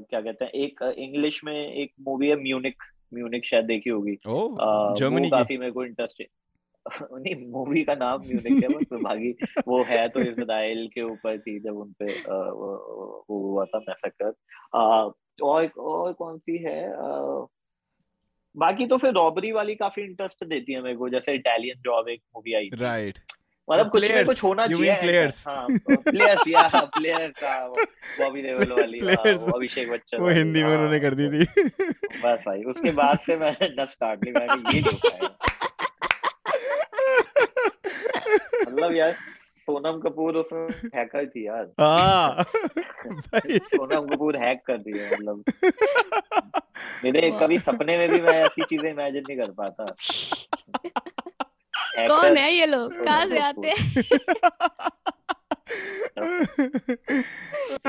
[0.10, 2.76] क्या कहते हैं एक इंग्लिश में एक मूवी है म्यूनिक
[3.14, 4.16] म्यूनिक शायद देखी होगी।
[5.00, 6.28] जर्मनी काफ़ी मेरे को इंटरेस्टिंग
[7.14, 9.36] नहीं मूवी का नाम म्यूनिक है बस भागी
[9.68, 14.34] वो है तो इसराइल के ऊपर थी जब उनपे वो हुआ था मैसेकर
[15.44, 16.94] और और कौन सी है
[18.58, 22.22] बाकी तो फिर रॉबरी वाली काफ़ी इंटरेस्ट देती है मेरे को जैसे इटालियन जॉब एक
[22.36, 23.20] मूवी आई थी। राइट
[23.70, 25.48] मतलब कुछ Players, कुछ होना चाहिए mean players?
[25.48, 25.68] हाँ
[26.02, 27.68] प्लेयर्स या प्लेयर का
[28.20, 31.46] बॉबी देओल वाली हाँ, अभिषेक बच्चन वो हिंदी में हाँ, उन्होंने कर दी थी।
[32.04, 35.20] बस भाई उसके बाद से मैं नस काट ली मैंने ये है
[38.68, 39.16] मतलब यार
[39.70, 42.44] सोनम कपूर उसमें हैकर थी यार। हाँ।
[43.08, 45.44] भाई। सोनम कपूर हैक कर दी है मतलब
[47.04, 49.86] मेरे कभी सपने में भी मैं ऐसी चीज़ें इमेजिन नहीं कर पाता।
[52.08, 53.04] कौन है ये लोग?
[53.04, 54.04] कहाँ से आते हैं?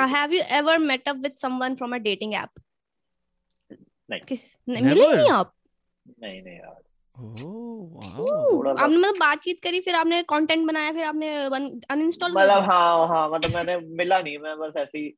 [0.09, 2.49] Have you ever met up with someone from a dating app
[4.11, 5.17] नहीं। किस नहीं, मिले?
[5.17, 5.55] नहीं आप?
[6.21, 6.86] नहीं नहीं यार।
[7.19, 11.35] आपने मतलब बातचीत करी फिर आपने कंटेंट बनाया फिर आपने
[11.91, 15.15] अनइंस्टॉल कर मतलब हाँ हाँ मतलब मैंने मिला नहीं मैं बस ऐसे ही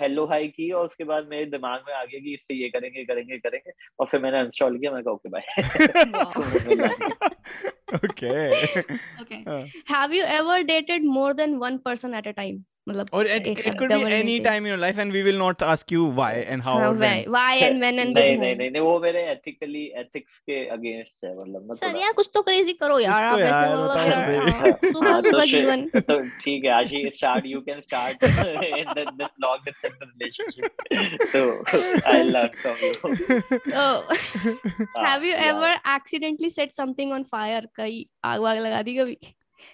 [0.00, 3.04] हेलो हाई की और उसके बाद मेरे दिमाग में आ गया कि इससे ये करेंगे
[3.04, 5.42] करेंगे करेंगे और फिर मैंने इंस्टॉल किया मैं कहा okay bye
[7.94, 8.32] okay
[9.22, 9.34] okay.
[9.92, 13.60] Have you ever dated more than one person at a time मतलब Or it, एक
[13.60, 14.46] it could be double any negative.
[14.46, 16.96] time in your life, and we will not ask you why and how हाँ, or
[17.02, 17.30] why when.
[17.34, 21.30] why and when and with नहीं नहीं नहीं वो मेरे ethically ethics के against है
[21.38, 24.50] मतलब मैं सर यार कुछ तो क्रेजी करो यार तो आप ऐसे यार, मतलब यार।
[24.50, 28.92] हाँ, सुबह हाँ, तो सुबह जीवन तो ठीक है Aashi start you can start in
[29.22, 32.92] this long distance relationship तो I learn from you
[33.84, 33.96] Oh,
[35.04, 35.50] have you yeah.
[35.50, 39.16] ever accidentally set something on fire कहीं आग वाग लगा दी कभी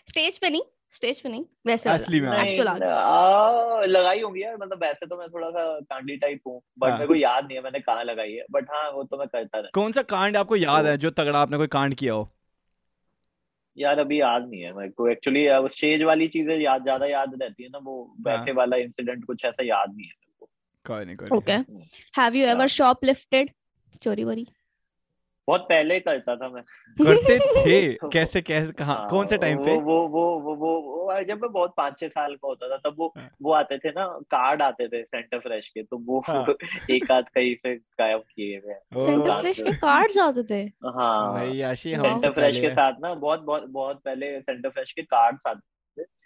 [0.09, 4.43] स्टेज पे नहीं स्टेज पे नहीं वैसे असली में हाँ। actual आग आ, लगाई होंगी
[4.43, 7.45] यार मतलब वैसे तो मैं थोड़ा सा कांडी टाइप हूँ बट हाँ। मेरे को याद
[7.45, 10.03] नहीं है मैंने कहाँ लगाई है बट हाँ वो तो मैं करता रहा कौन सा
[10.03, 12.29] कांड आपको याद तो- है जो तगड़ा आपने कोई कांड किया हो?
[13.79, 17.63] यार अभी याद नहीं है मेरे को एक्चुअली स्टेज वाली चीज़ें याद ज़्यादा याद रहती
[17.63, 20.47] है ना वो हाँ। वैसे वाला इंसिडेंट कुछ ऐसा याद नहीं है मेरे को।
[20.87, 21.59] कोई नहीं कोई नहीं। Okay
[22.19, 23.45] have you ever Yeah.
[24.03, 24.47] चोरी वोरी
[25.49, 26.63] बहुत पहले करता था मैं।
[26.97, 27.93] करते थे?
[28.13, 29.77] कैसे कैसे कहाँ हाँ, कौन से टाइम पे?
[29.77, 32.97] वो वो वो वो वो जब मैं बहुत पाँच छह साल का होता था तब
[32.99, 36.47] वो हाँ। वो आते थे ना कार्ड आते थे सेंटर फ्रेश के तो वो हाँ।
[36.91, 40.63] एक आध कहीं से गायब किए हुए सेंटर फ्रेश के कार्ड्स आते थे?
[40.87, 45.59] हाँ सेंटर फ्रेश के साथ ना बहुत बहुत बहुत पहले सेंटर फ्रेश के कार्ड्स आते
[45.59, 45.80] थे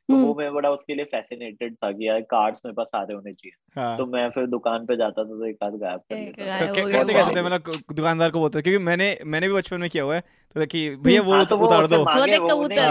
[0.09, 3.15] तो हम्म, वो मैं बड़ा उसके लिए फैसिनेटेड था कि यार कार्ड्स मेरे पास सारे
[3.15, 6.17] होने चाहिए। हाँ। तो मैं फिर दुकान पे जाता था तो एक आध गायब कर
[6.17, 9.17] लेता तो गायब था हो गया, करते कैसे थे मतलब दुकानदार को बोलते क्योंकि मैंने
[9.27, 10.21] मैंने भी बचपन में किया हुआ है
[10.57, 12.39] तो कि भैया वो हाँ तो वो उतार दो। वो मांगे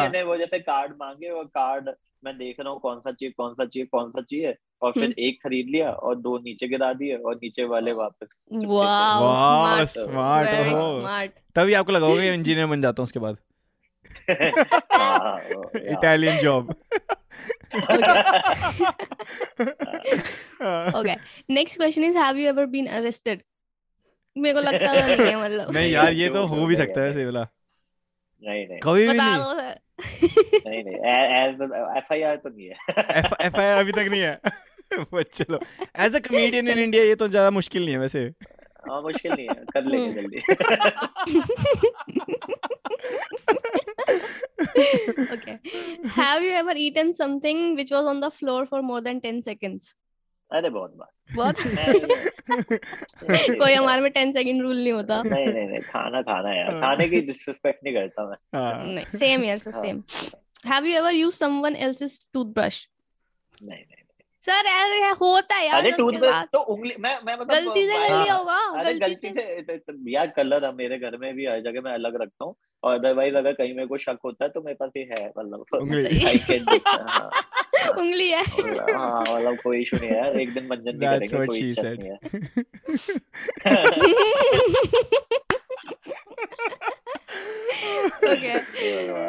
[0.10, 1.90] देख वो जैसे कार्ड मांगे वो कार्ड
[2.26, 5.04] मैं देख रहा हूँ कौन सा चाहिए कौन सा चाहिए कौन सा चाहिए और फिर
[5.04, 10.50] हम्म। एक खरीद लिया और दो नीचे गिरा दिए और नीचे वाले वापस। वाह स्मार्ट
[10.50, 13.38] हो तभी आपको लगा होगा इंजीनियर बन जाता हूँ उसके बाद।
[14.32, 15.92] हाँ, वो, yeah.
[15.92, 16.76] Italian job
[20.96, 21.18] okay.
[21.50, 23.42] Next question is have you ever been arrested?
[24.38, 27.08] मेरे को लगता तो नहीं है मतलब। नहीं यार ये तो हो भी सकता है
[27.08, 27.14] है?
[27.14, 27.48] सही वाला।
[28.44, 29.38] नहीं नहीं। कभी भी नहीं।
[30.68, 30.96] नहीं नहीं
[31.98, 32.76] एफ़ आई आर तो नहीं है।
[33.42, 34.40] एफ़ आई अभी तक नहीं है।
[35.24, 35.60] चलो।
[36.00, 38.34] As a comedian in India ये तो ज़्यादा मुश्किल नहीं है वैसे।
[38.90, 40.42] हाँ मुश्किल नहीं है। कर लेंगे। जल्दी।
[45.35, 45.55] okay
[46.19, 49.95] have you ever eaten something which was on the floor for more than 10 seconds
[50.51, 51.57] अरे बहुत बार बहुत
[52.51, 56.59] नहीं, कोई हमारे में 10 सेकंड रूल नहीं होता नहीं नहीं नहीं खाना खाना है
[56.59, 60.03] यार खाने की डिसरिस्पेक्ट नहीं करता मैं हाँ नहीं सेम यार सर हाँ। Same
[60.67, 62.81] have you ever used someone else's toothbrush
[63.63, 63.99] नहीं नहीं
[64.44, 67.82] सर ऐसे है- होता है यार अरे सबके टूथब्रश तो उंगली मैं मैं मतलब गलती
[67.86, 69.00] से कर लिया होगा अरे गलती
[69.30, 72.46] गलती से। से यार कलर हम मेरे घर में भी हर जगह मैं अलग रखता
[72.46, 75.28] हूँ। और अदरवाइज़ अगर कहीं मेरे को शक होता है तो मेरे पास ये है
[75.38, 76.20] मतलब उंगली।
[76.88, 77.30] हाँ,
[77.98, 81.74] उंगली है। मतलब- हाँ मतलब कोई इशू नहीं है एक दिन मंजन भी करेंगे कोई
[81.74, 82.00] said.
[82.00, 82.18] नहीं है।
[88.24, 88.60] okay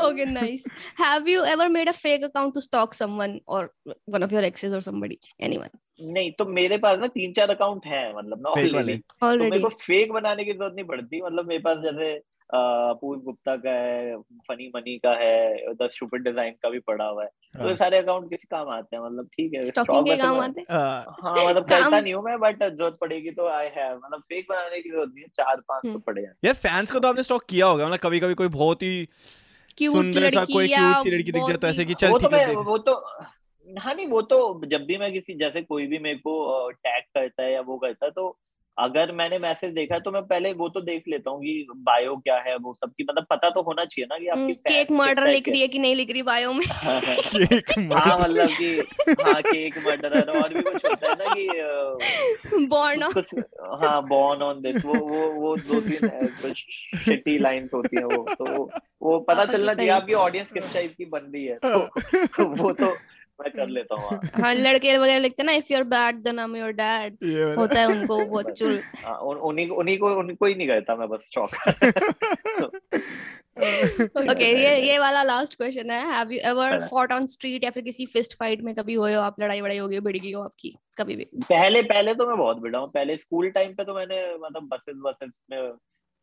[0.08, 0.64] okay nice
[0.96, 3.62] have you ever made a fake account to stalk someone or
[4.06, 7.84] one of your exes or somebody anyone नहीं तो मेरे पास ना तीन चार अकाउंट
[7.86, 11.60] हैं मतलब ना ऑलरेडी तो मेरे को फेक बनाने की ज़रूरत नहीं पड़ती मतलब मेरे
[11.66, 12.08] पास जैसे
[12.54, 14.16] अपूर्व गुप्ता का है
[14.48, 17.76] फनी मनी का है द सुपर डिज़ाइन का भी पड़ा हुआ है तो ये हाँ।
[17.76, 20.66] सारे अकाउंट किसी काम आते हैं मतलब ठीक है स्टॉकिंग के काम आते हैं?
[20.70, 24.46] हाँ, हाँ मतलब करता नहीं हूँ मैं बट ज़रूरत पड़ेगी तो आई हैव मतलब फेक
[24.50, 27.08] बनाने की ज़रूरत नहीं है चार पाँच तो हम्म। पड़े हैं यार फैंस को तो
[27.08, 29.08] आपने स्टॉक किया होगा मतलब कभी कभी कोई बहुत ही
[29.78, 32.54] सुंदर सा कोई क्यूट सी लड़की दिख जाए तो ऐसे कि चल तो ठीक है
[32.54, 32.94] वो तो
[33.68, 37.42] हाँ नहीं वो तो जब भी मैं किसी जैसे कोई भी मेरे को टैग करता
[37.42, 38.36] है या वो करता है तो
[38.78, 42.16] अगर मैंने मैसेज देखा है तो मैं पहले वो तो देख लेता हूँ कि बायो
[42.16, 45.28] क्या है वो सब की मतलब पता तो होना चाहिए ना कि आपकी केक मर्डर
[45.28, 46.66] लिख रही है कि नहीं लिख रही बायो में?
[46.66, 48.80] केक हाँ मतलब कि
[49.22, 51.48] हाँ केक मर्डर और भी कुछ होता है ना कि
[52.66, 53.02] बॉर्न
[53.82, 56.00] हाँ बॉर्न ऑन दिस वो वो वो दो तीन
[56.42, 56.64] कुछ
[57.04, 58.72] शिटी लाइंस होती है वो तो वो
[59.02, 62.96] वो पता चलना चाहिए आपकी ऑडियंस किस टाइप की बन रही है तो वो तो
[63.40, 66.44] मैं कर लेता हूँ हाँ। हाँ लड़के वगैरह लिखते ना if you're bad then I
[66.44, 67.16] am your dad
[67.58, 71.08] होता है उनको बहुत चुल हाँ, उन्हीं को उन्हीं को उनको ही नहीं करता मैं
[71.08, 71.54] बस चौक।
[74.30, 77.82] ओके ये ये वाला लास्ट क्वेश्चन है। Have you ever fought on street या फिर
[77.82, 79.20] किसी फिस्ट फाइट में कभी हुए हो?
[79.20, 82.36] आप लड़ाई वड़ाई हो गई भिड़ गई हो आपकी कभी भी। पहले पहले तो मैं
[82.36, 85.72] बहुत भिड़ा हूँ। पहले स्कूल टाइम पे तो मैंने मतलब बसेस बसेस में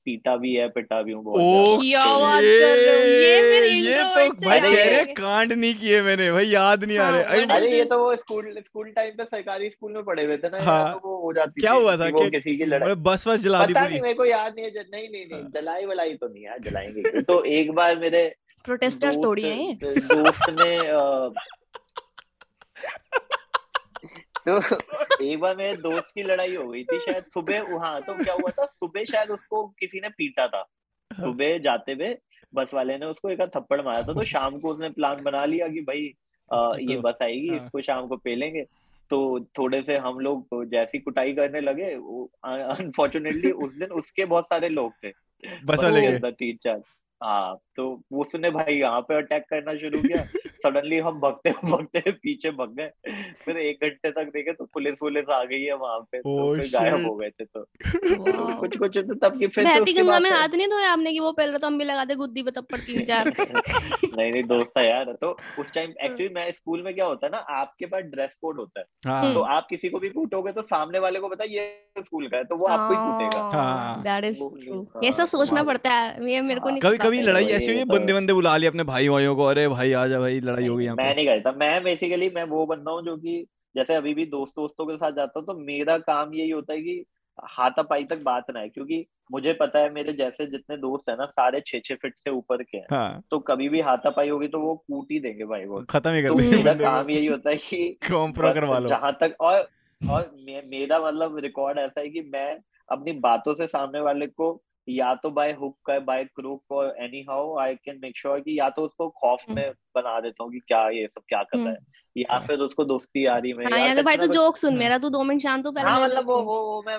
[0.06, 3.02] पीटा भी है पिटा भी हूँ बहुत ओ क्या ज़्यादा। बात कर रहे हो?
[3.08, 7.12] ये ये तो भाई कह रहे कांड नहीं किए मैंने भाई याद नहीं आ हाँ,
[7.12, 10.50] रहे अरे, ये तो वो स्कूल स्कूल टाइम पे सरकारी स्कूल में पढ़े हुए थे
[10.50, 13.28] ना हाँ। तो वो हो जाती क्या हुआ था कि किसी की लड़ाई मतलब बस
[13.28, 15.86] बस जला दी पूरी नहीं मेरे को याद नहीं है नहीं नहीं नहीं हाँ। जलाई
[15.86, 20.76] वलाई तो नहीं यार जलाएँगे तो एक बार मेरे प्रोटेस्टर्स हैं ये दोस्त ने
[24.48, 24.58] तो
[25.24, 28.52] एक बार मेरे दोस्त की लड़ाई हो गई थी शायद सुबह हाँ तो क्या हुआ
[28.52, 30.64] था सुबह शायद उसको किसी ने पीटा था।
[31.12, 32.18] सुबह जाते हुए
[32.54, 35.68] बस वाले ने उसको एक थप्पड़ मारा था तो शाम को उसने प्लान बना लिया
[35.68, 38.64] कि भाई इसकी ये तो- बस आएगी हाँ। इसको शाम को पेलेंगे
[39.10, 41.94] तो थोड़े से हम लोग जैसी कुटाई करने लगे
[42.44, 45.12] अनफॉर्चुनेटली उस दिन उसके बहुत सारे लोग थे।
[45.66, 46.82] बस वाले तीन चार।
[47.24, 50.24] हाँ तो उसने भाई यहाँ पे अटैक करना शुरू किया।
[50.62, 52.90] सडनली हम भगते भगते पीछे भग गए।
[53.46, 56.60] फिर एक घंटे तक देखे तो पुलिस पुलिस आ गई है वहाँ पे। तो Oh,
[56.60, 58.60] फिर गायब हो गए थे तो। Wow.
[58.60, 61.12] कुछ कुछ तो तब की फिर से बहती उसके गंगा में हाथ नहीं धोया आपने
[61.12, 63.28] कि वो पहले तो हम भी लगा दे गुद्दी पे थप्पड़ तीन चार।
[64.18, 67.32] नहीं नहीं दोस्त था यार। तो उस टाइम एक्चुअली मैं स्कूल में क्या होता है
[67.32, 70.62] ना आपके पास ड्रेस कोड होता है। हाँ। तो आप किसी को भी कूटोगे तो
[70.62, 74.04] सामने वाले को पता है ये स्कूल का है तो वो आपको ही कूटेगा। हाँ।
[74.08, 76.82] हाँ, ये सब सोचना हाँ। पड़ता है। ये मेरे को हाँ। नहीं
[77.18, 79.94] कभी। लड़ाई ऐसी हुई तो- बंदे बंदे बुला लिए अपने भाई भाइयों को अरे भाई
[79.94, 83.06] आ जा भाई लड़ाई हो गई मैं नहीं करता मैं बेसिकली मैं वो बंदा हूँ
[83.06, 86.50] जो कि जैसे अभी भी दोस्त दोस्तों के साथ जाता हूँ तो मेरा काम यही
[86.50, 87.04] होता है कि
[87.44, 91.26] हाथापाई तक बात ना है क्योंकि मुझे पता है मेरे जैसे जितने दोस्त है ना
[91.26, 94.60] सारे छह छह फीट से ऊपर के हैं। हाँ। तो कभी भी हाथापाई होगी तो
[94.60, 97.50] वो कूट ही देंगे भाई वो। खत्म ही कर तो देंगे मेरा काम यही होता
[97.50, 99.70] है कि कॉम्प्रो करवा लो। जहाँ तक और
[100.02, 102.58] और मे, मेरा मतलब रिकॉर्ड ऐसा है कि मैं
[102.92, 104.52] अपनी बातों से सामने वाले को
[104.90, 106.96] या तो बाय हुक बाय क्रूक और
[107.30, 110.52] anyhow I can make sure कि या तो उसको खौफ हम्म। में बना देता हूँ
[110.52, 111.78] कि क्या ये सब क्या कर रहा है।
[112.18, 114.72] या हाँ। फिर उसको दोस्ती यारी में हाँ यार यार तो भाई तू जोक सुन
[114.72, 116.98] हाँ। मेरा तू दो मिनट शांत हो पहले हाँ मेरा मतलब वो वो वो मैं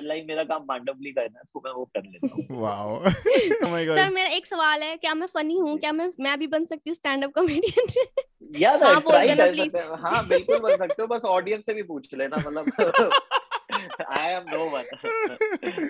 [0.00, 4.10] लाइक मेरा काम मांडवली करना है उसको मैं वो कर लेता हूँ। वाओ Oh सर
[4.10, 5.78] मेरा एक सवाल है क्या मैं फनी हूँ?
[5.78, 8.06] क्या मैं मैं भी बन सकती हूँ स्टैंड अप कॉमेडियन
[8.60, 12.08] यार हाँ, बोल देना, हैं। हाँ बिल्कुल बन सकते हो बस ऑडियंस से भी पूछ
[12.14, 12.70] लेना मतलब।
[14.08, 14.84] I am no one.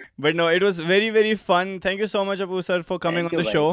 [0.19, 1.81] but no, it was very, very fun.
[1.81, 3.69] Thank you so much, Abu sir, for coming Thank on the show.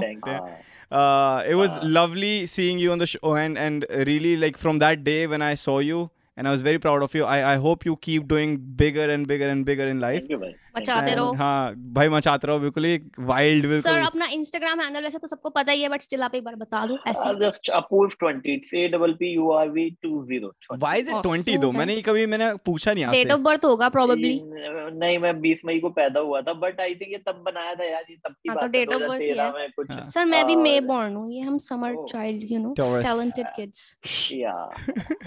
[0.92, 4.80] Uh, it was uh, lovely seeing you on the show, and and really like from
[4.80, 7.24] that day when I saw you, and I was very proud of you.
[7.24, 10.20] I, I hope you keep doing bigger and bigger and bigger in life.
[10.20, 10.56] Thank you, man.
[10.78, 15.18] मचाते रहो हाँ भाई मचाते रहो बिल्कुल ही wild बिल्कुल sir अपना इंस्टाग्राम हैंडल वैसे
[15.18, 18.14] तो सबको पता ही है बट स्टिल आप एक बार बता दो ऐसे just approve
[18.24, 18.54] 20.
[18.54, 20.52] It's A double P U R V 20.
[20.84, 21.78] why is it Oh, 20 so though nice.
[21.78, 25.80] मैंने कभी मैंने पूछा नहीं आपसे डेट ऑफ़ बर्थ होगा प्रोबेबली नहीं मैं 20 मई
[25.80, 28.50] को पैदा हुआ था बट आई थिंक ये तब बनाया था यार ये तब की
[28.50, 31.16] हाँ, तो बात है date of birth ही 2013 है। में। सर भी मे बॉर्न
[31.16, 31.96] हूँ ये हम summer.
[32.10, 34.56] Child you know talented kids या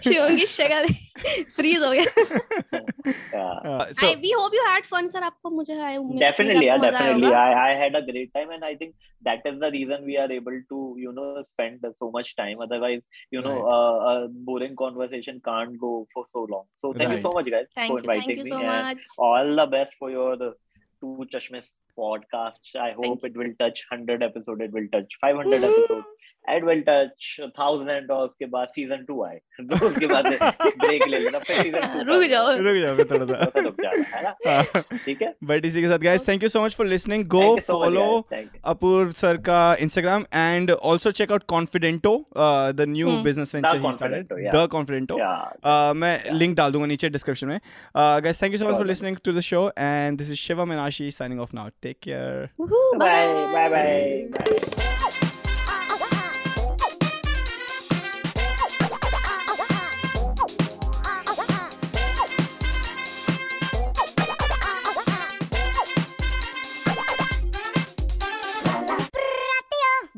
[0.04, 0.86] शिवम की शक्ल
[1.56, 2.04] फ्रीज हो गया
[3.34, 7.52] yeah I we hope you had fun sir आपको मुझे I definitely yeah definitely I
[7.62, 10.60] I had a great time and I think that is the reason we are able
[10.70, 13.02] to you know spend so much time otherwise
[13.34, 14.16] you know a
[14.46, 18.44] boring conversation can't go for so long so thank you so much guys for inviting
[18.44, 18.96] me
[19.28, 20.50] all the best for your
[21.02, 22.74] to Chashmish podcasts.
[22.88, 24.60] I hope Thank it will touch 100 episodes.
[24.60, 25.64] It will touch 500 mm-hmm.
[25.64, 26.06] episodes.
[26.50, 29.36] एड will touch thousand और उसके बाद season two आए।
[29.68, 33.60] तो उसके बाद break ले लेना फिर सीज़न रुक जाओ। रुक जाओ फिर थोड़ा सा।
[33.60, 34.82] रुक जाओ है ना?
[35.04, 35.32] ठीक है?
[35.44, 38.04] बट इसी के साथ guys thank you so much for listening go follow
[38.64, 44.52] Apoor sir का Instagram and also check out Confidento the new business venture he started
[44.54, 45.18] the Confidento
[45.94, 47.58] मैं लिंक डाल दूँगा नीचे डिस्क्रिप्शन में.
[47.96, 51.10] Guys thank you so much for listening to the show and this is Shivam Anashi
[51.10, 54.27] signing off now take care Woohoo, Bye bye bye.
[54.33, 54.79] bye.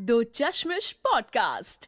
[0.09, 1.87] दो चश्मिश podcast